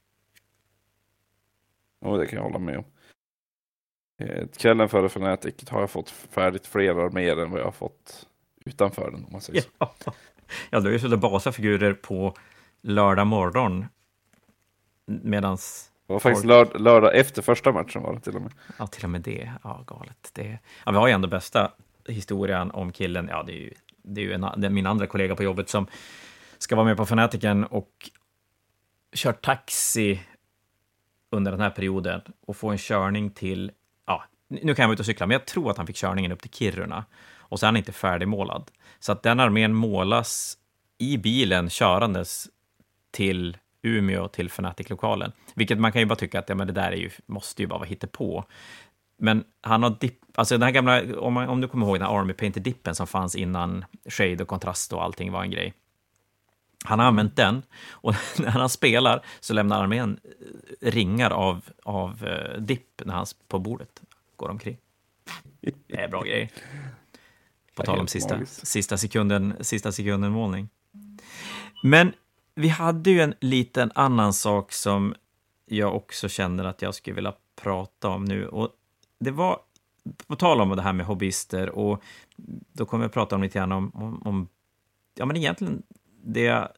Ja, 1.99 2.17
det 2.17 2.25
kan 2.25 2.37
jag 2.37 2.43
hålla 2.43 2.59
med 2.59 2.77
om. 2.77 2.85
Eh, 4.19 4.47
kvällen 4.47 4.89
före 4.89 5.05
Fnatic 5.05 5.69
har 5.69 5.79
jag 5.79 5.89
fått 5.89 6.09
färdigt 6.09 6.67
fler 6.67 6.95
arméer 6.95 7.37
än 7.37 7.51
vad 7.51 7.59
jag 7.59 7.65
har 7.65 7.71
fått 7.71 8.27
utanför 8.67 9.11
den, 9.11 9.25
om 9.25 9.31
man 9.31 9.41
säger 9.41 9.61
så. 9.61 9.67
Ja, 9.77 9.93
ja 10.69 10.79
du 10.79 10.85
har 10.85 10.91
ju 10.91 10.99
suttit 10.99 11.19
basafigurer 11.19 11.93
på 11.93 12.33
lördag 12.81 13.27
morgon 13.27 13.85
medans... 15.05 15.91
Det 16.07 16.13
var 16.13 16.19
faktiskt 16.19 16.45
lörd 16.45 16.79
lördag 16.79 17.15
efter 17.15 17.41
första 17.41 17.71
matchen 17.71 18.01
var 18.01 18.13
det 18.13 18.19
till 18.19 18.35
och 18.35 18.41
med. 18.41 18.51
Ja, 18.79 18.87
till 18.87 19.03
och 19.03 19.09
med 19.09 19.21
det. 19.21 19.51
Ja, 19.63 19.83
galet. 19.87 20.29
Det... 20.33 20.59
Ja, 20.85 20.91
vi 20.91 20.97
har 20.97 21.07
ju 21.07 21.13
ändå 21.13 21.27
bästa 21.27 21.71
historien 22.07 22.71
om 22.71 22.91
killen. 22.91 23.27
Ja, 23.31 23.43
det 23.43 23.51
är 23.51 23.57
ju, 23.57 23.73
det 24.03 24.21
är 24.21 24.25
ju 24.25 24.33
en, 24.33 24.41
det 24.57 24.67
är 24.67 24.69
min 24.69 24.87
andra 24.87 25.07
kollega 25.07 25.35
på 25.35 25.43
jobbet 25.43 25.69
som 25.69 25.87
ska 26.57 26.75
vara 26.75 26.85
med 26.85 26.97
på 26.97 27.05
Fanatiken 27.05 27.63
och 27.63 28.09
kört 29.15 29.45
taxi 29.45 30.21
under 31.29 31.51
den 31.51 31.61
här 31.61 31.69
perioden 31.69 32.21
och 32.45 32.57
få 32.57 32.69
en 32.69 32.77
körning 32.77 33.29
till, 33.29 33.71
ja, 34.05 34.23
nu 34.47 34.75
kan 34.75 34.83
jag 34.83 34.87
vara 34.87 34.93
ute 34.93 35.01
och 35.01 35.05
cykla, 35.05 35.25
men 35.25 35.33
jag 35.33 35.45
tror 35.45 35.71
att 35.71 35.77
han 35.77 35.87
fick 35.87 35.95
körningen 35.95 36.31
upp 36.31 36.41
till 36.41 36.51
Kiruna 36.51 37.05
och 37.49 37.59
så 37.59 37.65
är 37.65 37.67
han 37.67 37.77
inte 37.77 37.91
färdigmålad. 37.91 38.71
Så 38.99 39.11
att 39.11 39.23
den 39.23 39.39
armén 39.39 39.73
målas 39.73 40.57
i 40.97 41.17
bilen 41.17 41.69
körandes 41.69 42.47
till 43.11 43.57
Umeå, 43.81 44.27
till 44.27 44.47
Fnatic-lokalen. 44.47 45.31
Vilket 45.55 45.79
man 45.79 45.91
kan 45.91 46.01
ju 46.01 46.05
bara 46.05 46.15
tycka 46.15 46.39
att 46.39 46.49
ja, 46.49 46.55
men 46.55 46.67
det 46.67 46.73
där 46.73 46.91
är 46.91 46.95
ju, 46.95 47.09
måste 47.25 47.61
ju 47.61 47.67
bara 47.67 47.79
vara 47.79 48.07
på. 48.11 48.45
Men 49.17 49.43
han 49.61 49.83
har 49.83 49.89
dipp, 49.99 50.19
alltså 50.35 50.55
den 50.55 50.61
här 50.61 50.71
gamla, 50.71 51.19
om, 51.19 51.33
man, 51.33 51.49
om 51.49 51.61
du 51.61 51.67
kommer 51.67 51.85
ihåg 51.85 51.95
den 51.95 52.07
här 52.07 52.19
Army 52.19 52.33
Painter-dippen 52.33 52.95
som 52.95 53.07
fanns 53.07 53.35
innan 53.35 53.85
shade 54.09 54.43
och 54.43 54.47
kontrast 54.47 54.93
och 54.93 55.03
allting 55.03 55.31
var 55.31 55.43
en 55.43 55.51
grej. 55.51 55.73
Han 56.85 56.99
har 56.99 57.05
använt 57.05 57.35
den 57.35 57.63
och 57.89 58.15
när 58.39 58.49
han 58.49 58.69
spelar 58.69 59.25
så 59.39 59.53
lämnar 59.53 59.83
armén 59.83 60.19
eh, 60.81 60.91
ringar 60.91 61.31
av, 61.31 61.65
av 61.83 62.27
eh, 62.27 62.61
dipp 62.61 63.01
när 63.05 63.13
han 63.13 63.25
på 63.47 63.59
bordet 63.59 64.01
går 64.35 64.49
omkring. 64.49 64.77
Det 65.87 66.01
är 66.01 66.07
bra 66.07 66.21
grejer. 66.21 66.49
På 67.77 67.83
tal 67.83 67.99
om 67.99 68.07
sista, 68.07 68.45
sista, 68.45 68.97
sekunden, 68.97 69.53
sista 69.61 69.91
sekunden 69.91 70.31
målning. 70.31 70.69
Men 71.83 72.13
vi 72.55 72.67
hade 72.67 73.11
ju 73.11 73.21
en 73.21 73.33
liten 73.39 73.91
annan 73.95 74.33
sak 74.33 74.71
som 74.71 75.15
jag 75.65 75.95
också 75.95 76.29
känner 76.29 76.63
att 76.63 76.81
jag 76.81 76.95
skulle 76.95 77.15
vilja 77.15 77.33
prata 77.55 78.09
om 78.09 78.25
nu. 78.25 78.47
Och 78.47 78.69
det 79.19 79.31
var, 79.31 79.59
på 80.27 80.35
tal 80.35 80.61
om 80.61 80.69
det 80.69 80.81
här 80.81 80.93
med 80.93 81.05
hobbyister, 81.05 81.69
och 81.69 82.03
då 82.73 82.85
kommer 82.85 83.03
jag 83.03 83.13
prata 83.13 83.35
om 83.35 83.43
lite 83.43 83.59
grann 83.59 83.71
om, 83.71 83.91
om, 83.93 84.21
om 84.25 84.47
ja 85.15 85.25
men 85.25 85.37
egentligen 85.37 85.83
det 86.23 86.41
jag 86.41 86.69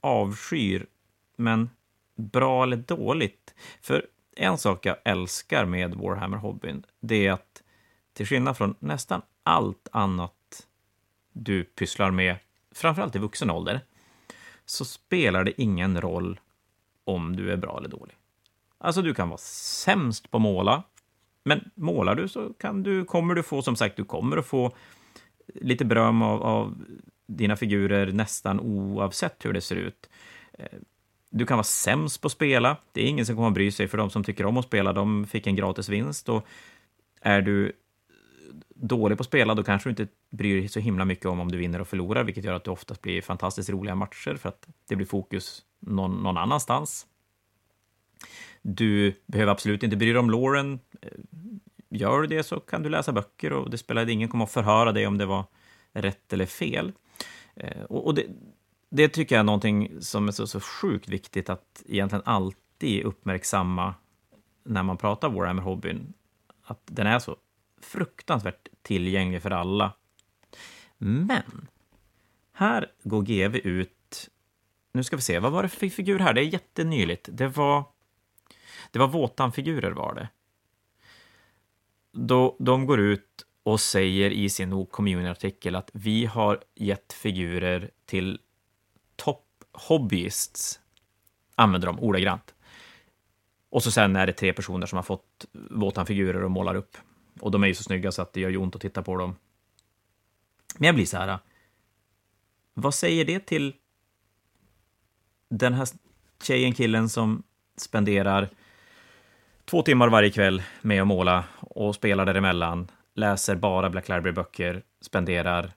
avskyr, 0.00 0.86
men 1.36 1.70
bra 2.16 2.62
eller 2.62 2.76
dåligt. 2.76 3.54
För 3.80 4.06
en 4.36 4.58
sak 4.58 4.86
jag 4.86 4.96
älskar 5.04 5.64
med 5.64 5.94
Warhammer-hobbyn, 5.94 6.84
det 7.00 7.26
är 7.26 7.32
att 7.32 7.62
till 8.12 8.26
skillnad 8.26 8.56
från 8.56 8.74
nästan 8.78 9.22
allt 9.44 9.88
annat 9.92 10.66
du 11.32 11.64
pysslar 11.64 12.10
med, 12.10 12.36
framförallt 12.72 13.16
i 13.16 13.18
vuxen 13.18 13.50
ålder, 13.50 13.80
så 14.66 14.84
spelar 14.84 15.44
det 15.44 15.62
ingen 15.62 16.00
roll 16.00 16.40
om 17.04 17.36
du 17.36 17.52
är 17.52 17.56
bra 17.56 17.78
eller 17.78 17.88
dålig. 17.88 18.16
Alltså, 18.78 19.02
du 19.02 19.14
kan 19.14 19.28
vara 19.28 19.38
sämst 19.38 20.30
på 20.30 20.36
att 20.36 20.42
måla, 20.42 20.82
men 21.44 21.70
målar 21.74 22.14
du 22.14 22.28
så 22.28 22.52
kan 22.58 22.82
du, 22.82 23.04
kommer 23.04 23.34
du 23.34 23.42
få, 23.42 23.62
som 23.62 23.76
sagt, 23.76 23.96
du 23.96 24.04
kommer 24.04 24.36
att 24.36 24.46
få 24.46 24.72
lite 25.54 25.84
beröm 25.84 26.22
av, 26.22 26.42
av 26.42 26.84
dina 27.26 27.56
figurer 27.56 28.12
nästan 28.12 28.60
oavsett 28.60 29.44
hur 29.44 29.52
det 29.52 29.60
ser 29.60 29.76
ut. 29.76 30.10
Eh, 30.52 30.78
du 31.30 31.46
kan 31.46 31.56
vara 31.56 31.64
sämst 31.64 32.20
på 32.20 32.26
att 32.26 32.32
spela. 32.32 32.76
Det 32.92 33.02
är 33.02 33.06
ingen 33.06 33.26
som 33.26 33.36
kommer 33.36 33.48
att 33.48 33.54
bry 33.54 33.70
sig, 33.70 33.88
för 33.88 33.98
de 33.98 34.10
som 34.10 34.24
tycker 34.24 34.46
om 34.46 34.56
att 34.56 34.64
spela, 34.64 34.92
de 34.92 35.26
fick 35.26 35.46
en 35.46 35.56
gratis 35.56 35.88
vinst. 35.88 36.28
Och 36.28 36.46
är 37.20 37.42
du 37.42 37.72
dålig 38.88 39.18
på 39.18 39.22
att 39.22 39.26
spela, 39.26 39.54
då 39.54 39.62
kanske 39.62 39.88
du 39.88 39.90
inte 39.90 40.14
bryr 40.30 40.60
dig 40.60 40.68
så 40.68 40.80
himla 40.80 41.04
mycket 41.04 41.26
om 41.26 41.40
om 41.40 41.52
du 41.52 41.58
vinner 41.58 41.80
och 41.80 41.88
förlorar, 41.88 42.24
vilket 42.24 42.44
gör 42.44 42.54
att 42.54 42.64
det 42.64 42.70
oftast 42.70 43.02
blir 43.02 43.22
fantastiskt 43.22 43.70
roliga 43.70 43.94
matcher, 43.94 44.36
för 44.36 44.48
att 44.48 44.68
det 44.88 44.96
blir 44.96 45.06
fokus 45.06 45.62
någon, 45.80 46.22
någon 46.22 46.36
annanstans. 46.36 47.06
Du 48.62 49.14
behöver 49.26 49.52
absolut 49.52 49.82
inte 49.82 49.96
bry 49.96 50.10
dig 50.10 50.18
om 50.18 50.30
Lauren. 50.30 50.80
Eh, 51.00 51.08
gör 51.90 52.20
du 52.20 52.26
det 52.26 52.42
så 52.42 52.60
kan 52.60 52.82
du 52.82 52.88
läsa 52.88 53.12
böcker 53.12 53.52
och 53.52 53.70
det 53.70 53.78
spelar 53.78 54.08
ingen 54.08 54.28
kommer 54.28 54.44
att 54.44 54.52
förhöra 54.52 54.92
dig 54.92 55.06
om 55.06 55.18
det 55.18 55.26
var 55.26 55.44
rätt 55.92 56.32
eller 56.32 56.46
fel. 56.46 56.92
Eh, 57.56 57.82
och, 57.82 58.06
och 58.06 58.14
det, 58.14 58.26
det, 58.90 59.08
tycker 59.08 59.34
jag 59.34 59.40
är 59.40 59.44
någonting 59.44 59.90
som 60.00 60.28
är 60.28 60.32
så, 60.32 60.46
så 60.46 60.60
sjukt 60.60 61.08
viktigt 61.08 61.50
att 61.50 61.82
egentligen 61.86 62.22
alltid 62.24 63.04
uppmärksamma 63.04 63.94
när 64.64 64.82
man 64.82 64.96
pratar 64.96 65.28
Warhammer-hobbyn. 65.28 66.12
Att 66.62 66.80
den 66.84 67.06
är 67.06 67.18
så 67.18 67.36
fruktansvärt 67.84 68.68
tillgänglig 68.82 69.42
för 69.42 69.50
alla. 69.50 69.92
Men 70.98 71.68
här 72.52 72.92
går 73.02 73.22
GV 73.22 73.56
ut... 73.56 74.30
Nu 74.92 75.04
ska 75.04 75.16
vi 75.16 75.22
se, 75.22 75.38
vad 75.38 75.52
var 75.52 75.62
det 75.62 75.68
för 75.68 75.88
figur 75.88 76.18
här? 76.18 76.32
Det 76.32 76.40
är 76.40 76.44
jättenyligt. 76.52 77.28
Det 77.32 77.48
var... 77.48 77.84
Det 78.90 78.98
var 78.98 79.08
Våtan-figurer 79.08 79.90
var 79.90 80.14
det. 80.14 80.28
Då, 82.12 82.56
de 82.58 82.86
går 82.86 83.00
ut 83.00 83.46
och 83.62 83.80
säger 83.80 84.30
i 84.30 84.48
sin 84.48 84.86
community-artikel 84.86 85.76
att 85.76 85.90
vi 85.92 86.26
har 86.26 86.64
gett 86.74 87.12
figurer 87.12 87.90
till 88.06 88.40
top 89.16 89.46
hobbyists, 89.72 90.80
använder 91.54 91.86
de 91.86 92.00
ordagrant. 92.00 92.54
Och 93.70 93.82
så 93.82 93.90
sen 93.90 94.16
är 94.16 94.26
det 94.26 94.32
tre 94.32 94.52
personer 94.52 94.86
som 94.86 94.96
har 94.96 95.02
fått 95.02 95.44
Wotan-figurer 95.52 96.42
och 96.42 96.50
målar 96.50 96.74
upp. 96.74 96.96
Och 97.44 97.50
de 97.50 97.62
är 97.62 97.66
ju 97.66 97.74
så 97.74 97.82
snygga 97.82 98.12
så 98.12 98.22
att 98.22 98.32
det 98.32 98.40
gör 98.40 98.50
ju 98.50 98.56
ont 98.56 98.74
att 98.74 98.80
titta 98.80 99.02
på 99.02 99.16
dem. 99.16 99.36
Men 100.78 100.86
jag 100.86 100.94
blir 100.94 101.06
så 101.06 101.16
här, 101.16 101.28
äh, 101.28 101.38
vad 102.74 102.94
säger 102.94 103.24
det 103.24 103.40
till 103.46 103.74
den 105.48 105.74
här 105.74 105.88
tjejen, 106.42 106.72
killen 106.72 107.08
som 107.08 107.42
spenderar 107.76 108.48
två 109.64 109.82
timmar 109.82 110.08
varje 110.08 110.30
kväll 110.30 110.62
med 110.82 111.02
att 111.02 111.06
måla 111.06 111.44
och 111.60 111.94
spelar 111.94 112.26
däremellan, 112.26 112.90
läser 113.14 113.56
bara 113.56 113.90
Black 113.90 114.08
Library-böcker, 114.08 114.82
spenderar 115.00 115.72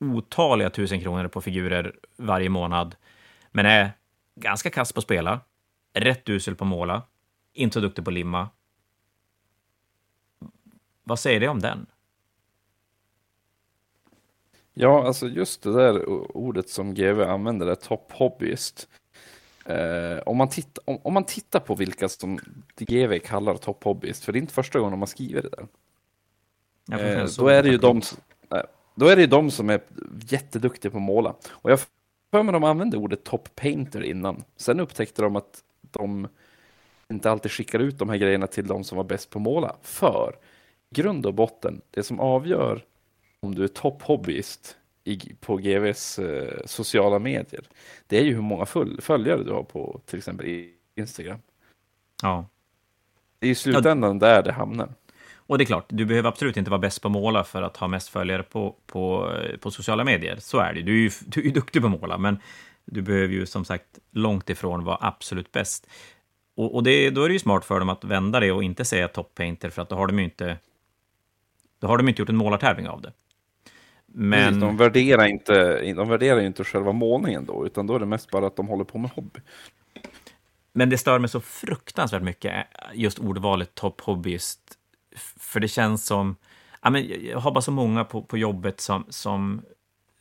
otaliga 0.00 0.70
tusen 0.70 1.00
kronor 1.00 1.28
på 1.28 1.40
figurer 1.40 1.94
varje 2.16 2.48
månad, 2.48 2.96
men 3.50 3.66
är 3.66 3.92
ganska 4.36 4.70
kass 4.70 4.92
på 4.92 4.98
att 4.98 5.04
spela, 5.04 5.40
rätt 5.94 6.28
usel 6.28 6.54
på 6.54 6.64
att 6.64 6.68
måla, 6.68 7.02
inte 7.52 7.74
så 7.74 7.80
duktig 7.80 8.04
på 8.04 8.10
att 8.10 8.14
limma. 8.14 8.48
Vad 11.04 11.18
säger 11.18 11.40
det 11.40 11.48
om 11.48 11.60
den? 11.60 11.86
Ja, 14.74 15.06
alltså 15.06 15.26
just 15.26 15.62
det 15.62 15.72
där 15.72 16.08
ordet 16.36 16.68
som 16.68 16.94
GV 16.94 17.20
använder, 17.20 17.66
är 17.66 17.74
top 17.74 18.12
hobbyist. 18.12 18.88
Eh, 19.66 20.18
om, 20.26 20.36
man 20.36 20.48
titta, 20.48 20.80
om, 20.84 20.98
om, 21.02 21.14
man 21.14 21.24
tittar 21.24 21.60
på 21.60 21.74
vilka 21.74 22.08
som 22.08 22.38
GV 22.76 23.18
kallar 23.18 23.56
top 23.56 23.84
hobbyist, 23.84 24.24
för 24.24 24.32
det 24.32 24.38
är 24.38 24.40
inte 24.40 24.54
första 24.54 24.78
gången 24.78 24.98
man 24.98 25.08
skriver 25.08 25.42
det 25.42 25.48
där. 25.48 25.66
Eh, 26.92 27.28
då 27.38 27.48
är 27.48 27.62
det 27.62 27.68
ju 27.68 27.78
de, 27.78 28.02
då 28.94 29.06
är 29.06 29.16
det 29.16 29.26
de 29.26 29.50
som 29.50 29.70
är 29.70 29.80
jätteduktiga 30.28 30.90
på 30.90 30.96
att 30.96 31.02
måla. 31.02 31.34
Och 31.50 31.70
jag 31.70 31.80
för 32.30 32.42
mig 32.42 32.52
de 32.52 32.64
använde 32.64 32.96
ordet 32.96 33.24
top 33.24 33.54
painter 33.54 34.02
innan. 34.02 34.44
Sen 34.56 34.80
upptäckte 34.80 35.22
de 35.22 35.36
att 35.36 35.62
de 35.80 36.28
inte 37.10 37.30
alltid 37.30 37.52
skickar 37.52 37.78
ut 37.78 37.98
de 37.98 38.08
här 38.08 38.16
grejerna 38.16 38.46
till 38.46 38.66
de 38.66 38.84
som 38.84 38.96
var 38.96 39.04
bäst 39.04 39.30
på 39.30 39.38
att 39.38 39.42
måla. 39.42 39.76
För 39.82 40.36
grund 40.94 41.26
och 41.26 41.34
botten, 41.34 41.80
det 41.90 42.02
som 42.02 42.20
avgör 42.20 42.84
om 43.40 43.54
du 43.54 43.64
är 43.64 43.68
top 43.68 44.02
hobbyist 44.02 44.76
på 45.40 45.56
GVs 45.56 46.18
eh, 46.18 46.60
sociala 46.66 47.18
medier, 47.18 47.64
det 48.06 48.18
är 48.18 48.24
ju 48.24 48.34
hur 48.34 48.42
många 48.42 48.66
följare 49.00 49.44
du 49.44 49.52
har 49.52 49.62
på 49.62 50.00
till 50.06 50.18
exempel 50.18 50.70
Instagram. 50.96 51.38
Ja. 52.22 52.48
Det 53.38 53.46
är 53.46 53.50
i 53.50 53.54
slutändan 53.54 54.18
ja. 54.20 54.26
där 54.26 54.42
det 54.42 54.52
hamnar. 54.52 54.94
Och 55.46 55.58
det 55.58 55.64
är 55.64 55.66
klart, 55.66 55.84
du 55.88 56.04
behöver 56.04 56.28
absolut 56.28 56.56
inte 56.56 56.70
vara 56.70 56.80
bäst 56.80 57.02
på 57.02 57.08
att 57.08 57.12
måla 57.12 57.44
för 57.44 57.62
att 57.62 57.76
ha 57.76 57.88
mest 57.88 58.08
följare 58.08 58.42
på, 58.42 58.76
på, 58.86 59.32
på 59.60 59.70
sociala 59.70 60.04
medier. 60.04 60.36
Så 60.40 60.58
är 60.58 60.74
det. 60.74 60.82
Du 60.82 60.92
är 60.92 61.02
ju 61.02 61.10
du 61.26 61.48
är 61.48 61.52
duktig 61.52 61.82
på 61.82 61.88
att 61.88 62.00
måla, 62.00 62.18
men 62.18 62.38
du 62.84 63.02
behöver 63.02 63.34
ju 63.34 63.46
som 63.46 63.64
sagt 63.64 63.98
långt 64.10 64.50
ifrån 64.50 64.84
vara 64.84 64.98
absolut 65.00 65.52
bäst. 65.52 65.86
Och, 66.56 66.74
och 66.74 66.82
det, 66.82 67.10
då 67.10 67.22
är 67.22 67.28
det 67.28 67.32
ju 67.32 67.38
smart 67.38 67.64
för 67.64 67.78
dem 67.78 67.88
att 67.88 68.04
vända 68.04 68.40
det 68.40 68.52
och 68.52 68.64
inte 68.64 68.84
säga 68.84 69.08
top 69.08 69.34
painter, 69.34 69.70
för 69.70 69.82
att 69.82 69.88
då 69.88 69.96
har 69.96 70.06
de 70.06 70.18
ju 70.18 70.24
inte, 70.24 70.56
då 71.78 71.86
har 71.86 71.98
de 71.98 72.08
inte 72.08 72.22
gjort 72.22 72.28
en 72.28 72.36
målartävling 72.36 72.88
av 72.88 73.00
det. 73.00 73.12
Men... 74.06 74.60
de, 74.60 74.76
värderar 74.76 75.26
inte, 75.26 75.80
de 75.94 76.08
värderar 76.08 76.40
inte 76.40 76.64
själva 76.64 76.92
målningen 76.92 77.44
då, 77.44 77.66
utan 77.66 77.86
då 77.86 77.94
är 77.94 77.98
det 77.98 78.06
mest 78.06 78.30
bara 78.30 78.46
att 78.46 78.56
de 78.56 78.68
håller 78.68 78.84
på 78.84 78.98
med 78.98 79.10
hobby. 79.10 79.40
Men 80.72 80.90
det 80.90 80.98
stör 80.98 81.18
mig 81.18 81.28
så 81.30 81.40
fruktansvärt 81.40 82.22
mycket, 82.22 82.66
just 82.94 83.18
ordvalet 83.18 83.74
top 83.74 84.00
hobbyist 84.00 84.60
för 85.40 85.60
det 85.60 85.68
känns 85.68 86.06
som... 86.06 86.36
Ja, 86.82 86.90
men 86.90 87.10
jag 87.24 87.38
har 87.38 87.50
bara 87.50 87.62
så 87.62 87.70
många 87.70 88.04
på, 88.04 88.22
på 88.22 88.38
jobbet 88.38 88.80
som, 88.80 89.06
som... 89.08 89.62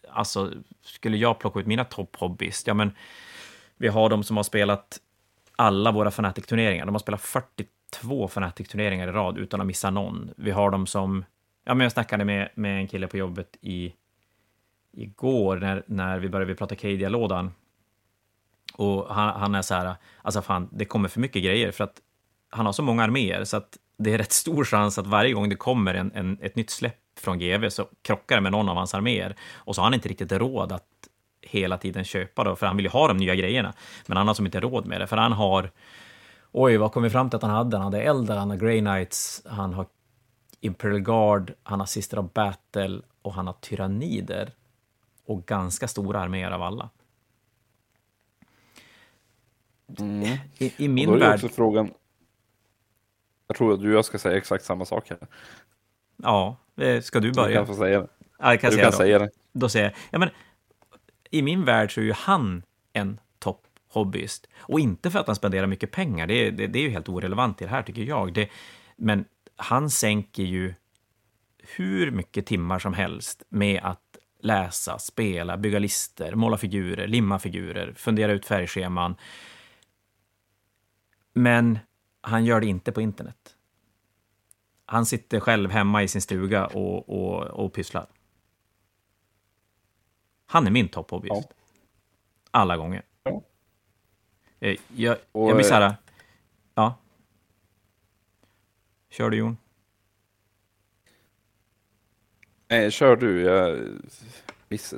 Alltså, 0.09 0.51
skulle 0.81 1.17
jag 1.17 1.39
plocka 1.39 1.59
ut 1.59 1.67
mina 1.67 1.85
topphobbys, 1.85 2.63
ja 2.67 2.73
men... 2.73 2.91
Vi 3.77 3.87
har 3.87 4.09
de 4.09 4.23
som 4.23 4.37
har 4.37 4.43
spelat 4.43 4.99
alla 5.55 5.91
våra 5.91 6.11
Fnatic-turneringar. 6.11 6.85
De 6.85 6.95
har 6.95 6.99
spelat 6.99 7.21
42 7.21 8.27
Fnatic-turneringar 8.27 9.07
i 9.07 9.11
rad 9.11 9.37
utan 9.37 9.61
att 9.61 9.67
missa 9.67 9.89
någon. 9.89 10.33
Vi 10.37 10.51
har 10.51 10.71
de 10.71 10.87
som... 10.87 11.25
Ja, 11.63 11.73
men 11.73 11.85
jag 11.85 11.91
snackade 11.91 12.25
med, 12.25 12.49
med 12.55 12.77
en 12.77 12.87
kille 12.87 13.07
på 13.07 13.17
jobbet 13.17 13.57
i, 13.61 13.93
igår 14.91 15.57
när, 15.57 15.83
när 15.87 16.19
vi 16.19 16.29
började 16.29 16.55
prata 16.55 16.75
Cadia-lådan. 16.75 17.51
Och 18.73 19.15
han, 19.15 19.41
han, 19.41 19.55
är 19.55 19.61
så 19.61 19.73
här, 19.73 19.95
alltså 20.21 20.41
fan, 20.41 20.69
det 20.71 20.85
kommer 20.85 21.09
för 21.09 21.19
mycket 21.19 21.43
grejer 21.43 21.71
för 21.71 21.83
att 21.83 22.01
han 22.49 22.65
har 22.65 22.73
så 22.73 22.83
många 22.83 23.03
arméer 23.03 23.43
så 23.43 23.57
att 23.57 23.77
det 23.97 24.13
är 24.13 24.17
rätt 24.17 24.31
stor 24.31 24.65
chans 24.65 24.97
att 24.97 25.07
varje 25.07 25.33
gång 25.33 25.49
det 25.49 25.55
kommer 25.55 25.93
en, 25.93 26.11
en, 26.15 26.37
ett 26.41 26.55
nytt 26.55 26.69
släpp 26.69 26.99
från 27.19 27.39
GV 27.39 27.69
så 27.69 27.87
krockar 28.01 28.35
det 28.35 28.41
med 28.41 28.51
någon 28.51 28.69
av 28.69 28.75
hans 28.75 28.93
arméer. 28.93 29.35
Och 29.53 29.75
så 29.75 29.81
har 29.81 29.85
han 29.85 29.93
inte 29.93 30.09
riktigt 30.09 30.31
råd 30.31 30.71
att 30.71 30.87
hela 31.41 31.77
tiden 31.77 32.03
köpa 32.03 32.43
då, 32.43 32.55
för 32.55 32.67
han 32.67 32.77
vill 32.77 32.85
ju 32.85 32.91
ha 32.91 33.07
de 33.07 33.17
nya 33.17 33.35
grejerna. 33.35 33.73
Men 34.05 34.17
han 34.17 34.27
har 34.27 34.33
som 34.33 34.45
inte 34.45 34.59
råd 34.59 34.85
med 34.85 35.01
det, 35.01 35.07
för 35.07 35.17
han 35.17 35.31
har... 35.31 35.71
Oj, 36.51 36.77
vad 36.77 36.91
kom 36.91 37.03
vi 37.03 37.09
fram 37.09 37.29
till 37.29 37.37
att 37.37 37.43
han 37.43 37.51
hade? 37.51 37.77
Han 37.77 37.83
hade 37.83 38.01
Eldar, 38.01 38.37
han 38.37 38.49
har 38.49 38.57
Grey 38.57 38.79
Knights, 38.79 39.41
han 39.45 39.73
har 39.73 39.85
Imperial 40.65 40.99
Guard, 40.99 41.53
han 41.63 41.79
har 41.79 41.87
Sister 41.87 42.19
of 42.19 42.33
Battle 42.33 43.01
och 43.21 43.33
han 43.33 43.47
har 43.47 43.53
Tyrannider. 43.53 44.51
Och 45.25 45.45
ganska 45.45 45.87
stora 45.87 46.19
arméer 46.19 46.51
av 46.51 46.61
alla. 46.61 46.89
Mm. 49.99 50.37
I, 50.57 50.73
I, 50.77 50.87
min 50.87 51.19
värld... 51.19 51.51
frågan, 51.51 51.93
jag 53.47 53.57
tror 53.57 53.73
att 53.73 53.79
du 53.79 53.89
och 53.89 53.97
jag 53.97 54.05
ska 54.05 54.17
säga 54.17 54.37
exakt 54.37 54.65
samma 54.65 54.85
sak 54.85 55.09
här. 55.09 55.19
Ja, 56.17 56.57
eh, 56.75 57.01
ska 57.01 57.19
du 57.19 57.31
börja? 57.31 57.59
Du 57.59 57.65
kan 57.65 57.75
säga 57.75 58.01
det. 58.01 58.07
Ja, 58.39 58.51
jag 58.51 58.61
kan 58.61 58.69
du 58.69 58.75
säga 58.75 58.83
kan 58.83 58.91
då. 58.91 58.97
säga 58.97 59.19
det. 59.19 59.29
Då 59.51 59.69
säger 59.69 59.85
jag, 59.85 59.93
ja 60.11 60.19
men 60.19 60.29
i 61.29 61.41
min 61.41 61.65
värld 61.65 61.93
så 61.93 62.01
är 62.01 62.05
ju 62.05 62.13
han 62.13 62.63
en 62.93 63.19
topp 63.39 63.67
hobbyist. 63.87 64.47
Och 64.57 64.79
inte 64.79 65.11
för 65.11 65.19
att 65.19 65.27
han 65.27 65.35
spenderar 65.35 65.67
mycket 65.67 65.91
pengar, 65.91 66.27
det, 66.27 66.51
det, 66.51 66.67
det 66.67 66.79
är 66.79 66.83
ju 66.83 66.89
helt 66.89 67.09
orelevant 67.09 67.61
i 67.61 67.65
det 67.65 67.71
här 67.71 67.83
tycker 67.83 68.01
jag. 68.01 68.33
Det, 68.33 68.49
men 68.95 69.25
han 69.55 69.89
sänker 69.89 70.43
ju 70.43 70.73
hur 71.57 72.11
mycket 72.11 72.45
timmar 72.45 72.79
som 72.79 72.93
helst 72.93 73.43
med 73.49 73.81
att 73.83 74.17
läsa, 74.39 74.99
spela, 74.99 75.57
bygga 75.57 75.79
lister, 75.79 76.35
måla 76.35 76.57
figurer, 76.57 77.07
limma 77.07 77.39
figurer, 77.39 77.93
fundera 77.93 78.31
ut 78.31 78.45
färgscheman. 78.45 79.15
Men 81.33 81.79
han 82.21 82.45
gör 82.45 82.59
det 82.61 82.67
inte 82.67 82.91
på 82.91 83.01
internet. 83.01 83.55
Han 84.85 85.05
sitter 85.05 85.39
själv 85.39 85.71
hemma 85.71 86.03
i 86.03 86.07
sin 86.07 86.21
stuga 86.21 86.67
och, 86.67 87.09
och, 87.09 87.43
och 87.43 87.73
pysslar. 87.73 88.07
Han 90.45 90.67
är 90.67 90.71
min 90.71 90.87
topphobbyist. 90.87 91.47
Ja. 91.49 91.55
Alla 92.51 92.77
gånger. 92.77 93.01
Ja. 93.23 93.43
Eh, 94.59 94.77
jag, 94.95 95.17
jag 95.31 95.55
blir 95.55 95.63
så 95.63 95.73
här... 95.73 95.81
Eh, 95.81 95.93
ja. 96.75 96.95
Kör 99.13 99.29
du, 99.29 99.37
Jon. 99.37 99.57
Nej, 102.67 102.91
kör 102.91 103.15
du. 103.15 103.41
Jag, 103.41 103.79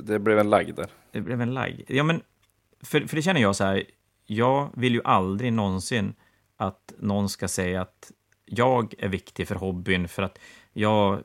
det 0.03 0.20
blev 0.20 0.39
en 0.39 0.49
lagg 0.49 0.76
där. 0.76 0.89
Det 1.11 1.22
blev 1.22 1.41
en 1.41 1.53
lagg. 1.53 1.84
Ja, 1.88 2.03
men 2.03 2.22
för, 2.82 3.01
för 3.01 3.16
det 3.16 3.22
känner 3.22 3.41
jag 3.41 3.55
så 3.55 3.63
här. 3.63 3.84
Jag 4.26 4.70
vill 4.74 4.93
ju 4.93 5.01
aldrig 5.03 5.53
någonsin 5.53 6.13
att 6.57 6.93
någon 6.97 7.30
ska 7.30 7.47
säga 7.47 7.82
att 7.82 8.11
jag 8.45 8.93
är 8.97 9.07
viktig 9.07 9.47
för 9.47 9.55
hobbyn 9.55 10.07
för 10.07 10.24
att 10.24 10.39
jag 10.74 11.22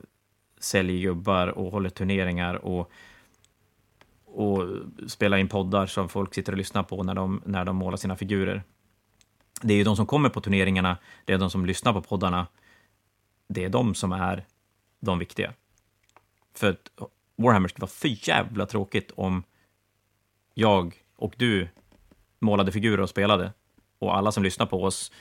säljer 0.59 1.01
gubbar 1.01 1.47
och 1.47 1.71
håller 1.71 1.89
turneringar 1.89 2.55
och, 2.55 2.91
och 4.25 4.67
spelar 5.07 5.37
in 5.37 5.47
poddar 5.47 5.85
som 5.85 6.09
folk 6.09 6.33
sitter 6.33 6.51
och 6.51 6.57
lyssnar 6.57 6.83
på 6.83 7.03
när 7.03 7.15
de, 7.15 7.41
när 7.45 7.65
de 7.65 7.75
målar 7.75 7.97
sina 7.97 8.15
figurer. 8.15 8.63
Det 9.61 9.73
är 9.73 9.77
ju 9.77 9.83
de 9.83 9.95
som 9.95 10.05
kommer 10.05 10.29
på 10.29 10.41
turneringarna, 10.41 10.97
det 11.25 11.33
är 11.33 11.37
de 11.37 11.49
som 11.49 11.65
lyssnar 11.65 11.93
på 11.93 12.01
poddarna. 12.01 12.47
Det 13.53 13.63
är 13.63 13.69
de 13.69 13.95
som 13.95 14.11
är 14.11 14.45
de 14.99 15.19
viktiga. 15.19 15.53
För 16.53 16.69
att 16.69 16.91
Warhammer 17.35 17.67
skulle 17.67 17.81
vara 17.81 17.91
för 17.91 18.29
jävla 18.29 18.65
tråkigt 18.65 19.11
om 19.15 19.43
jag 20.53 21.03
och 21.15 21.33
du 21.37 21.67
målade 22.39 22.71
figurer 22.71 23.01
och 23.01 23.09
spelade 23.09 23.53
och 23.99 24.17
alla 24.17 24.31
som 24.31 24.43
lyssnar 24.43 24.65
på 24.65 24.83
oss 24.83 25.11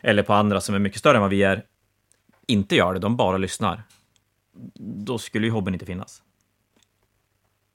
eller 0.00 0.22
på 0.22 0.32
andra 0.32 0.60
som 0.60 0.74
är 0.74 0.78
mycket 0.78 0.98
större 0.98 1.16
än 1.16 1.20
vad 1.20 1.30
vi 1.30 1.42
är 1.42 1.66
inte 2.46 2.76
gör 2.76 2.94
det, 2.94 3.00
de 3.00 3.16
bara 3.16 3.36
lyssnar. 3.36 3.82
Då 5.04 5.18
skulle 5.18 5.46
ju 5.46 5.52
hobbyn 5.52 5.74
inte 5.74 5.86
finnas. 5.86 6.22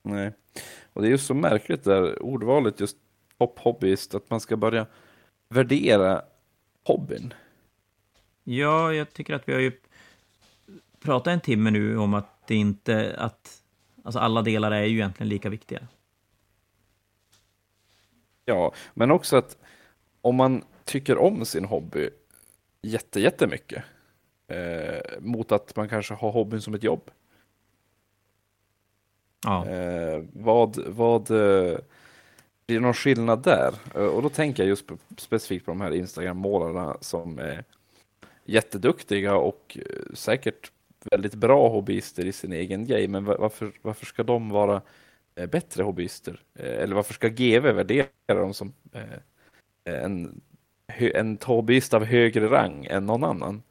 Nej, 0.02 0.34
och 0.94 1.02
det 1.02 1.08
är 1.08 1.12
just 1.12 1.28
så 1.28 1.34
märkligt 1.34 1.84
där 1.84 2.22
ordvalet 2.22 2.80
just 2.80 2.98
topp-hobbyist, 3.38 4.16
att 4.16 4.30
man 4.30 4.39
ska 4.39 4.58
börja 4.58 4.86
värdera 5.50 6.22
hobbyn. 6.84 7.34
Ja, 8.52 8.93
jag 8.93 9.14
tycker 9.14 9.34
att 9.34 9.49
vi 9.49 9.54
har 9.54 9.60
ju 9.60 9.72
pratat 10.99 11.34
en 11.34 11.41
timme 11.41 11.72
nu 11.72 11.97
om 11.97 12.14
att 12.14 12.47
det 12.47 12.56
inte, 12.56 13.16
att 13.18 13.62
alltså 14.04 14.20
alla 14.20 14.41
delar 14.41 14.72
är 14.72 14.84
ju 14.84 14.95
egentligen 14.95 15.30
lika 15.30 15.49
viktiga. 15.49 15.88
Ja, 18.45 18.74
men 18.93 19.12
också 19.12 19.38
att 19.38 19.58
om 20.22 20.36
man 20.36 20.64
tycker 20.86 21.18
om 21.18 21.45
sin 21.45 21.66
hobby 21.66 22.10
jätte, 22.82 23.20
jättemycket 23.20 23.84
eh, 24.47 25.20
mot 25.20 25.52
att 25.52 25.76
man 25.76 25.89
kanske 25.89 26.14
har 26.14 26.32
hobbyn 26.32 26.62
som 26.62 26.74
ett 26.74 26.84
jobb. 26.84 27.12
Ja. 29.43 29.68
Eh, 29.68 30.24
vad, 30.34 30.78
vad, 30.88 31.32
eh, 31.32 31.78
blir 32.68 32.80
det 32.80 32.80
någon 32.80 32.93
skillnad 32.93 33.43
där? 33.43 33.74
Eh, 33.95 34.06
och 34.06 34.22
då 34.22 34.30
tänker 34.30 34.64
jag 34.64 34.68
just 34.70 34.88
på, 34.88 34.97
specifikt 35.18 35.66
på 35.66 35.72
de 35.72 35.82
här 35.82 35.91
Instagram-målarna 35.91 36.97
som 37.02 37.39
är 37.39 37.64
jätteduktiga 38.46 39.36
och 39.36 39.78
eh, 39.78 40.14
säkert 40.14 40.72
väldigt 41.12 41.36
bra 41.36 41.70
hobbyister 41.70 42.26
i 42.26 42.32
sin 42.32 42.54
egen 42.54 42.86
grej, 42.86 43.08
men 43.08 43.26
varför, 43.26 43.72
varför 43.82 44.06
ska 44.06 44.24
de 44.24 44.50
vara 44.50 44.82
eh, 45.36 45.50
bättre 45.50 45.84
hobbyister? 45.84 46.39
Eh, 46.56 46.84
eller 46.84 46.96
varför 46.96 47.14
ska 47.14 47.28
GV 47.28 47.72
värdera 47.72 48.08
dem 48.28 48.54
som 48.54 48.74
en, 49.84 50.42
en 51.00 51.38
hobbyist 51.44 51.94
av 51.94 52.06
högre 52.06 52.48
rang 52.48 52.86
än 52.86 53.06
någon 53.06 53.24
annan? 53.24 53.64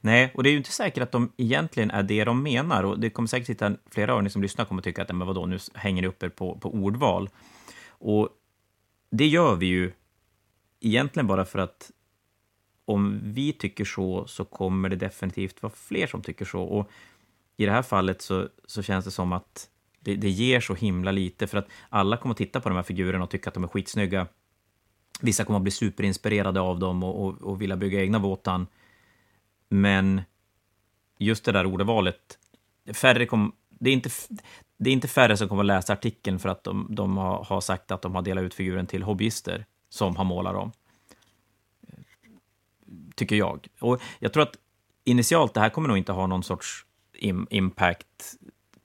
Nej, 0.00 0.32
och 0.34 0.42
det 0.42 0.48
är 0.48 0.50
ju 0.50 0.56
inte 0.56 0.72
säkert 0.72 1.02
att 1.02 1.12
de 1.12 1.32
egentligen 1.36 1.90
är 1.90 2.02
det 2.02 2.24
de 2.24 2.42
menar. 2.42 2.84
Och 2.84 3.00
det 3.00 3.10
kommer 3.10 3.26
säkert 3.26 3.46
sitta 3.46 3.76
flera 3.90 4.14
av 4.14 4.24
er 4.24 4.28
som 4.28 4.42
lyssnar 4.42 4.64
kommer 4.64 4.82
tycka 4.82 5.02
att 5.02 5.08
men 5.08 5.26
vadå, 5.26 5.46
nu 5.46 5.58
hänger 5.74 6.02
ni 6.02 6.08
upp 6.08 6.22
er 6.22 6.28
på, 6.28 6.58
på 6.58 6.74
ordval. 6.74 7.30
Och 7.88 8.28
det 9.10 9.26
gör 9.26 9.54
vi 9.54 9.66
ju 9.66 9.92
egentligen 10.80 11.26
bara 11.26 11.44
för 11.44 11.58
att 11.58 11.90
om 12.86 13.20
vi 13.22 13.52
tycker 13.52 13.84
så, 13.84 14.26
så 14.26 14.44
kommer 14.44 14.88
det 14.88 14.96
definitivt 14.96 15.62
vara 15.62 15.72
fler 15.76 16.06
som 16.06 16.22
tycker 16.22 16.44
så. 16.44 16.62
Och 16.62 16.90
i 17.56 17.66
det 17.66 17.72
här 17.72 17.82
fallet 17.82 18.22
så, 18.22 18.48
så 18.66 18.82
känns 18.82 19.04
det 19.04 19.10
som 19.10 19.32
att 19.32 19.68
det, 20.00 20.16
det 20.16 20.30
ger 20.30 20.60
så 20.60 20.74
himla 20.74 21.10
lite, 21.10 21.46
för 21.46 21.58
att 21.58 21.68
alla 21.88 22.16
kommer 22.16 22.32
att 22.32 22.38
titta 22.38 22.60
på 22.60 22.68
de 22.68 22.74
här 22.74 22.82
figurerna 22.82 23.24
och 23.24 23.30
tycka 23.30 23.50
att 23.50 23.54
de 23.54 23.64
är 23.64 23.68
skitsnygga. 23.68 24.26
Vissa 25.20 25.44
kommer 25.44 25.56
att 25.56 25.62
bli 25.62 25.72
superinspirerade 25.72 26.60
av 26.60 26.78
dem 26.78 27.02
och, 27.02 27.26
och, 27.26 27.42
och 27.42 27.62
vilja 27.62 27.76
bygga 27.76 28.00
egna 28.00 28.18
Wotan. 28.18 28.66
Men 29.68 30.22
just 31.18 31.44
det 31.44 31.52
där 31.52 31.66
ordvalet, 31.66 32.38
färre 32.94 33.26
kom, 33.26 33.52
det, 33.68 33.90
är 33.90 33.94
inte, 33.94 34.10
det 34.78 34.90
är 34.90 34.94
inte 34.94 35.08
färre 35.08 35.36
som 35.36 35.48
kommer 35.48 35.62
att 35.62 35.66
läsa 35.66 35.92
artikeln 35.92 36.38
för 36.38 36.48
att 36.48 36.64
de, 36.64 36.86
de 36.90 37.16
har, 37.16 37.44
har, 37.44 37.60
sagt 37.60 37.90
att 37.90 38.02
de 38.02 38.14
har 38.14 38.22
delat 38.22 38.44
ut 38.44 38.54
figuren 38.54 38.86
till 38.86 39.02
hobbyister 39.02 39.66
som 39.88 40.16
har 40.16 40.24
målat 40.24 40.54
dem. 40.54 40.72
Tycker 43.14 43.36
jag. 43.36 43.66
Och 43.80 44.02
jag 44.18 44.32
tror 44.32 44.42
att 44.42 44.56
initialt, 45.04 45.54
det 45.54 45.60
här 45.60 45.68
kommer 45.68 45.88
nog 45.88 45.98
inte 45.98 46.12
ha 46.12 46.26
någon 46.26 46.42
sorts 46.42 46.86
im, 47.12 47.46
impact 47.50 48.36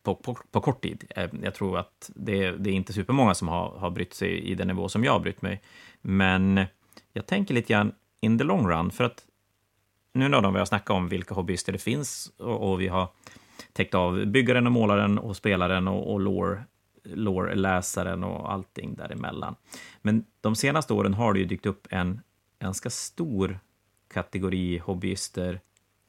på, 0.04 0.16
på, 0.16 0.38
på, 0.52 0.62
kort 0.62 0.82
tid. 0.82 1.04
Eh, 1.10 1.30
jag 1.44 1.56
tror 1.56 1.78
att 1.78 2.12
det, 2.16 2.52
det 2.52 2.70
är 2.70 2.74
inte 2.74 2.94
supermånga 2.94 3.34
som 3.34 3.48
har, 3.48 3.70
har 3.78 3.90
brytt 3.90 4.14
sig 4.14 4.40
i 4.40 4.56
den 4.56 4.68
nivå 4.68 4.90
som 4.90 5.04
jag 5.04 5.12
har 5.12 5.20
brytt 5.20 5.42
mig. 5.42 5.62
Men 6.02 6.66
jag 7.14 7.26
tänker 7.26 7.54
lite 7.54 7.74
grann 7.74 7.92
in 8.20 8.38
the 8.38 8.44
long 8.44 8.68
run, 8.68 8.92
för 8.92 9.04
att 9.04 9.26
nu 10.14 10.30
när 10.30 10.52
vi 10.52 10.60
har 10.60 10.66
snackat 10.66 10.90
om 10.90 11.08
vilka 11.08 11.34
hobbyister 11.34 11.74
det 11.74 11.80
finns 11.80 12.32
och, 12.38 12.72
och 12.72 12.82
vi 12.82 12.88
har 12.88 13.08
täckt 13.74 13.96
av 13.96 14.26
byggaren 14.26 14.66
och 14.66 14.72
målaren 14.72 15.20
och 15.20 15.38
spelaren 15.38 15.88
och, 15.88 16.14
och 16.14 16.20
lore, 16.20 16.64
lore-läsaren 17.04 18.24
och 18.24 18.52
allting 18.52 18.96
däremellan. 18.96 19.56
Men 20.02 20.26
de 20.42 20.56
senaste 20.56 20.94
åren 20.94 21.14
har 21.14 21.34
det 21.34 21.40
ju 21.40 21.46
dykt 21.46 21.66
upp 21.66 21.88
en 21.90 22.22
ganska 22.60 22.90
stor 22.90 23.60
kategori 24.14 24.78
hobbyister. 24.78 25.60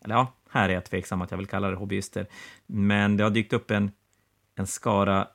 Eller 0.05 0.15
ja, 0.15 0.33
här 0.51 0.69
är 0.69 0.75
jag 0.75 0.85
tveksam 0.85 1.23
att 1.23 1.31
jag 1.31 1.39
vill 1.39 1.47
kalla 1.47 1.71
det 1.71 1.77
hobbyister. 1.77 2.27
Men 2.67 3.17
det 3.17 3.25
har 3.25 3.31
dykt 3.31 3.53
upp 3.53 3.71
en, 3.71 3.91
en 4.55 4.67
skara 4.67 5.29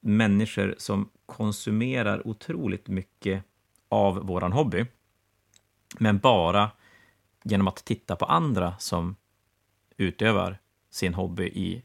människor 0.00 0.74
som 0.78 1.10
konsumerar 1.26 2.26
otroligt 2.26 2.88
mycket 2.88 3.44
av 3.88 4.26
våran 4.26 4.52
hobby. 4.52 4.86
Men 5.98 6.18
bara 6.18 6.70
genom 7.42 7.68
att 7.68 7.84
titta 7.84 8.16
på 8.16 8.24
andra 8.24 8.74
som 8.78 9.16
utövar 9.96 10.58
sin 10.90 11.14
hobby 11.14 11.44
i, 11.44 11.82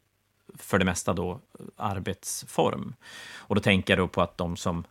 för 0.54 0.78
det 0.78 0.84
mesta 0.84 1.12
då, 1.12 1.40
arbetsform. 1.76 2.94
Och 3.36 3.54
då 3.54 3.60
tänker 3.60 3.92
jag 3.92 4.04
då 4.04 4.08
på 4.08 4.22
att 4.22 4.38
de 4.38 4.56
som 4.56 4.84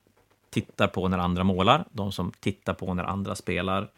tittar 0.49 0.87
på 0.87 1.07
när 1.07 1.17
andra 1.17 1.43
målar, 1.43 1.85
de 1.91 2.11
som 2.11 2.31
tittar 2.39 2.73
på 2.73 2.93
när 2.93 3.03
andra 3.03 3.35
spelar. 3.35 3.91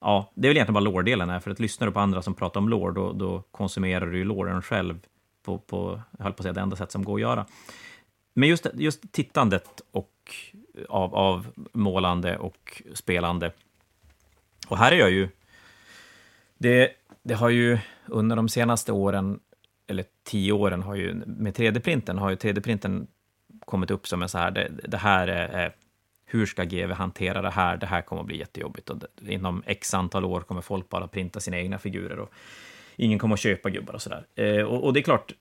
Ja, 0.00 0.32
det 0.34 0.46
är 0.46 0.50
väl 0.50 0.56
egentligen 0.56 0.74
bara 0.74 0.90
lårdelen 0.90 1.40
för 1.40 1.50
att 1.50 1.60
lyssnar 1.60 1.86
du 1.86 1.92
på 1.92 2.00
andra 2.00 2.22
som 2.22 2.34
pratar 2.34 2.60
om 2.60 2.68
lår, 2.68 2.92
då, 2.92 3.12
då 3.12 3.42
konsumerar 3.50 4.06
du 4.06 4.18
ju 4.18 4.24
låren 4.24 4.62
själv 4.62 4.98
på, 5.42 5.58
på, 5.58 6.00
jag 6.18 6.24
höll 6.24 6.32
på 6.32 6.40
att 6.40 6.42
säga, 6.42 6.52
det 6.52 6.60
enda 6.60 6.76
sätt 6.76 6.92
som 6.92 7.04
går 7.04 7.14
att 7.14 7.20
göra. 7.20 7.46
Men 8.34 8.48
just, 8.48 8.66
just 8.74 9.12
tittandet 9.12 9.80
och 9.90 10.12
av, 10.88 11.14
av 11.14 11.46
målande 11.72 12.38
och 12.38 12.82
spelande 12.94 13.52
och 14.68 14.78
här 14.78 14.92
är 14.92 14.96
jag 14.96 15.10
ju... 15.10 15.28
Det, 16.58 16.90
det 17.22 17.34
har 17.34 17.48
ju 17.48 17.78
under 18.06 18.36
de 18.36 18.48
senaste 18.48 18.92
åren, 18.92 19.40
eller 19.86 20.04
tio 20.24 20.52
åren, 20.52 20.82
har 20.82 20.94
ju 20.94 21.14
med 21.26 21.54
3D-printen, 21.54 22.18
har 22.18 22.30
ju 22.30 22.36
3D-printen 22.36 23.06
kommit 23.60 23.90
upp 23.90 24.08
som 24.08 24.22
en 24.22 24.28
så 24.28 24.38
här, 24.38 24.50
det, 24.50 24.68
det 24.84 24.96
här 24.96 25.28
är, 25.28 25.74
hur 26.26 26.46
ska 26.46 26.64
GV 26.64 26.92
hantera 26.92 27.42
det 27.42 27.50
här? 27.50 27.76
Det 27.76 27.86
här 27.86 28.02
kommer 28.02 28.20
att 28.20 28.26
bli 28.26 28.38
jättejobbigt 28.38 28.90
och 28.90 29.02
inom 29.28 29.62
x 29.66 29.94
antal 29.94 30.24
år 30.24 30.40
kommer 30.40 30.60
folk 30.60 30.88
bara 30.88 31.08
printa 31.08 31.40
sina 31.40 31.58
egna 31.58 31.78
figurer 31.78 32.18
och 32.18 32.32
ingen 32.96 33.18
kommer 33.18 33.34
att 33.34 33.40
köpa 33.40 33.70
gubbar 33.70 33.94
och 33.94 34.02
sådär. 34.02 34.26
Eh, 34.34 34.62
och, 34.62 34.84
och, 34.84 34.92
det 34.92 35.00
är 35.00 35.02
klart, 35.02 35.32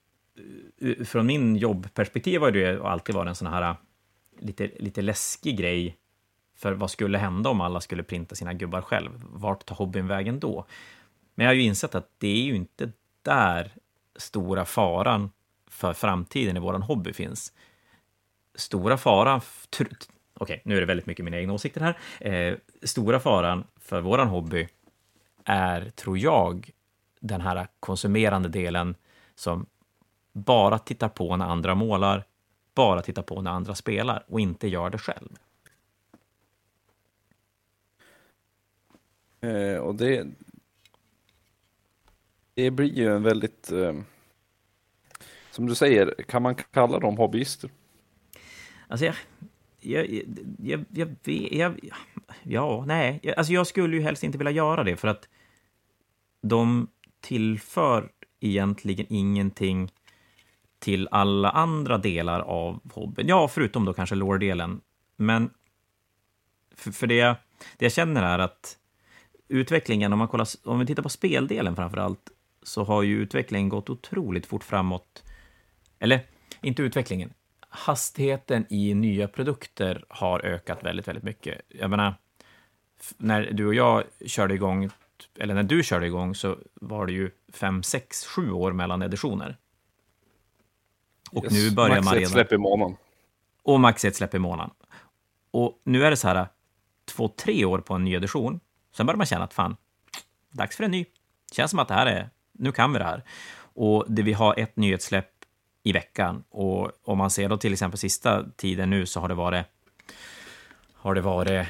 eh, 0.81 0.89
eh, 0.89 1.05
från 1.05 1.25
min 1.25 1.55
jobbperspektiv 1.55 2.41
har 2.41 2.51
det 2.51 2.81
alltid 2.81 3.15
varit 3.15 3.29
en 3.29 3.35
sån 3.35 3.47
här 3.47 3.61
eh, 3.61 3.75
lite, 4.39 4.69
lite 4.79 5.01
läskig 5.01 5.57
grej 5.57 5.97
för 6.55 6.73
vad 6.73 6.91
skulle 6.91 7.17
hända 7.17 7.49
om 7.49 7.61
alla 7.61 7.81
skulle 7.81 8.03
printa 8.03 8.35
sina 8.35 8.53
gubbar 8.53 8.81
själv? 8.81 9.09
Vart 9.29 9.65
tar 9.65 9.75
hobbyn 9.75 10.07
vägen 10.07 10.39
då? 10.39 10.65
Men 11.35 11.45
jag 11.45 11.51
har 11.51 11.55
ju 11.55 11.61
insett 11.61 11.95
att 11.95 12.09
det 12.17 12.27
är 12.27 12.43
ju 12.43 12.55
inte 12.55 12.91
där 13.21 13.71
stora 14.15 14.65
faran 14.65 15.31
för 15.67 15.93
framtiden 15.93 16.57
i 16.57 16.59
vår 16.59 16.73
hobby 16.73 17.13
finns. 17.13 17.53
Stora 18.55 18.97
faran... 18.97 19.41
Okej, 20.39 20.61
nu 20.65 20.75
är 20.75 20.79
det 20.79 20.85
väldigt 20.85 21.05
mycket 21.05 21.25
mina 21.25 21.37
egna 21.37 21.53
åsikter 21.53 21.81
här. 21.81 21.97
Eh, 22.19 22.57
stora 22.83 23.19
faran 23.19 23.63
för 23.79 24.01
vår 24.01 24.17
hobby 24.17 24.67
är, 25.43 25.89
tror 25.89 26.17
jag, 26.17 26.71
den 27.19 27.41
här 27.41 27.67
konsumerande 27.79 28.49
delen 28.49 28.95
som 29.35 29.65
bara 30.33 30.79
tittar 30.79 31.09
på 31.09 31.35
när 31.37 31.45
andra 31.45 31.75
målar, 31.75 32.23
bara 32.73 33.01
tittar 33.01 33.21
på 33.21 33.41
när 33.41 33.51
andra 33.51 33.75
spelar 33.75 34.23
och 34.27 34.39
inte 34.39 34.67
gör 34.67 34.89
det 34.89 34.97
själv. 34.97 35.29
Eh, 39.41 39.77
och 39.77 39.95
det, 39.95 40.27
det 42.53 42.71
blir 42.71 42.93
ju 42.93 43.15
en 43.15 43.23
väldigt, 43.23 43.71
eh, 43.71 43.93
som 45.51 45.65
du 45.65 45.75
säger, 45.75 46.15
kan 46.27 46.41
man 46.41 46.55
kalla 46.55 46.99
dem 46.99 47.17
hobbyister? 47.17 47.69
Alltså 48.87 49.05
jag, 49.05 49.15
jag, 49.85 50.21
jag, 50.59 50.85
jag, 50.91 51.15
jag, 51.51 51.79
ja, 52.43 52.83
nej, 52.87 53.33
alltså 53.37 53.53
jag 53.53 53.67
skulle 53.67 53.95
ju 53.95 54.01
helst 54.01 54.23
inte 54.23 54.37
vilja 54.37 54.51
göra 54.51 54.83
det 54.83 54.95
för 54.95 55.07
att 55.07 55.29
de 56.41 56.87
tillför 57.21 58.11
egentligen 58.39 59.05
ingenting 59.09 59.91
till 60.79 61.07
alla 61.11 61.49
andra 61.49 61.97
delar 61.97 62.39
av 62.39 62.79
hobbyn. 62.93 63.27
Ja, 63.27 63.47
förutom 63.47 63.85
då 63.85 63.93
kanske 63.93 64.15
lore-delen. 64.15 64.81
Men 65.15 65.49
För, 66.75 66.91
för 66.91 67.07
det, 67.07 67.15
jag, 67.15 67.35
det 67.77 67.85
jag 67.85 67.91
känner 67.91 68.23
är 68.23 68.39
att 68.39 68.77
utvecklingen, 69.47 70.13
om, 70.13 70.19
man 70.19 70.27
kollar, 70.27 70.47
om 70.63 70.79
vi 70.79 70.85
tittar 70.85 71.03
på 71.03 71.09
speldelen 71.09 71.75
framför 71.75 71.97
allt, 71.97 72.31
så 72.63 72.83
har 72.83 73.03
ju 73.03 73.17
utvecklingen 73.17 73.69
gått 73.69 73.89
otroligt 73.89 74.45
fort 74.45 74.63
framåt. 74.63 75.23
Eller, 75.99 76.19
inte 76.61 76.81
utvecklingen. 76.81 77.33
Hastigheten 77.75 78.65
i 78.69 78.93
nya 78.93 79.27
produkter 79.27 80.05
har 80.09 80.45
ökat 80.45 80.83
väldigt, 80.83 81.07
väldigt 81.07 81.23
mycket. 81.23 81.61
Jag 81.67 81.89
menar, 81.89 82.15
när 83.17 83.51
du 83.51 83.67
och 83.67 83.75
jag 83.75 84.03
körde 84.25 84.53
igång, 84.53 84.89
eller 85.39 85.53
när 85.53 85.63
du 85.63 85.83
körde 85.83 86.05
igång, 86.05 86.35
så 86.35 86.57
var 86.73 87.05
det 87.05 87.13
ju 87.13 87.31
fem, 87.53 87.83
sex, 87.83 88.25
sju 88.25 88.51
år 88.51 88.71
mellan 88.71 89.01
editioner. 89.01 89.57
Och 91.31 91.43
yes, 91.43 91.53
nu 91.53 91.71
börjar 91.71 92.01
man 92.01 92.13
redan... 92.13 92.23
ett 92.23 92.29
släpp 92.29 92.51
i 92.51 92.57
månaden. 92.57 92.97
Och 93.63 93.79
max 93.79 94.05
ett 94.05 94.15
släpp 94.15 94.33
i 94.33 94.39
månaden. 94.39 94.73
Och 95.51 95.81
nu 95.83 96.05
är 96.05 96.09
det 96.09 96.17
så 96.17 96.27
här, 96.27 96.47
två, 97.05 97.27
tre 97.27 97.65
år 97.65 97.79
på 97.79 97.93
en 97.93 98.03
ny 98.03 98.13
edition. 98.15 98.59
Sen 98.91 99.05
börjar 99.05 99.17
man 99.17 99.25
känna 99.25 99.43
att 99.43 99.53
fan, 99.53 99.77
dags 100.49 100.77
för 100.77 100.83
en 100.83 100.91
ny. 100.91 101.05
Känns 101.51 101.71
som 101.71 101.79
att 101.79 101.87
det 101.87 101.93
här 101.93 102.05
är, 102.05 102.29
nu 102.51 102.71
kan 102.71 102.93
vi 102.93 102.99
det 102.99 103.05
här. 103.05 103.23
Och 103.57 104.05
det, 104.07 104.21
vi 104.21 104.33
har 104.33 104.59
ett 104.59 104.75
nyhetssläpp 104.75 105.34
i 105.85 105.91
veckan. 105.91 106.43
Och 106.49 106.91
om 107.03 107.17
man 107.17 107.29
ser 107.29 107.49
då 107.49 107.57
till 107.57 107.73
exempel 107.73 107.97
sista 107.97 108.45
tiden 108.55 108.89
nu 108.89 109.05
så 109.05 109.19
har 109.19 109.27
det 109.27 109.33
varit, 109.33 109.65
har 110.93 111.15
det 111.15 111.21
varit, 111.21 111.67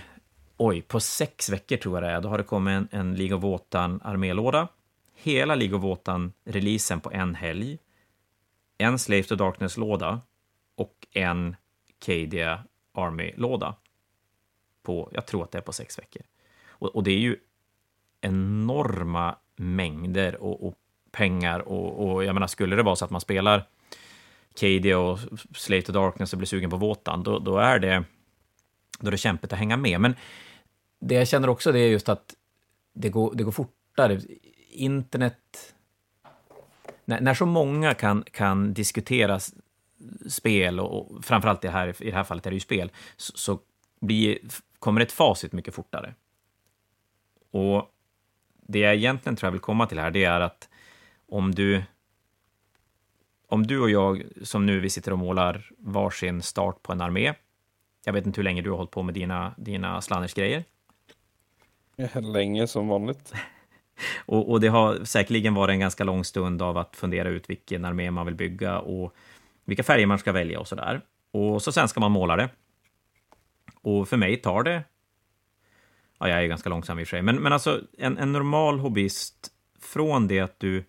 oj, 0.58 0.82
på 0.82 1.00
sex 1.00 1.50
veckor 1.50 1.78
tror 1.78 1.96
jag 1.96 2.04
det 2.04 2.16
är, 2.16 2.22
då 2.22 2.30
har 2.30 2.38
det 2.38 2.44
kommit 2.44 2.72
en, 2.72 2.88
en 3.00 3.16
League 3.16 3.38
of 3.38 3.44
Wotan 3.44 4.02
armélåda. 4.04 4.68
Hela 5.16 5.56
League 5.56 5.78
of 5.78 5.84
Wotan-releasen 5.84 7.00
på 7.00 7.12
en 7.12 7.36
helg. 7.36 7.78
En 8.78 9.00
Slave 9.00 9.24
to 9.24 9.36
Darkness-låda 9.36 10.22
och 10.76 11.08
en 11.12 11.56
Cadia 12.00 12.64
Army-låda. 12.94 13.76
På, 14.84 15.10
jag 15.14 15.26
tror 15.26 15.44
att 15.44 15.52
det 15.52 15.58
är 15.58 15.62
på 15.62 15.74
sex 15.74 16.00
veckor. 16.00 16.22
Och, 16.70 16.96
och 16.96 17.04
det 17.04 17.12
är 17.12 17.20
ju 17.20 17.38
enorma 18.22 19.36
mängder 19.56 20.36
och, 20.36 20.68
och 20.68 20.76
pengar 21.12 21.60
och, 21.60 22.14
och, 22.14 22.26
jag 22.26 22.34
menar, 22.34 22.48
skulle 22.48 22.76
det 22.76 22.84
vara 22.84 22.96
så 22.96 23.06
att 23.06 23.12
man 23.12 23.22
spelar 23.22 23.66
KD 24.60 24.96
och 24.96 25.20
Slate 25.56 25.92
of 25.92 25.94
Darkness 25.94 26.34
och 26.34 26.38
blir 26.40 26.48
sugen 26.48 26.70
på 26.70 26.78
Våtan, 26.78 27.24
då, 27.24 27.40
då, 27.40 27.58
är 27.58 27.80
det, 27.80 28.04
då 29.00 29.08
är 29.08 29.12
det 29.12 29.18
kämpigt 29.18 29.54
att 29.54 29.60
hänga 29.60 29.78
med. 29.78 30.02
Men 30.02 30.16
det 31.00 31.16
jag 31.16 31.28
känner 31.28 31.50
också 31.50 31.72
det 31.72 31.80
är 31.80 31.90
just 31.90 32.10
att 32.10 32.36
det 32.94 33.10
går, 33.10 33.36
det 33.36 33.44
går 33.44 33.52
fortare. 33.52 34.22
Internet... 34.72 35.74
När, 37.06 37.22
när 37.22 37.34
så 37.34 37.46
många 37.46 37.94
kan, 37.94 38.24
kan 38.32 38.74
diskutera 38.74 39.40
spel, 40.30 40.80
och, 40.80 41.12
och 41.12 41.26
framförallt 41.26 41.62
det 41.62 41.70
här, 41.70 42.04
i 42.04 42.12
det 42.12 42.16
här 42.16 42.24
fallet 42.24 42.46
är 42.46 42.50
det 42.50 42.56
ju 42.56 42.60
spel, 42.60 42.92
så, 43.18 43.38
så 43.38 43.60
blir, 44.00 44.38
kommer 44.80 45.02
ett 45.02 45.12
facit 45.12 45.52
mycket 45.52 45.76
fortare. 45.76 46.14
Och 47.52 47.92
det 48.68 48.80
jag 48.80 48.96
egentligen 48.96 49.36
tror 49.36 49.48
jag 49.48 49.52
vill 49.52 49.62
komma 49.62 49.88
till 49.88 50.00
här, 50.00 50.12
det 50.12 50.24
är 50.24 50.42
att 50.42 50.70
om 51.28 51.56
du 51.56 51.84
om 53.48 53.68
du 53.68 53.80
och 53.80 53.90
jag, 53.90 54.24
som 54.42 54.66
nu 54.66 54.80
vi 54.80 54.90
sitter 54.90 55.12
och 55.12 55.20
målar 55.20 55.72
varsin 55.78 56.42
start 56.42 56.82
på 56.82 56.92
en 56.92 57.02
armé, 57.02 57.34
jag 58.06 58.14
vet 58.14 58.26
inte 58.26 58.40
hur 58.40 58.44
länge 58.44 58.62
du 58.62 58.70
har 58.70 58.78
hållit 58.78 58.92
på 58.92 59.04
med 59.04 59.14
dina, 59.14 59.54
dina 59.58 60.02
Slanners-grejer. 60.02 60.64
Länge 62.14 62.68
som 62.68 62.88
vanligt. 62.88 63.34
och, 64.26 64.52
och, 64.52 64.62
det 64.62 64.68
har 64.68 65.06
säkerligen 65.06 65.54
varit 65.54 65.74
en 65.74 65.80
ganska 65.80 66.04
lång 66.04 66.24
stund 66.24 66.62
av 66.62 66.78
att 66.78 66.96
fundera 66.96 67.30
ut 67.30 67.50
vilken 67.50 67.86
armé 67.86 68.12
man 68.12 68.26
vill 68.26 68.36
bygga 68.36 68.80
och 68.80 69.16
vilka 69.66 69.84
färger 69.84 70.06
man 70.06 70.20
ska 70.20 70.32
välja 70.32 70.60
och 70.60 70.68
sådär. 70.68 71.02
Och 71.32 71.62
så 71.62 71.72
sen 71.72 71.88
ska 71.88 72.00
man 72.00 72.12
måla 72.12 72.36
det. 72.36 72.50
Och 73.82 74.08
för 74.08 74.18
mig 74.18 74.38
tar 74.38 74.64
det... 74.64 74.84
Ja, 76.20 76.30
jag 76.30 76.44
är 76.44 76.48
ganska 76.48 76.70
långsam 76.70 77.00
i 77.00 77.04
och 77.04 77.08
för 77.08 77.18
sig, 77.18 77.22
men, 77.22 77.36
men 77.36 77.54
alltså 77.54 77.82
en, 77.98 78.18
en 78.18 78.32
normal 78.32 78.80
hobbyist, 78.80 79.52
från 79.80 80.28
det 80.28 80.40
att 80.40 80.60
du 80.60 80.84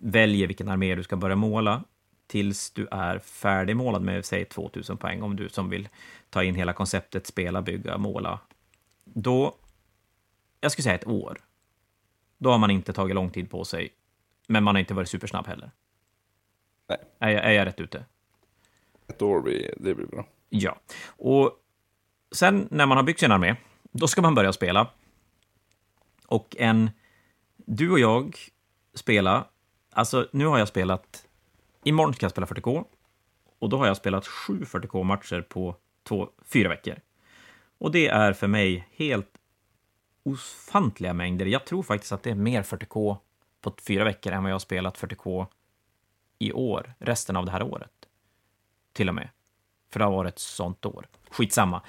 väljer 0.00 0.46
vilken 0.46 0.68
armé 0.68 0.94
du 0.94 1.02
ska 1.02 1.16
börja 1.16 1.36
måla 1.36 1.84
tills 2.26 2.70
du 2.70 2.88
är 2.90 3.18
färdigmålad 3.18 4.02
med, 4.02 4.24
säg 4.24 4.44
2000 4.44 4.96
poäng, 4.96 5.22
om 5.22 5.36
du 5.36 5.48
som 5.48 5.70
vill 5.70 5.88
ta 6.30 6.44
in 6.44 6.54
hela 6.54 6.72
konceptet 6.72 7.26
spela, 7.26 7.62
bygga, 7.62 7.98
måla. 7.98 8.40
Då, 9.04 9.54
jag 10.60 10.72
skulle 10.72 10.82
säga 10.82 10.94
ett 10.94 11.06
år. 11.06 11.38
Då 12.38 12.50
har 12.50 12.58
man 12.58 12.70
inte 12.70 12.92
tagit 12.92 13.14
lång 13.14 13.30
tid 13.30 13.50
på 13.50 13.64
sig, 13.64 13.92
men 14.48 14.64
man 14.64 14.74
har 14.74 14.80
inte 14.80 14.94
varit 14.94 15.08
supersnabb 15.08 15.46
heller. 15.46 15.70
Nej. 16.88 16.98
Är 17.18 17.30
jag, 17.30 17.44
är 17.44 17.50
jag 17.50 17.66
rätt 17.66 17.80
ute? 17.80 18.04
Ett 19.06 19.22
år, 19.22 19.40
blir, 19.40 19.74
det 19.76 19.94
blir 19.94 20.06
bra. 20.06 20.26
Ja, 20.48 20.80
och 21.06 21.52
sen 22.32 22.68
när 22.70 22.86
man 22.86 22.96
har 22.96 23.04
byggt 23.04 23.20
sin 23.20 23.32
armé, 23.32 23.56
då 23.82 24.08
ska 24.08 24.22
man 24.22 24.34
börja 24.34 24.52
spela. 24.52 24.90
Och 26.26 26.56
en... 26.58 26.90
Du 27.56 27.90
och 27.90 27.98
jag 27.98 28.36
spela 28.94 29.46
Alltså, 30.00 30.28
nu 30.32 30.46
har 30.46 30.58
jag 30.58 30.68
spelat... 30.68 31.26
Imorgon 31.84 32.14
ska 32.14 32.24
jag 32.24 32.30
spela 32.30 32.46
40K. 32.46 32.84
Och 33.58 33.68
då 33.68 33.78
har 33.78 33.86
jag 33.86 33.96
spelat 33.96 34.26
sju 34.26 34.64
40K-matcher 34.64 35.42
på 35.42 35.76
två, 36.02 36.28
fyra 36.44 36.68
veckor. 36.68 36.96
Och 37.78 37.90
det 37.90 38.08
är 38.08 38.32
för 38.32 38.46
mig 38.46 38.88
helt 38.92 39.28
ofantliga 40.22 41.12
mängder. 41.12 41.46
Jag 41.46 41.64
tror 41.64 41.82
faktiskt 41.82 42.12
att 42.12 42.22
det 42.22 42.30
är 42.30 42.34
mer 42.34 42.62
40K 42.62 43.16
på 43.60 43.74
fyra 43.86 44.04
veckor 44.04 44.32
än 44.32 44.42
vad 44.42 44.50
jag 44.50 44.54
har 44.54 44.60
spelat 44.60 44.98
40K 44.98 45.46
i 46.38 46.52
år, 46.52 46.94
resten 46.98 47.36
av 47.36 47.46
det 47.46 47.52
här 47.52 47.62
året. 47.62 47.92
Till 48.92 49.08
och 49.08 49.14
med. 49.14 49.28
För 49.90 49.98
det 49.98 50.04
har 50.04 50.12
varit 50.12 50.34
ett 50.34 50.38
sånt 50.38 50.86
år. 50.86 51.08
Skitsamma. 51.30 51.82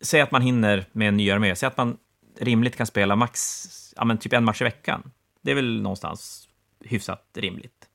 Säg 0.00 0.20
att 0.20 0.30
man 0.30 0.42
hinner 0.42 0.86
med 0.92 1.08
en 1.08 1.16
ny 1.16 1.30
armé. 1.30 1.56
Säg 1.56 1.66
att 1.66 1.76
man 1.76 1.98
rimligt 2.38 2.76
kan 2.76 2.86
spela 2.86 3.16
max, 3.16 3.94
ja 3.96 4.04
men 4.04 4.18
typ 4.18 4.32
en 4.32 4.44
match 4.44 4.60
i 4.60 4.64
veckan. 4.64 5.12
Det 5.42 5.50
är 5.50 5.54
väl 5.54 5.82
någonstans 5.82 6.45
hyfsat 6.80 7.24
rimligt. 7.34 7.88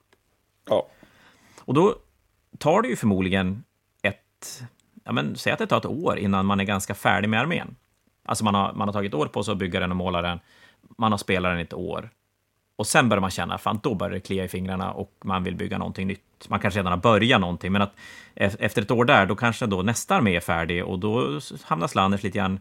Ja. 0.70 0.88
Och 1.60 1.74
då 1.74 1.96
tar 2.58 2.82
det 2.82 2.88
ju 2.88 2.96
förmodligen 2.96 3.64
ett, 4.02 4.64
ja 5.04 5.12
men 5.12 5.36
säg 5.36 5.54
att 5.54 5.60
det 5.60 5.68
tar 5.68 5.78
ett 5.78 5.86
år 5.86 6.18
innan 6.18 6.46
man 6.46 6.60
är 6.60 6.64
ganska 6.64 6.94
färdig 6.94 7.30
med 7.30 7.40
armén. 7.40 7.76
Alltså 8.26 8.44
man 8.44 8.56
har, 8.56 8.74
man 8.74 8.88
har 8.88 8.94
tagit 8.94 9.14
år 9.14 9.26
på 9.26 9.44
sig 9.44 9.52
att 9.52 9.58
bygga 9.58 9.80
den 9.80 9.92
och 9.92 9.98
måla 9.98 10.22
den, 10.22 10.40
man 10.98 11.12
har 11.12 11.18
spelat 11.18 11.52
den 11.52 11.60
ett 11.60 11.74
år. 11.74 12.10
Och 12.76 12.88
sen 12.88 13.10
börjar 13.10 13.22
man 13.22 13.32
känna, 13.32 13.58
fan 13.58 13.80
då 13.84 13.96
börjar 13.96 14.14
det 14.14 14.20
klia 14.20 14.44
i 14.44 14.48
fingrarna 14.48 14.94
och 14.94 15.14
man 15.24 15.44
vill 15.44 15.56
bygga 15.56 15.78
någonting 15.78 16.08
nytt. 16.08 16.50
Man 16.50 16.60
kanske 16.60 16.80
redan 16.80 16.92
har 16.92 17.00
börjat 17.00 17.42
någonting, 17.42 17.72
men 17.72 17.82
att 17.82 17.94
efter 18.36 18.82
ett 18.82 18.92
år 18.92 19.06
där, 19.06 19.26
då 19.26 19.36
kanske 19.36 19.66
då 19.66 19.82
nästa 19.82 20.16
armé 20.16 20.36
är 20.36 20.40
färdig 20.40 20.86
och 20.86 21.00
då 21.00 21.40
hamnar 21.64 21.88
Slanners 21.88 22.24
lite 22.24 22.38
grann 22.38 22.60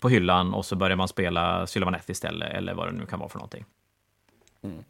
på 0.00 0.08
hyllan 0.08 0.54
och 0.54 0.66
så 0.66 0.76
börjar 0.76 0.96
man 0.96 1.08
spela 1.08 1.66
Sylvaneth 1.66 2.10
istället, 2.10 2.54
eller 2.54 2.74
vad 2.74 2.86
det 2.88 2.92
nu 2.92 3.06
kan 3.06 3.18
vara 3.18 3.28
för 3.28 3.38
någonting. 3.38 3.64
Mm. 4.62 4.84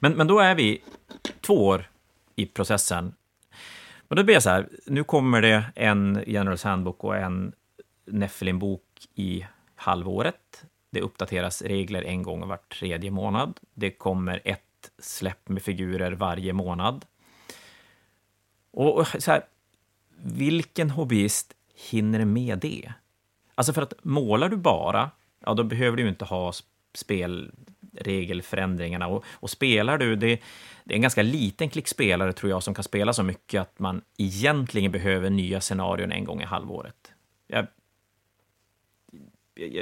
Men, 0.00 0.12
men 0.12 0.26
då 0.26 0.38
är 0.38 0.54
vi 0.54 0.82
två 1.40 1.66
år 1.66 1.90
i 2.36 2.46
processen. 2.46 3.14
Och 4.08 4.16
då 4.16 4.24
blir 4.24 4.34
jag 4.34 4.42
så 4.42 4.50
här, 4.50 4.68
nu 4.86 5.04
kommer 5.04 5.42
det 5.42 5.64
en 5.74 6.24
Generals 6.26 6.62
Handbook 6.62 7.04
och 7.04 7.16
en 7.16 7.52
Neffelin-bok 8.06 8.82
i 9.14 9.46
halvåret. 9.74 10.64
Det 10.90 11.00
uppdateras 11.00 11.62
regler 11.62 12.02
en 12.02 12.22
gång 12.22 12.48
var 12.48 12.56
tredje 12.56 13.10
månad. 13.10 13.60
Det 13.74 13.90
kommer 13.90 14.40
ett 14.44 14.90
släpp 14.98 15.48
med 15.48 15.62
figurer 15.62 16.12
varje 16.12 16.52
månad. 16.52 17.04
Och 18.70 19.06
så 19.06 19.30
här, 19.30 19.42
vilken 20.16 20.90
hobbyist 20.90 21.54
hinner 21.74 22.24
med 22.24 22.58
det? 22.58 22.92
Alltså 23.54 23.72
för 23.72 23.82
att 23.82 23.94
målar 24.02 24.48
du 24.48 24.56
bara, 24.56 25.10
ja 25.40 25.54
då 25.54 25.64
behöver 25.64 25.96
du 25.96 26.08
inte 26.08 26.24
ha 26.24 26.52
spel 26.94 27.52
regelförändringarna. 27.92 29.06
Och, 29.06 29.24
och 29.30 29.50
spelar 29.50 29.98
du, 29.98 30.16
det, 30.16 30.40
det, 30.84 30.94
är 30.94 30.96
en 30.96 31.02
ganska 31.02 31.22
liten 31.22 31.70
klick 31.70 31.88
spelare 31.88 32.32
tror 32.32 32.50
jag 32.50 32.62
som 32.62 32.74
kan 32.74 32.84
spela 32.84 33.12
så 33.12 33.22
mycket 33.22 33.60
att 33.60 33.78
man 33.78 34.02
egentligen 34.18 34.92
behöver 34.92 35.30
nya 35.30 35.60
scenarion 35.60 36.12
en 36.12 36.24
gång 36.24 36.42
i 36.42 36.44
halvåret. 36.44 37.12
Jag, 37.46 37.66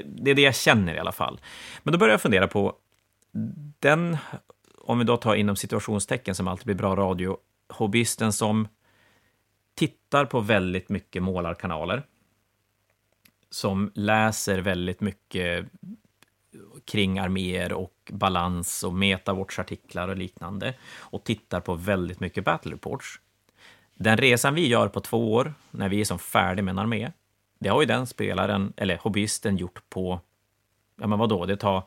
det 0.05 0.31
är 0.31 0.35
det 0.35 0.43
jag 0.43 0.55
känner 0.55 0.95
i 0.95 0.99
alla 0.99 1.13
fall. 1.13 1.41
Men 1.83 1.93
då 1.93 1.99
börjar 1.99 2.13
jag 2.13 2.23
fundera 2.23 2.49
på 2.49 2.75
den, 3.79 4.17
om 4.79 4.99
vi 4.99 5.05
då 5.05 5.17
tar 5.17 5.35
inom 5.35 5.57
situationstecken 5.57 6.35
som 6.35 6.49
alltid 6.49 6.67
blir 6.67 6.75
bra 6.75 6.97
radio, 6.97 7.37
hobbyisten 7.69 8.33
som 8.33 8.69
tittar 9.75 10.25
på 10.25 10.41
väldigt 10.41 10.89
mycket 10.89 11.23
målarkanaler, 11.23 12.03
som 13.51 13.93
läser 13.95 14.59
väldigt 14.59 15.01
mycket 15.01 15.67
kring 16.85 17.19
arméer 17.19 17.73
och 17.73 17.95
balans 18.13 18.83
och 18.83 18.93
metawatch-artiklar 18.93 20.09
och 20.09 20.17
liknande 20.17 20.75
och 20.99 21.25
tittar 21.25 21.61
på 21.61 21.75
väldigt 21.75 22.21
mycket 22.21 22.45
battle 22.45 22.73
reports. 22.73 23.21
Den 23.95 24.17
resan 24.17 24.55
vi 24.55 24.67
gör 24.67 24.89
på 24.89 25.01
två 25.01 25.33
år, 25.33 25.55
när 25.71 25.89
vi 25.89 26.01
är 26.01 26.05
som 26.05 26.19
färdiga 26.19 26.65
med 26.65 26.73
en 26.73 26.79
armé, 26.79 27.13
det 27.59 27.69
har 27.69 27.81
ju 27.81 27.87
den 27.87 28.07
spelaren, 28.07 28.73
eller 28.77 28.97
hobbyisten, 28.97 29.57
gjort 29.57 29.83
på, 29.89 30.21
ja 31.01 31.07
men 31.07 31.19
vadå, 31.19 31.47
det 31.47 31.57
tar 31.57 31.83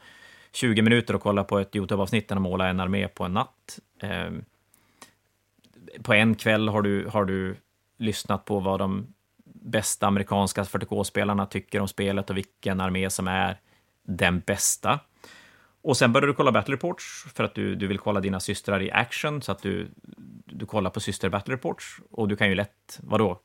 20 0.51 0.81
minuter 0.81 1.13
att 1.13 1.21
kolla 1.21 1.43
på 1.43 1.59
ett 1.59 1.75
YouTube-avsnitt 1.75 2.31
och 2.31 2.41
måla 2.41 2.69
en 2.69 2.79
armé 2.79 3.07
på 3.07 3.23
en 3.23 3.33
natt. 3.33 3.79
Eh, 4.01 4.31
på 6.01 6.13
en 6.13 6.35
kväll 6.35 6.69
har 6.69 6.81
du, 6.81 7.07
har 7.07 7.25
du 7.25 7.55
lyssnat 7.97 8.45
på 8.45 8.59
vad 8.59 8.79
de 8.79 9.07
bästa 9.45 10.07
amerikanska 10.07 10.63
40K-spelarna 10.63 11.45
tycker 11.45 11.79
om 11.79 11.87
spelet 11.87 12.29
och 12.29 12.37
vilken 12.37 12.81
armé 12.81 13.09
som 13.09 13.27
är 13.27 13.59
den 14.03 14.39
bästa. 14.39 14.99
Och 15.81 15.97
sen 15.97 16.13
börjar 16.13 16.27
du 16.27 16.33
kolla 16.33 16.51
Battle 16.51 16.75
Reports 16.75 17.25
för 17.35 17.43
att 17.43 17.55
du, 17.55 17.75
du 17.75 17.87
vill 17.87 17.99
kolla 17.99 18.19
dina 18.19 18.39
systrar 18.39 18.81
i 18.81 18.91
action, 18.91 19.41
så 19.41 19.51
att 19.51 19.61
du, 19.61 19.91
du 20.45 20.65
kollar 20.65 20.89
på 20.89 20.99
syster 20.99 21.29
Battle 21.29 21.53
Reports. 21.53 21.99
Och 22.11 22.27
du 22.27 22.35
kan 22.35 22.49
ju 22.49 22.55
lätt, 22.55 22.99
vadå? 23.03 23.39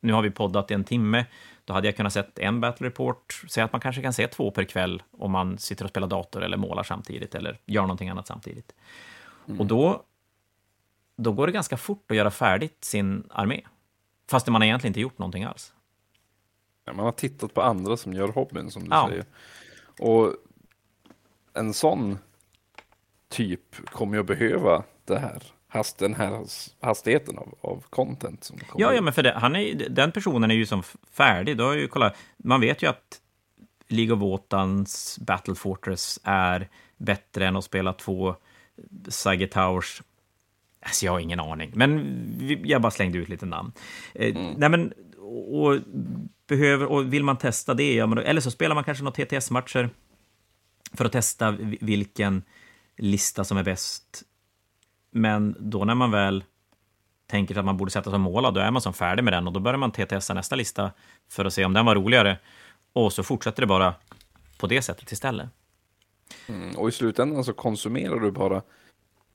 Nu 0.00 0.12
har 0.12 0.22
vi 0.22 0.30
poddat 0.30 0.70
i 0.70 0.74
en 0.74 0.84
timme, 0.84 1.26
då 1.64 1.72
hade 1.72 1.88
jag 1.88 1.96
kunnat 1.96 2.12
sett 2.12 2.38
en 2.38 2.60
Battle 2.60 2.86
Report. 2.86 3.44
Säg 3.48 3.62
att 3.62 3.72
man 3.72 3.80
kanske 3.80 4.02
kan 4.02 4.12
se 4.12 4.26
två 4.26 4.50
per 4.50 4.64
kväll 4.64 5.02
om 5.10 5.30
man 5.30 5.58
sitter 5.58 5.84
och 5.84 5.90
spelar 5.90 6.08
dator 6.08 6.42
eller 6.42 6.56
målar 6.56 6.82
samtidigt 6.82 7.34
eller 7.34 7.58
gör 7.66 7.82
någonting 7.82 8.08
annat 8.08 8.26
samtidigt. 8.26 8.74
Mm. 9.48 9.60
Och 9.60 9.66
då, 9.66 10.02
då 11.16 11.32
går 11.32 11.46
det 11.46 11.52
ganska 11.52 11.76
fort 11.76 12.10
att 12.10 12.16
göra 12.16 12.30
färdigt 12.30 12.84
sin 12.84 13.26
armé. 13.30 13.60
Fast 14.30 14.46
man 14.46 14.62
egentligen 14.62 14.90
inte 14.90 15.00
gjort 15.00 15.18
någonting 15.18 15.44
alls. 15.44 15.72
Man 16.86 16.98
har 16.98 17.12
tittat 17.12 17.54
på 17.54 17.62
andra 17.62 17.96
som 17.96 18.12
gör 18.12 18.28
hobbyn, 18.28 18.70
som 18.70 18.82
du 18.82 18.88
ja. 18.90 19.08
säger. 19.08 19.24
Och 19.98 20.34
en 21.54 21.74
sån 21.74 22.18
typ 23.28 23.90
kommer 23.90 24.14
ju 24.14 24.20
att 24.20 24.26
behöva 24.26 24.84
det 25.04 25.18
här, 25.18 25.42
hast, 25.68 25.98
den 25.98 26.14
här 26.14 26.44
hastigheten 26.80 27.38
av, 27.38 27.54
av 27.60 27.84
content. 27.90 28.44
Som 28.44 28.58
kommer 28.58 28.84
ja, 28.84 28.94
ja, 28.94 29.02
men 29.02 29.12
för 29.12 29.22
det, 29.22 29.32
han 29.32 29.56
är, 29.56 29.88
den 29.88 30.12
personen 30.12 30.50
är 30.50 30.54
ju 30.54 30.66
som 30.66 30.82
färdig. 31.12 31.56
Då 31.56 31.70
är 31.70 31.76
ju, 31.76 31.88
kolla, 31.88 32.12
man 32.36 32.60
vet 32.60 32.82
ju 32.82 32.86
att 32.86 33.20
League 33.88 34.14
of 34.14 34.20
Wotans 34.20 35.18
Battle 35.20 35.54
Fortress 35.54 36.20
är 36.24 36.68
bättre 36.96 37.46
än 37.46 37.56
att 37.56 37.64
spela 37.64 37.92
två 37.92 38.34
Sage 39.08 39.46
Towers. 39.46 40.02
Alltså, 40.80 41.06
jag 41.06 41.12
har 41.12 41.20
ingen 41.20 41.40
aning, 41.40 41.72
men 41.74 42.60
jag 42.64 42.82
bara 42.82 42.90
slängde 42.90 43.18
ut 43.18 43.28
lite 43.28 43.46
namn. 43.46 43.72
Eh, 44.14 44.36
mm. 44.36 44.54
Nej, 44.56 44.68
men, 44.68 44.92
och, 45.52 45.78
behöver, 46.56 46.86
och 46.86 47.12
vill 47.12 47.24
man 47.24 47.38
testa 47.38 47.74
det, 47.74 47.98
eller 47.98 48.40
så 48.40 48.50
spelar 48.50 48.74
man 48.74 48.84
kanske 48.84 49.04
några 49.04 49.24
TTS-matcher 49.24 49.90
för 50.92 51.04
att 51.04 51.12
testa 51.12 51.50
vilken 51.80 52.42
lista 52.96 53.44
som 53.44 53.58
är 53.58 53.62
bäst. 53.62 54.22
Men 55.10 55.56
då 55.58 55.84
när 55.84 55.94
man 55.94 56.10
väl 56.10 56.44
tänker 57.26 57.58
att 57.58 57.64
man 57.64 57.76
borde 57.76 57.90
sätta 57.90 58.10
som 58.10 58.20
mål, 58.20 58.54
då 58.54 58.60
är 58.60 58.70
man 58.70 58.82
som 58.82 58.92
färdig 58.92 59.24
med 59.24 59.32
den 59.32 59.46
och 59.46 59.52
då 59.52 59.60
börjar 59.60 59.78
man 59.78 59.92
TTSa 59.92 60.34
nästa 60.34 60.56
lista 60.56 60.90
för 61.30 61.44
att 61.44 61.54
se 61.54 61.64
om 61.64 61.72
den 61.72 61.86
var 61.86 61.94
roligare. 61.94 62.38
Och 62.92 63.12
så 63.12 63.22
fortsätter 63.22 63.62
det 63.62 63.66
bara 63.66 63.94
på 64.58 64.66
det 64.66 64.82
sättet 64.82 65.12
istället. 65.12 65.48
Mm, 66.48 66.76
och 66.76 66.88
i 66.88 66.92
slutändan 66.92 67.44
så 67.44 67.52
konsumerar 67.52 68.20
du 68.20 68.30
bara 68.30 68.62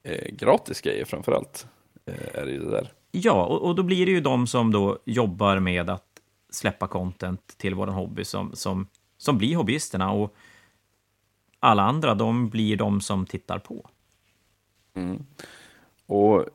eh, 0.03 0.31
gratis 0.31 0.81
grejer 0.81 1.05
framför 1.05 1.31
allt. 1.31 1.67
Eh, 2.05 2.41
är 2.41 2.45
det, 2.45 2.51
ju 2.51 2.59
det 2.59 2.71
där. 2.71 2.91
Ja, 3.11 3.45
och, 3.45 3.61
och, 3.61 3.75
då 3.75 3.83
blir 3.83 4.05
det 4.05 4.11
ju 4.11 4.21
de 4.21 4.47
som 4.47 4.71
då 4.71 4.99
jobbar 5.05 5.59
med 5.59 5.89
att 5.89 6.06
släppa 6.49 6.87
content 6.87 7.57
till 7.57 7.75
vår 7.75 7.87
hobby 7.87 8.25
som, 8.25 8.55
som, 8.55 8.87
som 9.17 9.37
blir 9.37 9.55
hobbyisterna. 9.55 10.11
Och 10.11 10.35
alla 11.59 11.83
andra, 11.83 12.15
de 12.15 12.49
blir 12.49 12.77
de 12.77 13.01
som 13.01 13.25
tittar 13.25 13.59
på. 13.59 13.89
Mm. 14.93 15.25
Och 16.05 16.45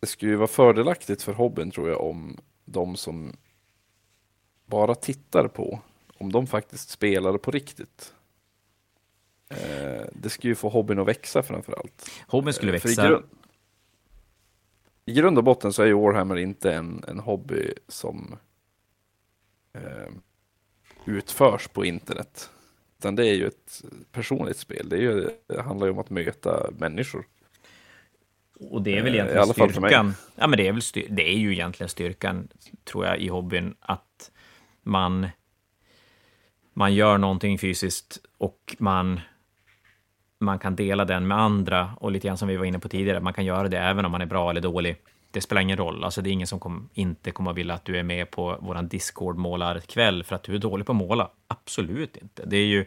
det 0.00 0.06
skulle 0.06 0.32
ju 0.32 0.36
vara 0.36 0.48
fördelaktigt 0.48 1.22
för 1.22 1.32
hobbyn 1.32 1.70
tror 1.70 1.88
jag 1.88 2.00
om 2.00 2.36
de 2.64 2.96
som 2.96 3.36
bara 4.66 4.94
tittar 4.94 5.48
på, 5.48 5.80
om 6.18 6.32
de 6.32 6.46
faktiskt 6.46 6.90
spelar 6.90 7.38
på 7.38 7.50
riktigt. 7.50 8.14
Eh, 9.48 10.06
det 10.12 10.30
skulle 10.30 10.50
ju 10.50 10.54
få 10.54 10.68
hobbyn 10.68 10.98
att 10.98 11.08
växa 11.08 11.42
framför 11.42 11.72
allt. 11.72 12.10
Hobbyn 12.26 12.52
skulle 12.52 12.72
eh, 12.72 12.82
växa. 12.82 13.22
I 15.08 15.12
grund, 15.12 15.38
och 15.38 15.44
botten 15.44 15.72
så 15.72 15.82
är 15.82 15.86
ju 15.86 15.94
Warhammer 15.94 16.36
inte 16.36 16.74
en, 16.74 17.04
en 17.08 17.18
hobby 17.18 17.72
som 17.88 18.36
eh, 19.74 20.12
utförs 21.04 21.68
på 21.68 21.84
internet. 21.84 22.50
Utan 22.98 23.16
det 23.16 23.26
är 23.26 23.34
ju 23.34 23.46
ett 23.46 23.84
personligt 24.12 24.56
spel. 24.56 24.88
Det, 24.88 24.96
är 24.96 25.00
ju, 25.00 25.30
det 25.46 25.62
handlar 25.62 25.86
ju 25.86 25.92
om 25.92 25.98
att 25.98 26.10
möta 26.10 26.70
människor. 26.78 27.26
Och 28.60 28.82
det 28.82 28.98
är 28.98 29.02
väl 29.02 29.14
eh, 29.14 29.14
egentligen 29.14 29.42
alla 29.42 29.52
styrkan. 29.52 30.14
Ja, 30.36 30.46
men 30.46 30.56
det 30.56 30.68
är, 30.68 30.72
väl 30.72 30.82
styr, 30.82 31.06
det 31.10 31.28
är 31.28 31.38
ju 31.38 31.52
egentligen 31.52 31.88
styrkan, 31.88 32.48
tror 32.84 33.06
jag, 33.06 33.18
i 33.18 33.28
hobbyn. 33.28 33.74
Att 33.80 34.30
man, 34.82 35.28
man 36.72 36.94
gör 36.94 37.18
någonting 37.18 37.58
fysiskt 37.58 38.20
och 38.38 38.76
man, 38.78 39.20
man 40.40 40.58
kan 40.58 40.76
dela 40.76 41.04
den 41.04 41.26
med 41.26 41.38
andra. 41.38 41.90
Och 41.96 42.12
lite 42.12 42.26
grann 42.26 42.38
som 42.38 42.48
vi 42.48 42.56
var 42.56 42.64
inne 42.64 42.78
på 42.78 42.88
tidigare, 42.88 43.20
man 43.20 43.32
kan 43.32 43.44
göra 43.44 43.68
det 43.68 43.78
även 43.78 44.04
om 44.04 44.12
man 44.12 44.20
är 44.20 44.26
bra 44.26 44.50
eller 44.50 44.60
dålig 44.60 44.96
det 45.30 45.40
spelar 45.40 45.62
ingen 45.62 45.76
roll. 45.76 46.04
Alltså, 46.04 46.22
det 46.22 46.30
är 46.30 46.32
ingen 46.32 46.46
som 46.46 46.60
kom, 46.60 46.88
inte 46.94 47.30
kommer 47.30 47.50
att 47.50 47.56
vilja 47.56 47.74
att 47.74 47.84
du 47.84 47.98
är 47.98 48.02
med 48.02 48.30
på 48.30 48.56
vår 48.60 48.82
Discord-målarkväll 48.82 50.24
för 50.24 50.36
att 50.36 50.42
du 50.42 50.54
är 50.54 50.58
dålig 50.58 50.86
på 50.86 50.92
att 50.92 50.96
måla. 50.96 51.30
Absolut 51.48 52.16
inte. 52.16 52.44
Det 52.46 52.56
är 52.56 52.66
ju, 52.66 52.86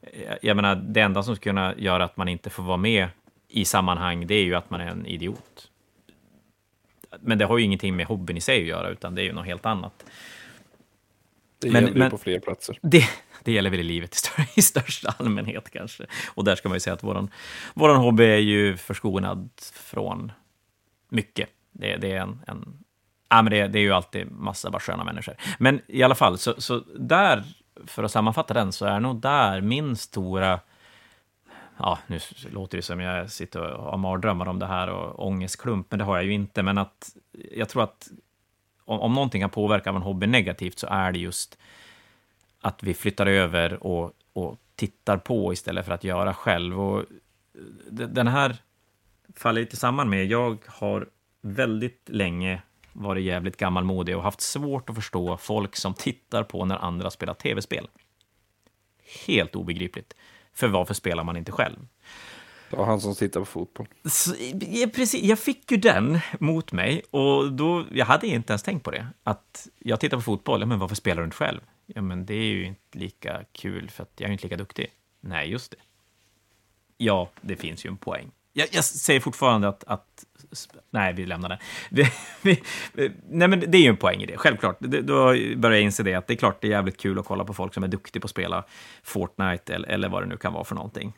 eh, 0.00 0.34
jag 0.42 0.56
menar, 0.56 0.76
det 0.76 1.00
enda 1.00 1.22
som 1.22 1.36
skulle 1.36 1.50
kunna 1.50 1.74
göra 1.76 2.04
att 2.04 2.16
man 2.16 2.28
inte 2.28 2.50
får 2.50 2.62
vara 2.62 2.76
med 2.76 3.08
i 3.48 3.64
sammanhang, 3.64 4.26
det 4.26 4.34
är 4.34 4.44
ju 4.44 4.54
att 4.54 4.70
man 4.70 4.80
är 4.80 4.86
en 4.86 5.06
idiot. 5.06 5.68
Men 7.20 7.38
det 7.38 7.44
har 7.44 7.58
ju 7.58 7.64
ingenting 7.64 7.96
med 7.96 8.06
hobbyn 8.06 8.36
i 8.36 8.40
sig 8.40 8.60
att 8.60 8.68
göra, 8.68 8.88
utan 8.88 9.14
det 9.14 9.22
är 9.22 9.24
ju 9.24 9.32
något 9.32 9.46
helt 9.46 9.66
annat. 9.66 10.04
Det 11.62 11.68
gäller 11.68 11.94
men, 11.94 12.10
på 12.10 12.18
fler 12.18 12.38
platser. 12.38 12.78
Det, 12.82 13.04
det 13.42 13.52
gäller 13.52 13.70
väl 13.70 13.80
i 13.80 13.82
livet 13.82 14.14
i, 14.14 14.18
större, 14.18 14.46
i 14.54 14.62
största 14.62 15.14
allmänhet 15.18 15.70
kanske. 15.70 16.06
Och 16.34 16.44
där 16.44 16.56
ska 16.56 16.68
man 16.68 16.76
ju 16.76 16.80
säga 16.80 16.94
att 16.94 17.02
vår 17.02 17.28
våran 17.74 17.96
hobby 17.96 18.24
är 18.24 18.38
ju 18.38 18.76
förskonad 18.76 19.50
från 19.72 20.32
mycket. 21.08 21.48
Det, 21.72 21.96
det 21.96 22.12
är 22.12 22.20
en... 22.20 22.42
en 22.46 22.84
ja, 23.28 23.42
men 23.42 23.50
det, 23.50 23.68
det, 23.68 23.78
är 23.78 23.82
ju 23.82 23.92
alltid 23.92 24.30
massa 24.30 24.70
bara 24.70 24.80
sköna 24.80 25.04
människor. 25.04 25.34
Men 25.58 25.80
i 25.86 26.02
alla 26.02 26.14
fall, 26.14 26.38
så, 26.38 26.60
så 26.60 26.82
där, 26.98 27.44
för 27.86 28.04
att 28.04 28.12
sammanfatta 28.12 28.54
den, 28.54 28.72
så 28.72 28.86
är 28.86 29.00
nog 29.00 29.20
där 29.20 29.60
min 29.60 29.96
stora... 29.96 30.60
Ja, 31.78 31.98
nu 32.06 32.18
låter 32.50 32.78
det 32.78 32.82
som 32.82 33.00
jag 33.00 33.30
sitter 33.30 33.60
och 33.60 33.84
har 33.90 33.98
mardrömmar 33.98 34.46
om 34.46 34.58
det 34.58 34.66
här 34.66 34.88
och 34.88 35.26
ångestklump, 35.26 35.86
men 35.90 35.98
det 35.98 36.04
har 36.04 36.16
jag 36.16 36.24
ju 36.24 36.32
inte. 36.32 36.62
Men 36.62 36.78
att 36.78 37.16
jag 37.52 37.68
tror 37.68 37.82
att 37.82 38.08
om, 38.92 39.00
om 39.00 39.12
någonting 39.12 39.40
kan 39.40 39.50
påverka 39.50 39.90
en 39.90 39.96
hobby 39.96 40.26
negativt 40.26 40.78
så 40.78 40.86
är 40.86 41.12
det 41.12 41.18
just 41.18 41.58
att 42.60 42.82
vi 42.82 42.94
flyttar 42.94 43.26
över 43.26 43.86
och, 43.86 44.12
och 44.32 44.58
tittar 44.74 45.16
på 45.16 45.52
istället 45.52 45.86
för 45.86 45.92
att 45.92 46.04
göra 46.04 46.34
själv. 46.34 46.80
Och 46.80 46.98
eh, 47.00 47.04
den 47.90 48.26
här 48.26 48.56
faller 49.36 49.60
lite 49.60 49.76
samman 49.76 50.10
med, 50.10 50.26
jag 50.26 50.58
har 50.66 51.08
väldigt 51.40 52.08
länge 52.08 52.62
varit 52.92 53.24
jävligt 53.24 53.56
gammalmodig 53.56 54.16
och 54.16 54.22
haft 54.22 54.40
svårt 54.40 54.90
att 54.90 54.96
förstå 54.96 55.36
folk 55.36 55.76
som 55.76 55.94
tittar 55.94 56.42
på 56.42 56.64
när 56.64 56.76
andra 56.76 57.10
spelar 57.10 57.34
tv-spel. 57.34 57.88
Helt 59.26 59.56
obegripligt. 59.56 60.14
För 60.52 60.68
varför 60.68 60.94
spelar 60.94 61.24
man 61.24 61.36
inte 61.36 61.52
själv? 61.52 61.78
Det 62.72 62.78
var 62.78 62.84
han 62.84 63.00
som 63.00 63.14
tittar 63.14 63.40
på 63.40 63.46
fotboll. 63.46 63.86
Så, 64.04 64.34
ja, 64.60 64.88
precis, 64.94 65.22
jag 65.22 65.38
fick 65.38 65.70
ju 65.70 65.76
den 65.76 66.18
mot 66.38 66.72
mig 66.72 67.02
och 67.10 67.52
då, 67.52 67.84
jag 67.92 68.06
hade 68.06 68.26
inte 68.26 68.52
ens 68.52 68.62
tänkt 68.62 68.82
på 68.82 68.90
det. 68.90 69.06
Att 69.24 69.68
jag 69.78 70.00
tittar 70.00 70.16
på 70.16 70.22
fotboll, 70.22 70.60
ja, 70.60 70.66
men 70.66 70.78
varför 70.78 70.94
spelar 70.94 71.22
du 71.22 71.24
inte 71.24 71.36
själv? 71.36 71.60
Ja, 71.86 72.02
men 72.02 72.26
det 72.26 72.34
är 72.34 72.44
ju 72.44 72.64
inte 72.64 72.98
lika 72.98 73.44
kul 73.52 73.90
för 73.90 74.02
att 74.02 74.12
jag 74.16 74.28
är 74.28 74.32
inte 74.32 74.44
lika 74.44 74.56
duktig. 74.56 74.86
Nej, 75.20 75.50
just 75.50 75.70
det. 75.70 75.76
Ja, 76.96 77.30
det 77.40 77.56
finns 77.56 77.84
ju 77.84 77.88
en 77.88 77.96
poäng. 77.96 78.30
Jag, 78.52 78.68
jag 78.72 78.84
säger 78.84 79.20
fortfarande 79.20 79.68
att, 79.68 79.84
att, 79.84 80.24
Nej, 80.90 81.12
vi 81.12 81.26
lämnar 81.26 81.48
det. 81.48 81.58
Vi, 82.42 82.62
nej, 83.28 83.48
men 83.48 83.60
det 83.60 83.78
är 83.78 83.82
ju 83.82 83.88
en 83.88 83.96
poäng 83.96 84.22
i 84.22 84.26
det, 84.26 84.36
självklart. 84.36 84.76
Det, 84.78 85.02
då 85.02 85.14
börjar 85.56 85.76
jag 85.76 85.82
inse 85.82 86.02
det, 86.02 86.14
att 86.14 86.26
det 86.26 86.34
är 86.34 86.36
klart 86.36 86.60
det 86.60 86.66
är 86.66 86.70
jävligt 86.70 87.00
kul 87.00 87.18
att 87.18 87.26
kolla 87.26 87.44
på 87.44 87.54
folk 87.54 87.74
som 87.74 87.84
är 87.84 87.88
duktiga 87.88 88.20
på 88.20 88.24
att 88.24 88.30
spela 88.30 88.64
Fortnite 89.02 89.74
eller, 89.74 89.88
eller 89.88 90.08
vad 90.08 90.22
det 90.22 90.26
nu 90.26 90.36
kan 90.36 90.52
vara 90.52 90.64
för 90.64 90.74
någonting. 90.74 91.12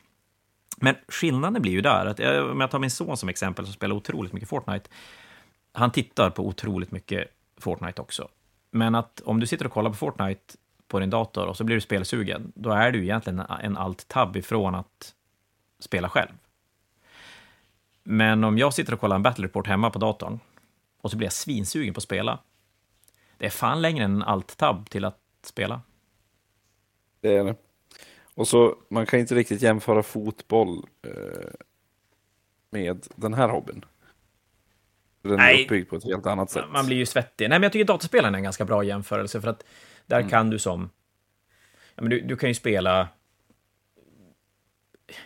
Men 0.75 0.95
skillnaden 1.07 1.61
blir 1.61 1.71
ju 1.71 1.81
där, 1.81 2.05
att 2.05 2.19
jag, 2.19 2.51
om 2.51 2.61
jag 2.61 2.71
tar 2.71 2.79
min 2.79 2.91
son 2.91 3.17
som 3.17 3.29
exempel, 3.29 3.65
som 3.65 3.73
spelar 3.73 3.95
otroligt 3.95 4.33
mycket 4.33 4.49
Fortnite, 4.49 4.89
han 5.73 5.91
tittar 5.91 6.29
på 6.29 6.47
otroligt 6.47 6.91
mycket 6.91 7.27
Fortnite 7.57 8.01
också. 8.01 8.29
Men 8.71 8.95
att 8.95 9.21
om 9.25 9.39
du 9.39 9.47
sitter 9.47 9.65
och 9.65 9.71
kollar 9.71 9.89
på 9.89 9.95
Fortnite 9.95 10.53
på 10.87 10.99
din 10.99 11.09
dator 11.09 11.47
och 11.47 11.57
så 11.57 11.63
blir 11.63 11.75
du 11.75 11.81
spelsugen, 11.81 12.51
då 12.55 12.71
är 12.71 12.91
du 12.91 13.03
egentligen 13.03 13.39
en 13.39 13.77
alt-tab 13.77 14.37
ifrån 14.37 14.75
att 14.75 15.13
spela 15.79 16.09
själv. 16.09 16.31
Men 18.03 18.43
om 18.43 18.57
jag 18.57 18.73
sitter 18.73 18.93
och 18.93 18.99
kollar 18.99 19.15
en 19.15 19.23
battle 19.23 19.45
report 19.45 19.67
hemma 19.67 19.89
på 19.89 19.99
datorn 19.99 20.39
och 21.01 21.11
så 21.11 21.17
blir 21.17 21.25
jag 21.25 21.33
svinsugen 21.33 21.93
på 21.93 21.97
att 21.97 22.03
spela. 22.03 22.39
Det 23.37 23.45
är 23.45 23.49
fan 23.49 23.81
längre 23.81 24.05
än 24.05 24.15
en 24.15 24.23
alt-tab 24.23 24.89
till 24.89 25.05
att 25.05 25.19
spela. 25.43 25.81
Det 27.21 27.35
är 27.35 27.43
det. 27.43 27.55
Och 28.35 28.47
så, 28.47 28.75
man 28.89 29.05
kan 29.05 29.19
inte 29.19 29.35
riktigt 29.35 29.61
jämföra 29.61 30.03
fotboll 30.03 30.85
eh, 31.03 31.49
med 32.69 33.07
den 33.15 33.33
här 33.33 33.49
hobbyn. 33.49 33.85
Den 35.21 35.35
Nej. 35.35 35.59
är 35.59 35.65
uppbyggd 35.65 35.89
på 35.89 35.95
ett 35.95 36.03
helt 36.03 36.25
annat 36.25 36.51
sätt. 36.51 36.65
Man 36.73 36.85
blir 36.85 36.97
ju 36.97 37.05
svettig. 37.05 37.49
Nej, 37.49 37.59
men 37.59 37.63
jag 37.63 37.71
tycker 37.71 37.85
dataspelen 37.85 38.33
är 38.33 38.37
en 38.37 38.43
ganska 38.43 38.65
bra 38.65 38.83
jämförelse, 38.83 39.41
för 39.41 39.47
att 39.47 39.63
där 40.05 40.19
mm. 40.19 40.29
kan 40.29 40.49
du 40.49 40.59
som... 40.59 40.89
Ja, 41.95 42.01
men 42.01 42.09
du, 42.09 42.21
du 42.21 42.35
kan 42.35 42.49
ju 42.49 42.55
spela 42.55 43.07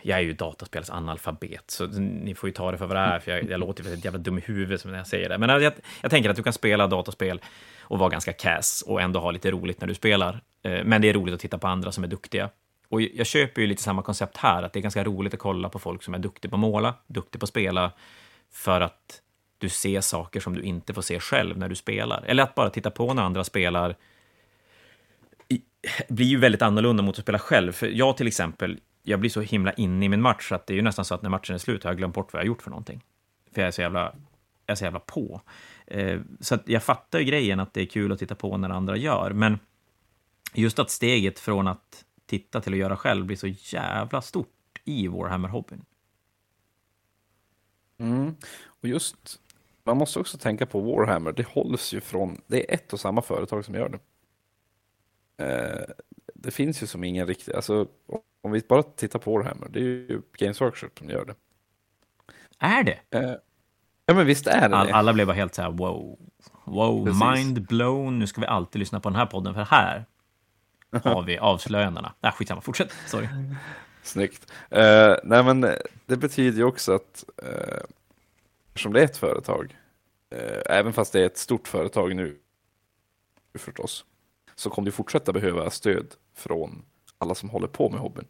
jag 0.02 0.18
är 0.18 0.22
ju 0.22 0.32
dataspelsanalfabet, 0.32 1.70
så 1.70 1.86
ni 1.86 2.34
får 2.34 2.48
ju 2.48 2.52
ta 2.52 2.70
det 2.72 2.78
för 2.78 2.86
vad 2.86 2.96
det 2.96 3.00
är, 3.00 3.18
för 3.18 3.30
jag, 3.30 3.50
jag 3.50 3.60
låter 3.66 3.84
ju 3.84 3.96
jävla 3.96 4.18
dum 4.18 4.38
i 4.38 4.40
huvudet 4.40 4.84
när 4.84 4.96
jag 4.96 5.06
säger 5.06 5.28
det. 5.28 5.38
Men 5.38 5.62
jag, 5.62 5.72
jag 6.02 6.10
tänker 6.10 6.30
att 6.30 6.36
du 6.36 6.42
kan 6.42 6.52
spela 6.52 6.86
dataspel 6.86 7.40
och 7.80 7.98
vara 7.98 8.08
ganska 8.08 8.32
kass 8.32 8.84
och 8.86 9.00
ändå 9.00 9.20
ha 9.20 9.30
lite 9.30 9.50
roligt 9.50 9.80
när 9.80 9.88
du 9.88 9.94
spelar. 9.94 10.40
Eh, 10.62 10.84
men 10.84 11.02
det 11.02 11.08
är 11.08 11.14
roligt 11.14 11.34
att 11.34 11.40
titta 11.40 11.58
på 11.58 11.68
andra 11.68 11.92
som 11.92 12.04
är 12.04 12.08
duktiga. 12.08 12.50
Och 12.90 13.02
jag 13.02 13.26
köper 13.26 13.60
ju 13.60 13.66
lite 13.66 13.82
samma 13.82 14.02
koncept 14.02 14.36
här, 14.36 14.62
att 14.62 14.72
det 14.72 14.78
är 14.78 14.82
ganska 14.82 15.04
roligt 15.04 15.34
att 15.34 15.40
kolla 15.40 15.68
på 15.68 15.78
folk 15.78 16.02
som 16.02 16.14
är 16.14 16.18
duktiga 16.18 16.50
på 16.50 16.56
att 16.56 16.60
måla, 16.60 16.94
duktiga 17.06 17.40
på 17.40 17.44
att 17.44 17.48
spela, 17.48 17.92
för 18.50 18.80
att 18.80 19.22
du 19.58 19.68
ser 19.68 20.00
saker 20.00 20.40
som 20.40 20.54
du 20.54 20.62
inte 20.62 20.94
får 20.94 21.02
se 21.02 21.20
själv 21.20 21.58
när 21.58 21.68
du 21.68 21.74
spelar. 21.74 22.24
Eller 22.26 22.42
att 22.42 22.54
bara 22.54 22.70
titta 22.70 22.90
på 22.90 23.14
när 23.14 23.22
andra 23.22 23.44
spelar 23.44 23.96
blir 26.08 26.26
ju 26.26 26.36
väldigt 26.36 26.62
annorlunda 26.62 27.02
mot 27.02 27.18
att 27.18 27.22
spela 27.22 27.38
själv. 27.38 27.72
För 27.72 27.86
jag 27.86 28.16
till 28.16 28.26
exempel, 28.26 28.80
jag 29.02 29.20
blir 29.20 29.30
så 29.30 29.40
himla 29.40 29.72
inne 29.72 30.04
i 30.04 30.08
min 30.08 30.22
match 30.22 30.48
så 30.48 30.54
att 30.54 30.66
det 30.66 30.72
är 30.72 30.76
ju 30.76 30.82
nästan 30.82 31.04
så 31.04 31.14
att 31.14 31.22
när 31.22 31.30
matchen 31.30 31.54
är 31.54 31.58
slut 31.58 31.84
har 31.84 31.90
jag 31.90 31.98
glömt 31.98 32.14
bort 32.14 32.32
vad 32.32 32.40
jag 32.40 32.44
har 32.44 32.46
gjort 32.46 32.62
för 32.62 32.70
någonting. 32.70 33.04
För 33.54 33.60
jag 33.60 33.68
är 33.68 33.72
så 33.72 33.80
jävla, 33.80 34.00
jag 34.66 34.72
är 34.72 34.74
så 34.74 34.84
jävla 34.84 35.00
på. 35.00 35.40
Eh, 35.86 36.20
så 36.40 36.54
att 36.54 36.68
jag 36.68 36.82
fattar 36.82 37.18
ju 37.18 37.24
grejen 37.24 37.60
att 37.60 37.74
det 37.74 37.80
är 37.80 37.86
kul 37.86 38.12
att 38.12 38.18
titta 38.18 38.34
på 38.34 38.56
när 38.56 38.70
andra 38.70 38.96
gör, 38.96 39.30
men 39.30 39.58
just 40.54 40.78
att 40.78 40.90
steget 40.90 41.38
från 41.38 41.68
att 41.68 42.04
titta 42.30 42.60
till 42.60 42.72
att 42.72 42.78
göra 42.78 42.96
själv 42.96 43.26
blir 43.26 43.36
så 43.36 43.46
jävla 43.46 44.22
stort 44.22 44.80
i 44.84 45.08
Warhammer-hobbyn. 45.08 45.84
Mm. 47.98 48.36
Och 48.64 48.88
just, 48.88 49.40
man 49.84 49.96
måste 49.96 50.18
också 50.18 50.38
tänka 50.38 50.66
på 50.66 50.80
Warhammer, 50.80 51.32
det 51.32 51.46
hålls 51.46 51.92
ju 51.92 52.00
från, 52.00 52.40
det 52.46 52.70
är 52.70 52.74
ett 52.74 52.92
och 52.92 53.00
samma 53.00 53.22
företag 53.22 53.64
som 53.64 53.74
gör 53.74 53.88
det. 53.88 53.98
Eh, 55.44 55.94
det 56.34 56.50
finns 56.50 56.82
ju 56.82 56.86
som 56.86 57.04
ingen 57.04 57.26
riktig, 57.26 57.52
alltså 57.52 57.88
om 58.40 58.52
vi 58.52 58.62
bara 58.68 58.82
tittar 58.82 59.18
på 59.18 59.32
Warhammer, 59.32 59.68
det 59.68 59.80
är 59.80 59.84
ju 59.84 60.22
Games 60.38 60.60
Workshop 60.60 60.90
som 60.98 61.10
gör 61.10 61.24
det. 61.24 61.34
Är 62.58 62.84
det? 62.84 62.98
Eh, 63.10 63.34
ja 64.06 64.14
men 64.14 64.26
visst 64.26 64.46
är 64.46 64.68
det 64.68 64.76
All, 64.76 64.90
Alla 64.90 65.12
blev 65.12 65.26
bara 65.26 65.36
helt 65.36 65.54
så 65.54 65.62
här 65.62 65.70
wow, 65.70 66.18
wow, 66.64 67.04
Precis. 67.04 67.22
mind 67.22 67.66
blown, 67.66 68.18
nu 68.18 68.26
ska 68.26 68.40
vi 68.40 68.46
alltid 68.46 68.78
lyssna 68.78 69.00
på 69.00 69.08
den 69.08 69.16
här 69.16 69.26
podden, 69.26 69.54
för 69.54 69.64
här 69.64 70.06
har 71.04 71.22
vi 71.22 71.38
avslöjandena. 71.38 72.12
Nej, 72.20 72.32
skitsamma, 72.32 72.60
fortsätt, 72.60 72.92
sorry. 73.06 73.28
Snyggt. 74.02 74.52
Uh, 74.76 75.14
nej 75.24 75.44
men 75.44 75.60
det 76.06 76.16
betyder 76.16 76.58
ju 76.58 76.64
också 76.64 76.92
att 76.92 77.24
uh, 77.42 77.82
eftersom 78.66 78.92
det 78.92 79.00
är 79.00 79.04
ett 79.04 79.16
företag, 79.16 79.76
uh, 80.34 80.62
även 80.66 80.92
fast 80.92 81.12
det 81.12 81.20
är 81.20 81.26
ett 81.26 81.38
stort 81.38 81.68
företag 81.68 82.16
nu 82.16 82.38
förstås, 83.58 84.04
så 84.54 84.70
kommer 84.70 84.86
du 84.86 84.92
fortsätta 84.92 85.32
behöva 85.32 85.70
stöd 85.70 86.06
från 86.34 86.82
alla 87.18 87.34
som 87.34 87.50
håller 87.50 87.68
på 87.68 87.90
med 87.90 88.00
hobbyn. 88.00 88.26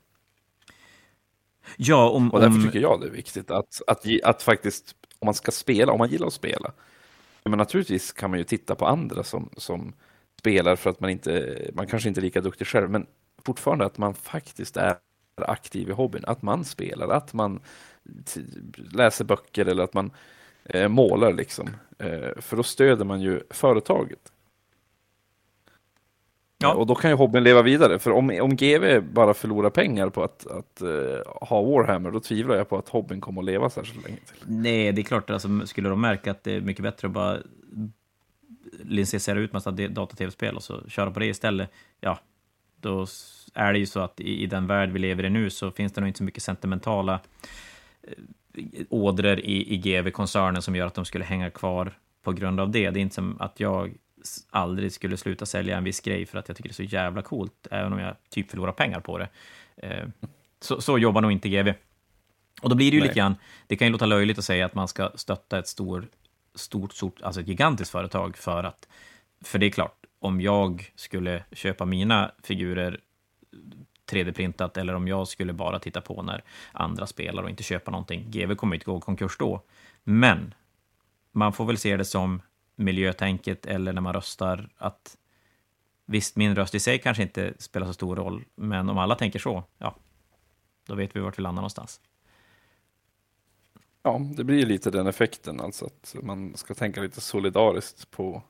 Ja, 1.77 2.11
om, 2.11 2.33
och 2.33 2.41
därför 2.41 2.57
om... 2.57 2.65
tycker 2.65 2.81
jag 2.81 3.01
det 3.01 3.07
är 3.07 3.11
viktigt 3.11 3.51
att, 3.51 3.83
att, 3.87 4.05
att 4.25 4.43
faktiskt, 4.43 4.95
om 5.19 5.27
man 5.27 5.35
ska 5.35 5.53
spela, 5.53 5.93
om 5.93 5.99
man 5.99 6.09
gillar 6.09 6.27
att 6.27 6.33
spela, 6.33 6.73
men 7.45 7.59
naturligtvis 7.59 8.13
kan 8.13 8.31
man 8.31 8.39
ju 8.39 8.45
titta 8.45 8.75
på 8.75 8.87
andra 8.87 9.25
som, 9.25 9.51
som 9.57 9.93
spelar 10.41 10.77
för 10.77 10.91
att 10.91 11.01
man 11.01 11.11
inte, 11.11 11.57
man 11.75 11.87
kanske 11.87 12.09
inte 12.09 12.21
är 12.21 12.23
lika 12.23 12.41
duktig 12.41 12.67
själv, 12.67 12.91
men 12.91 13.07
fortfarande 13.45 13.85
att 13.85 13.99
man 13.99 14.15
faktiskt 14.15 14.77
är 14.77 14.97
aktiv 15.37 15.89
i 15.89 15.93
hobbyn, 15.93 16.25
att 16.27 16.43
man 16.43 16.65
spelar, 16.65 17.09
att 17.09 17.33
man 17.33 17.61
läser 18.93 19.25
böcker 19.25 19.67
eller 19.67 19.85
att 19.85 19.95
man 19.95 20.11
eh, 20.65 20.89
målar 20.89 21.33
liksom. 21.33 21.69
Eh, 21.99 22.41
för 22.41 22.57
då 22.57 22.63
stöder 22.63 23.05
man 23.05 23.21
ju 23.21 23.43
företaget. 23.51 24.33
Ja. 26.59 26.75
Och 26.75 26.87
då 26.87 26.95
kan 26.95 27.11
ju 27.11 27.17
hobbyn 27.17 27.45
leva 27.45 27.63
vidare, 27.63 27.99
för 27.99 28.11
om, 28.11 28.39
om 28.41 28.57
GV 28.57 29.01
bara 29.13 29.35
förlorar 29.35 29.71
pengar 29.71 30.09
på 30.09 30.25
att, 30.25 30.47
att 30.47 30.83
uh, 30.83 31.19
ha 31.27 31.63
Warhammer, 31.63 32.11
då 32.11 32.21
tvivlar 32.21 32.57
jag 32.57 32.69
på 32.69 32.79
att 32.79 32.89
hobbyn 32.89 33.21
kommer 33.21 33.41
att 33.41 33.47
leva 33.47 33.71
särskilt 33.71 34.05
länge 34.05 34.17
till. 34.17 34.43
Nej, 34.47 34.93
det 34.93 35.01
är 35.01 35.05
klart, 35.05 35.31
alltså, 35.31 35.67
skulle 35.67 35.89
de 35.89 36.01
märka 36.01 36.31
att 36.31 36.45
det 36.45 36.53
är 36.53 36.61
mycket 36.61 36.83
bättre 36.83 37.09
att 37.09 37.15
bara 37.15 37.39
licensiera 38.85 39.39
ut 39.39 39.53
massa 39.53 39.71
data-tv-spel 39.71 40.57
och 40.57 40.63
så 40.63 40.89
köra 40.89 41.11
på 41.11 41.21
det 41.21 41.27
istället, 41.27 41.71
ja, 42.01 42.19
då 42.81 43.07
är 43.55 43.73
det 43.73 43.79
ju 43.79 43.87
så 43.87 44.01
att 44.01 44.21
i, 44.21 44.43
i 44.43 44.47
den 44.47 44.67
värld 44.67 44.91
vi 44.91 44.99
lever 44.99 45.25
i 45.25 45.31
nu 45.31 45.51
så 45.51 45.71
finns 45.71 45.93
det 45.93 46.01
nog 46.01 46.09
inte 46.09 46.19
så 46.19 46.25
mycket 46.25 46.43
sentimentala 46.43 47.21
eh, 48.03 48.85
ådror 48.89 49.41
i, 49.41 49.75
i 49.75 49.77
GV-koncernen 49.77 50.63
som 50.63 50.77
gör 50.77 50.87
att 50.87 50.95
de 50.95 51.05
skulle 51.05 51.25
hänga 51.25 51.51
kvar 51.51 51.93
på 52.23 52.33
grund 52.33 52.61
av 52.61 52.71
det. 52.71 52.91
Det 52.91 53.01
är 53.01 53.03
inte 53.03 53.15
som 53.15 53.41
att 53.41 53.61
jag 53.61 53.95
aldrig 54.51 54.93
skulle 54.93 55.17
sluta 55.17 55.47
sälja 55.47 55.77
en 55.77 55.85
viss 55.85 56.01
grej 56.01 56.27
för 56.27 56.39
att 56.39 56.49
jag 56.49 56.57
tycker 56.57 56.69
det 56.69 56.73
är 56.73 56.87
så 56.87 56.95
jävla 56.95 57.23
coolt, 57.23 57.67
även 57.71 57.93
om 57.93 57.99
jag 57.99 58.17
typ 58.31 58.51
förlorar 58.51 58.73
pengar 58.73 59.01
på 59.01 59.19
det. 59.19 59.29
Eh, 59.77 60.09
så, 60.61 60.81
så 60.81 60.99
jobbar 60.99 61.21
nog 61.21 61.33
inte 61.33 61.49
GV. 61.49 61.73
Och 62.63 62.69
då 62.69 62.77
blir 62.77 62.91
det 62.91 62.95
ju 62.95 63.01
Nej. 63.01 63.09
lite 63.09 63.19
grann, 63.19 63.37
det 63.67 63.77
kan 63.77 63.87
ju 63.87 63.93
låta 63.93 64.07
löjligt 64.07 64.39
att 64.39 64.45
säga 64.45 64.67
att 64.67 64.75
man 64.75 64.89
ska 64.89 65.11
stötta 65.15 65.59
ett 65.59 65.69
stor, 65.69 66.09
stort, 66.55 66.93
stort, 66.93 67.23
alltså 67.23 67.41
ett 67.41 67.49
gigantiskt 67.49 67.93
företag 67.93 68.37
för 68.37 68.65
att, 68.65 68.89
för 69.45 69.59
det 69.59 69.67
är 69.67 69.71
klart, 69.71 70.07
om 70.19 70.41
jag 70.41 70.93
skulle 70.95 71.45
köpa 71.53 71.85
mina 71.85 72.33
figurer 72.43 73.01
3D-printat 74.11 74.79
eller 74.79 74.95
om 74.95 75.09
jag 75.09 75.29
skulle 75.29 75.53
bara 75.53 75.79
titta 75.79 76.01
på 76.01 76.23
när 76.23 76.45
andra 76.73 77.07
spelar 77.07 77.43
och 77.43 77.51
inte 77.51 77.63
köpa 77.63 77.91
någonting. 77.91 78.31
GV 78.31 78.55
kommer 78.55 78.77
inte 78.77 78.87
gå 78.87 78.99
i 78.99 79.01
konkurs 79.01 79.37
då. 79.39 79.63
Men 80.05 80.55
man 81.33 81.53
får 81.53 81.65
väl 81.65 81.79
se 81.79 81.97
det 81.97 82.05
som 82.05 82.43
miljötänket 82.77 83.67
eller 83.67 83.93
när 83.93 84.01
man 84.01 84.13
röstar 84.13 84.69
att 84.77 85.17
visst, 86.07 86.37
min 86.37 86.57
röst 86.57 86.75
i 86.75 86.81
sig 86.81 86.99
kanske 86.99 87.23
inte 87.23 87.55
spelar 87.59 87.87
så 87.87 87.93
stor 87.93 88.17
roll, 88.17 88.45
men 88.55 88.89
om 88.89 88.99
alla 88.99 89.15
tänker 89.15 89.39
så, 89.39 89.65
ja, 89.79 89.97
då 90.87 90.95
vet 90.95 91.17
vi 91.17 91.21
vart 91.21 91.39
vi 91.39 91.43
landar 91.43 91.61
någonstans. 91.61 92.01
Ja, 94.03 94.21
det 94.37 94.45
blir 94.45 94.67
lite 94.67 94.91
den 94.91 95.07
effekten, 95.07 95.61
alltså 95.61 95.85
att 95.85 96.15
man 96.23 96.57
ska 96.57 96.75
tänka 96.75 97.01
lite 97.01 97.21
solidariskt 97.21 98.11
på 98.11 98.43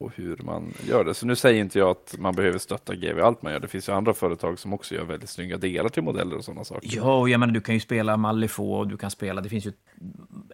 på 0.00 0.10
hur 0.14 0.36
man 0.36 0.74
gör 0.88 1.04
det. 1.04 1.14
Så 1.14 1.26
nu 1.26 1.36
säger 1.36 1.60
inte 1.60 1.78
jag 1.78 1.90
att 1.90 2.14
man 2.18 2.34
behöver 2.34 2.58
stötta 2.58 2.94
GV 2.94 3.20
allt 3.20 3.42
man 3.42 3.52
gör. 3.52 3.60
Det 3.60 3.68
finns 3.68 3.88
ju 3.88 3.92
andra 3.92 4.14
företag 4.14 4.58
som 4.58 4.72
också 4.72 4.94
gör 4.94 5.04
väldigt 5.04 5.30
snygga 5.30 5.56
delar 5.56 5.88
till 5.88 6.02
modeller 6.02 6.36
och 6.36 6.44
sådana 6.44 6.64
saker. 6.64 6.88
Ja, 6.92 7.18
och 7.18 7.28
jag 7.28 7.40
menar, 7.40 7.54
du 7.54 7.60
kan 7.60 7.74
ju 7.74 7.80
spela 7.80 8.16
Malifaux 8.16 8.78
och 8.78 8.88
du 8.88 8.96
kan 8.96 9.10
spela, 9.10 9.40
det 9.40 9.48
finns 9.48 9.66
ju 9.66 9.72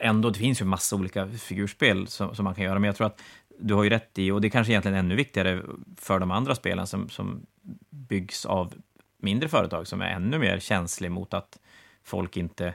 ändå, 0.01 0.31
det 0.31 0.39
finns 0.39 0.61
ju 0.61 0.65
massa 0.65 0.97
olika 0.97 1.29
figurspel 1.29 2.07
som, 2.07 2.35
som 2.35 2.45
man 2.45 2.55
kan 2.55 2.65
göra, 2.65 2.79
men 2.79 2.87
jag 2.87 2.97
tror 2.97 3.07
att 3.07 3.23
du 3.59 3.75
har 3.75 3.85
ju 3.85 3.91
rätt 3.91 4.19
i, 4.19 4.31
och 4.31 4.41
det 4.41 4.49
är 4.49 4.51
kanske 4.51 4.73
egentligen 4.73 4.99
ännu 4.99 5.15
viktigare 5.17 5.63
för 5.97 6.19
de 6.19 6.31
andra 6.31 6.55
spelen 6.55 6.87
som, 6.87 7.09
som 7.09 7.47
byggs 7.91 8.47
av 8.47 8.75
mindre 9.19 9.49
företag 9.49 9.87
som 9.87 10.01
är 10.01 10.11
ännu 10.11 10.39
mer 10.39 10.59
känsliga 10.59 11.11
mot 11.11 11.35
att 11.35 11.59
folk 12.05 12.37
inte 12.37 12.75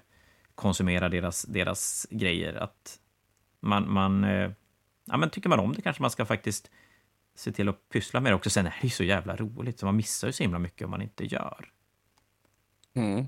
konsumerar 0.62 1.10
deras, 1.10 1.44
deras 1.44 2.08
grejer. 2.10 2.54
Att 2.54 3.00
man, 3.60 3.92
man 3.92 4.24
eh, 4.24 4.52
ja, 5.06 5.18
men 5.18 5.30
tycker 5.30 5.50
man 5.50 5.60
om 5.60 5.74
det 5.74 5.82
kanske 5.82 6.02
man 6.02 6.12
ska 6.12 6.26
faktiskt 6.26 6.72
se 7.36 7.52
till 7.52 7.70
att 7.70 7.90
pyssla 7.90 8.20
med 8.20 8.32
det 8.32 8.36
också. 8.36 8.50
Sen 8.50 8.66
är 8.66 8.76
det 8.82 8.88
ju 8.88 8.90
så 8.90 9.04
jävla 9.04 9.36
roligt, 9.36 9.80
så 9.80 9.86
man 9.86 9.96
missar 9.96 10.28
ju 10.28 10.34
så 10.34 10.44
himla 10.44 10.60
mycket 10.60 10.86
om 10.86 10.92
man 10.92 11.02
inte 11.02 11.26
gör. 11.26 11.70
Mm. 12.94 13.26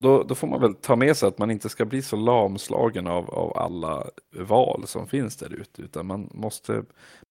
Då, 0.00 0.22
då 0.22 0.34
får 0.34 0.46
man 0.48 0.60
väl 0.60 0.74
ta 0.74 0.96
med 0.96 1.16
sig 1.16 1.28
att 1.28 1.38
man 1.38 1.50
inte 1.50 1.68
ska 1.68 1.84
bli 1.84 2.02
så 2.02 2.16
lamslagen 2.16 3.06
av, 3.06 3.30
av 3.30 3.58
alla 3.58 4.06
val 4.36 4.86
som 4.86 5.06
finns 5.06 5.36
där 5.36 5.52
ute, 5.52 5.82
utan 5.82 6.06
man 6.06 6.30
måste, 6.34 6.72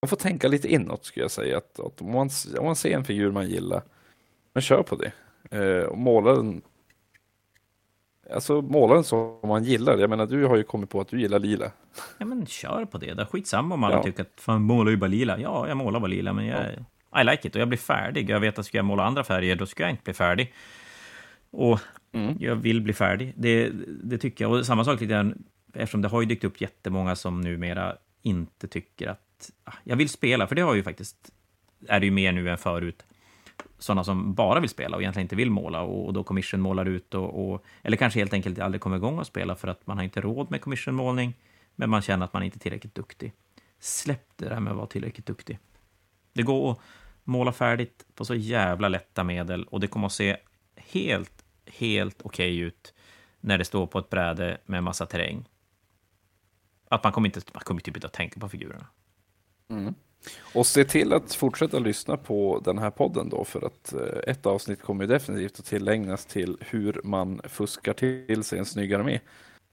man 0.02 0.10
får 0.10 0.18
tänka 0.18 0.48
lite 0.48 0.74
inåt 0.74 1.06
skulle 1.06 1.24
jag 1.24 1.32
säga. 1.32 1.58
Att, 1.58 1.80
att 1.80 2.02
om, 2.02 2.12
man, 2.12 2.30
om 2.60 2.66
man 2.66 2.76
ser 2.76 2.96
en 2.96 3.06
figur 3.06 3.32
man 3.32 3.50
gillar, 3.50 3.82
men 4.54 4.62
kör 4.62 4.84
på 4.84 4.96
det. 4.96 5.12
Eh, 5.52 5.84
och 5.84 5.98
måla 5.98 6.34
den 6.34 6.62
Alltså 8.34 8.62
måla 8.62 8.94
den 8.94 9.04
som 9.04 9.40
man 9.44 9.64
gillar. 9.64 9.98
Jag 9.98 10.10
menar, 10.10 10.26
du 10.26 10.46
har 10.46 10.58
ju 10.58 10.64
kommit 10.64 10.90
på 10.90 11.02
att 11.02 11.08
du 11.08 11.22
gillar 11.22 11.40
lila. 11.40 11.72
Ja, 12.18 12.26
men 12.26 12.46
kör 12.46 12.86
på 12.86 12.98
det. 12.98 13.14
Det 13.14 13.22
är 13.22 13.26
skitsamma 13.26 13.76
om 13.76 13.84
alla 13.84 13.96
ja. 13.96 14.04
tycker 14.04 14.22
att 14.22 14.34
fan, 14.42 14.62
målar 14.62 14.92
ju 14.92 14.98
bara 14.98 15.08
lila. 15.08 15.40
Ja, 15.40 15.68
jag 15.68 15.78
målar 15.78 16.00
bara 16.00 16.08
lila, 16.08 16.34
men 16.34 16.46
jag, 16.46 16.66
ja. 17.12 17.22
I 17.22 17.24
like 17.24 17.48
it. 17.48 17.56
Och 17.56 17.62
jag 17.62 17.68
blir 17.68 17.78
färdig. 17.78 18.30
Jag 18.30 18.40
vet 18.40 18.60
att 18.60 18.66
ska 18.66 18.78
jag 18.78 18.86
måla 18.86 19.04
andra 19.04 19.24
färger, 19.24 19.56
då 19.56 19.66
ska 19.66 19.84
jag 19.84 19.90
inte 19.90 20.04
bli 20.04 20.14
färdig. 20.14 20.54
Och 21.52 21.80
mm. 22.12 22.38
jag 22.40 22.56
vill 22.56 22.82
bli 22.82 22.94
färdig. 22.94 23.34
Det, 23.36 23.70
det 24.04 24.18
tycker 24.18 24.46
jag. 24.46 24.52
Och 24.52 24.66
samma 24.66 24.86
sak 24.86 25.02
lite 25.02 25.14
grann, 25.14 25.44
eftersom 25.74 26.02
det 26.02 26.08
har 26.08 26.22
ju 26.22 26.28
dykt 26.28 26.44
upp 26.44 26.62
jättemånga 26.62 27.16
som 27.16 27.42
numera 27.42 27.96
inte 28.22 28.68
tycker 28.68 29.08
att... 29.08 29.52
Ah, 29.64 29.74
jag 29.84 29.96
vill 29.96 30.10
spela, 30.10 30.48
för 30.48 30.56
det 30.56 30.62
har 30.62 30.76
ju 30.76 30.84
faktiskt... 30.84 31.32
Är 31.88 32.00
det 32.00 32.06
ju 32.06 32.12
mer 32.12 32.32
nu 32.32 32.50
än 32.50 32.58
förut 32.58 33.06
sådana 33.80 34.04
som 34.04 34.34
bara 34.34 34.60
vill 34.60 34.70
spela 34.70 34.96
och 34.96 35.02
egentligen 35.02 35.26
inte 35.26 35.36
vill 35.36 35.52
måla 35.52 35.82
och, 35.82 36.14
då 36.14 36.24
commission 36.24 36.62
målar 36.62 36.86
ut 36.86 37.14
och, 37.14 37.52
och, 37.52 37.66
eller 37.82 37.98
kanske 37.98 38.20
helt 38.20 38.34
enkelt 38.34 38.60
aldrig 38.60 38.82
kommer 38.82 38.98
igång 38.98 39.20
och 39.20 39.28
spela 39.28 39.56
för 39.56 39.68
att 39.68 39.88
man 39.88 39.98
har 39.98 40.04
inte 40.04 40.22
råd 40.22 40.52
med 40.52 40.62
commissionmålning, 40.62 41.34
men 41.76 41.90
man 41.90 42.02
känner 42.02 42.26
att 42.26 42.34
man 42.34 42.44
inte 42.44 42.58
är 42.58 42.60
tillräckligt 42.60 42.96
duktig. 42.96 43.34
Släpp 43.80 44.38
det 44.38 44.50
där 44.50 44.60
med 44.60 44.72
att 44.72 44.78
vara 44.78 44.88
tillräckligt 44.88 45.26
duktig. 45.26 45.60
Det 46.34 46.44
går 46.44 46.72
att 46.72 46.80
måla 47.24 47.52
färdigt 47.52 48.06
på 48.16 48.26
så 48.26 48.36
jävla 48.36 48.88
lätta 48.88 49.24
medel 49.24 49.64
och 49.64 49.80
det 49.80 49.88
kommer 49.88 50.08
att 50.08 50.14
se 50.14 50.38
helt, 50.76 51.46
helt 51.66 52.22
okej 52.22 52.54
okay 52.54 52.66
ut 52.68 52.94
när 53.40 53.58
det 53.58 53.66
står 53.66 53.88
på 53.88 54.00
ett 54.00 54.10
bräde 54.10 54.58
med 54.66 54.84
massa 54.84 55.06
terräng. 55.06 55.50
Att 56.90 57.04
man 57.04 57.14
kommer 57.14 57.28
inte, 57.28 57.42
man 57.54 57.64
kommer 57.64 57.82
typ 57.82 57.98
inte 57.98 58.08
att 58.08 58.14
tänka 58.14 58.40
på 58.40 58.50
figurerna. 58.50 58.88
Mm. 59.70 59.94
Och 60.54 60.68
se 60.68 60.84
till 60.84 61.14
att 61.14 61.34
fortsätta 61.34 61.80
lyssna 61.80 62.18
på 62.18 62.62
den 62.66 62.78
här 62.78 62.90
podden 62.90 63.30
då, 63.30 63.44
för 63.44 63.66
att 63.66 63.94
eh, 63.94 64.32
ett 64.32 64.46
avsnitt 64.46 64.82
kommer 64.82 65.08
definitivt 65.08 65.60
att 65.60 65.66
tillägnas 65.66 66.26
till 66.26 66.58
hur 66.60 67.02
man 67.04 67.42
fuskar 67.44 67.94
till 67.94 68.44
sig 68.44 68.60
en 68.60 68.66
snygg 68.66 68.94
armé 68.94 69.20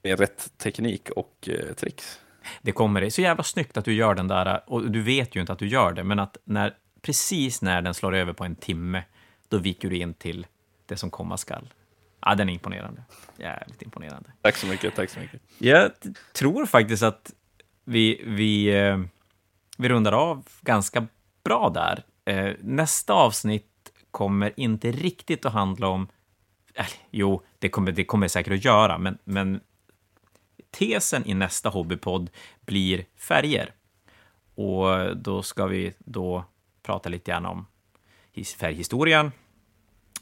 med 0.02 0.20
rätt 0.20 0.58
teknik 0.58 1.10
och 1.10 1.48
eh, 1.48 1.74
tricks. 1.74 2.20
Det 2.62 2.72
kommer. 2.72 3.00
Det 3.00 3.06
är 3.06 3.10
så 3.10 3.22
jävla 3.22 3.42
snyggt 3.42 3.76
att 3.76 3.84
du 3.84 3.94
gör 3.94 4.14
den 4.14 4.28
där, 4.28 4.62
och 4.66 4.90
du 4.90 5.02
vet 5.02 5.36
ju 5.36 5.40
inte 5.40 5.52
att 5.52 5.58
du 5.58 5.68
gör 5.68 5.92
det, 5.92 6.04
men 6.04 6.18
att 6.18 6.36
när, 6.44 6.74
precis 7.02 7.62
när 7.62 7.82
den 7.82 7.94
slår 7.94 8.14
över 8.14 8.32
på 8.32 8.44
en 8.44 8.56
timme, 8.56 9.02
då 9.48 9.58
viker 9.58 9.90
du 9.90 9.96
in 9.96 10.14
till 10.14 10.46
det 10.86 10.96
som 10.96 11.10
komma 11.10 11.36
skall. 11.36 11.68
Ja, 12.20 12.34
den 12.34 12.48
är 12.48 12.52
imponerande. 12.52 13.02
Jävligt 13.36 13.82
imponerande. 13.82 14.30
Tack 14.42 14.56
så 14.56 14.66
mycket, 14.66 14.94
tack 14.94 15.10
så 15.10 15.20
mycket. 15.20 15.40
Jag 15.58 15.90
tror 16.32 16.66
faktiskt 16.66 17.02
att 17.02 17.32
vi, 17.84 18.22
vi, 18.26 18.66
eh, 18.66 18.98
vi 19.76 19.88
rundar 19.88 20.12
av 20.12 20.46
ganska 20.60 21.06
bra 21.44 21.70
där. 21.70 22.04
Eh, 22.24 22.54
nästa 22.60 23.14
avsnitt 23.14 23.92
kommer 24.10 24.52
inte 24.56 24.92
riktigt 24.92 25.46
att 25.46 25.52
handla 25.52 25.88
om... 25.88 26.08
Äh, 26.74 26.86
jo, 27.10 27.42
det 27.58 27.68
kommer 27.68 27.92
det 27.92 28.04
kommer 28.04 28.28
säkert 28.28 28.52
att 28.52 28.64
göra, 28.64 28.98
men, 28.98 29.18
men 29.24 29.60
tesen 30.70 31.26
i 31.26 31.34
nästa 31.34 31.68
hobbypodd 31.68 32.30
blir 32.60 33.04
färger. 33.16 33.74
Och 34.54 35.16
då 35.16 35.42
ska 35.42 35.66
vi 35.66 35.94
då 35.98 36.44
prata 36.82 37.08
lite 37.08 37.30
grann 37.30 37.46
om 37.46 37.66
färghistorien. 38.58 39.32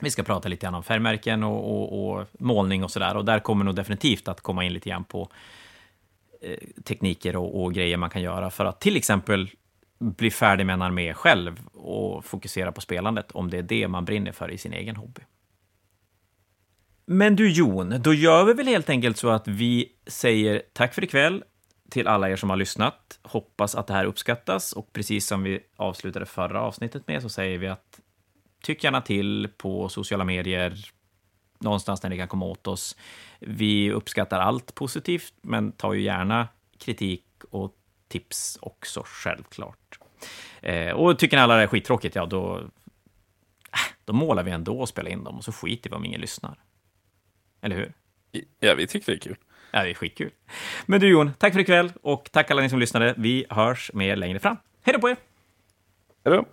Vi 0.01 0.11
ska 0.11 0.23
prata 0.23 0.49
lite 0.49 0.67
grann 0.67 0.75
om 0.75 0.83
färgmärken 0.83 1.45
och, 1.45 1.71
och, 1.71 2.11
och 2.11 2.27
målning 2.39 2.85
och 2.85 2.91
sådär. 2.91 3.17
Och 3.17 3.25
där 3.25 3.41
kommer 3.41 3.65
nog 3.65 3.75
definitivt 3.75 4.29
att 4.29 4.41
komma 4.41 4.65
in 4.65 4.73
lite 4.73 4.89
grann 4.89 5.05
på 5.05 5.31
Eh, 6.45 6.83
tekniker 6.85 7.37
och, 7.37 7.63
och, 7.63 7.75
grejer 7.75 7.97
man 7.97 8.11
kan 8.11 8.23
göra 8.23 8.51
för 8.51 8.65
att 8.65 8.81
till 8.81 8.97
exempel 8.97 9.51
bli 9.99 10.31
färdig 10.31 10.67
med 10.67 10.75
en 10.75 10.83
armé 10.83 11.15
själv 11.15 11.67
och 11.73 12.25
fokusera 12.25 12.73
på 12.73 12.81
spelandet, 12.81 13.31
om 13.33 13.51
det 13.51 13.59
är 13.59 13.63
det 13.63 13.89
man 13.89 14.05
brinner 14.05 14.33
för 14.33 14.51
i 14.51 14.59
sin 14.59 14.73
egen 14.73 14.97
hobby. 14.97 15.21
Men 17.07 17.37
du 17.37 17.53
Jon, 17.53 17.95
då 18.03 18.15
gör 18.15 18.45
vi 18.45 18.53
väl 18.53 18.67
helt 18.67 18.91
enkelt 18.91 19.17
så 19.17 19.29
att 19.29 19.49
vi 19.49 19.93
säger 20.07 20.63
tack 20.73 20.95
för 20.95 21.05
ikväll 21.05 21.45
till 21.91 22.07
alla 22.07 22.31
er 22.31 22.37
som 22.37 22.51
har 22.51 22.57
lyssnat. 22.57 23.19
Hoppas 23.23 23.75
att 23.75 23.87
det 23.87 23.95
här 23.95 24.05
uppskattas 24.05 24.73
och 24.73 24.93
precis 24.93 25.27
som 25.27 25.43
vi 25.43 25.61
avslutade 25.77 26.27
förra 26.27 26.61
avsnittet 26.61 27.09
med 27.09 27.23
så 27.23 27.29
säger 27.29 27.59
vi 27.59 27.69
att 27.69 28.01
tyck 28.63 28.85
gärna 28.85 29.01
till 29.01 29.49
på 29.57 29.89
sociala 29.89 30.25
medier, 30.25 30.94
någonstans 31.65 32.01
där 32.01 32.09
ni 32.09 32.17
kan 32.17 32.29
komma 32.29 32.47
åt 32.47 32.67
oss. 32.67 32.97
Vi 33.39 33.93
uppskattar 33.93 34.41
allt 34.41 34.75
positivt, 34.75 35.35
men 35.41 35.73
tar 35.73 35.93
ju 35.93 36.03
gärna 36.03 36.49
kritik 36.79 37.25
och 37.51 37.73
tips 38.09 38.59
också, 38.63 39.03
självklart. 39.07 39.99
Eh, 40.61 40.93
och 40.93 41.19
tycker 41.19 41.37
ni 41.37 41.43
alla 41.43 41.57
det 41.57 41.63
är 41.63 41.67
skittråkigt, 41.67 42.17
ja 42.17 42.27
då, 42.27 42.59
äh, 42.59 43.79
då 44.05 44.13
målar 44.13 44.43
vi 44.43 44.51
ändå 44.51 44.81
och 44.81 44.89
spelar 44.89 45.11
in 45.11 45.25
dem 45.25 45.37
och 45.37 45.45
så 45.45 45.53
skiter 45.53 45.91
vi 45.91 45.97
om 45.97 46.05
ingen 46.05 46.21
lyssnar. 46.21 46.59
Eller 47.61 47.77
hur? 47.77 47.93
Ja, 48.61 48.75
vi 48.75 48.87
tycker 48.87 49.13
det 49.13 49.19
är 49.19 49.21
kul. 49.21 49.37
Ja, 49.71 49.83
det 49.83 49.91
är 49.91 49.95
skitkul. 49.95 50.31
Men 50.87 51.01
du 51.01 51.09
Jon, 51.09 51.31
tack 51.39 51.53
för 51.53 51.61
ikväll 51.61 51.93
och 52.03 52.29
tack 52.33 52.51
alla 52.51 52.63
ni 52.63 52.69
som 52.69 52.79
lyssnade. 52.79 53.15
Vi 53.17 53.47
hörs 53.51 53.91
med 53.95 54.09
er 54.09 54.17
längre 54.17 54.39
fram. 54.39 54.57
Hej 54.83 54.95
då 54.95 55.01
på 55.01 55.09
er! 55.09 55.17
Hej 56.25 56.37
då! 56.37 56.45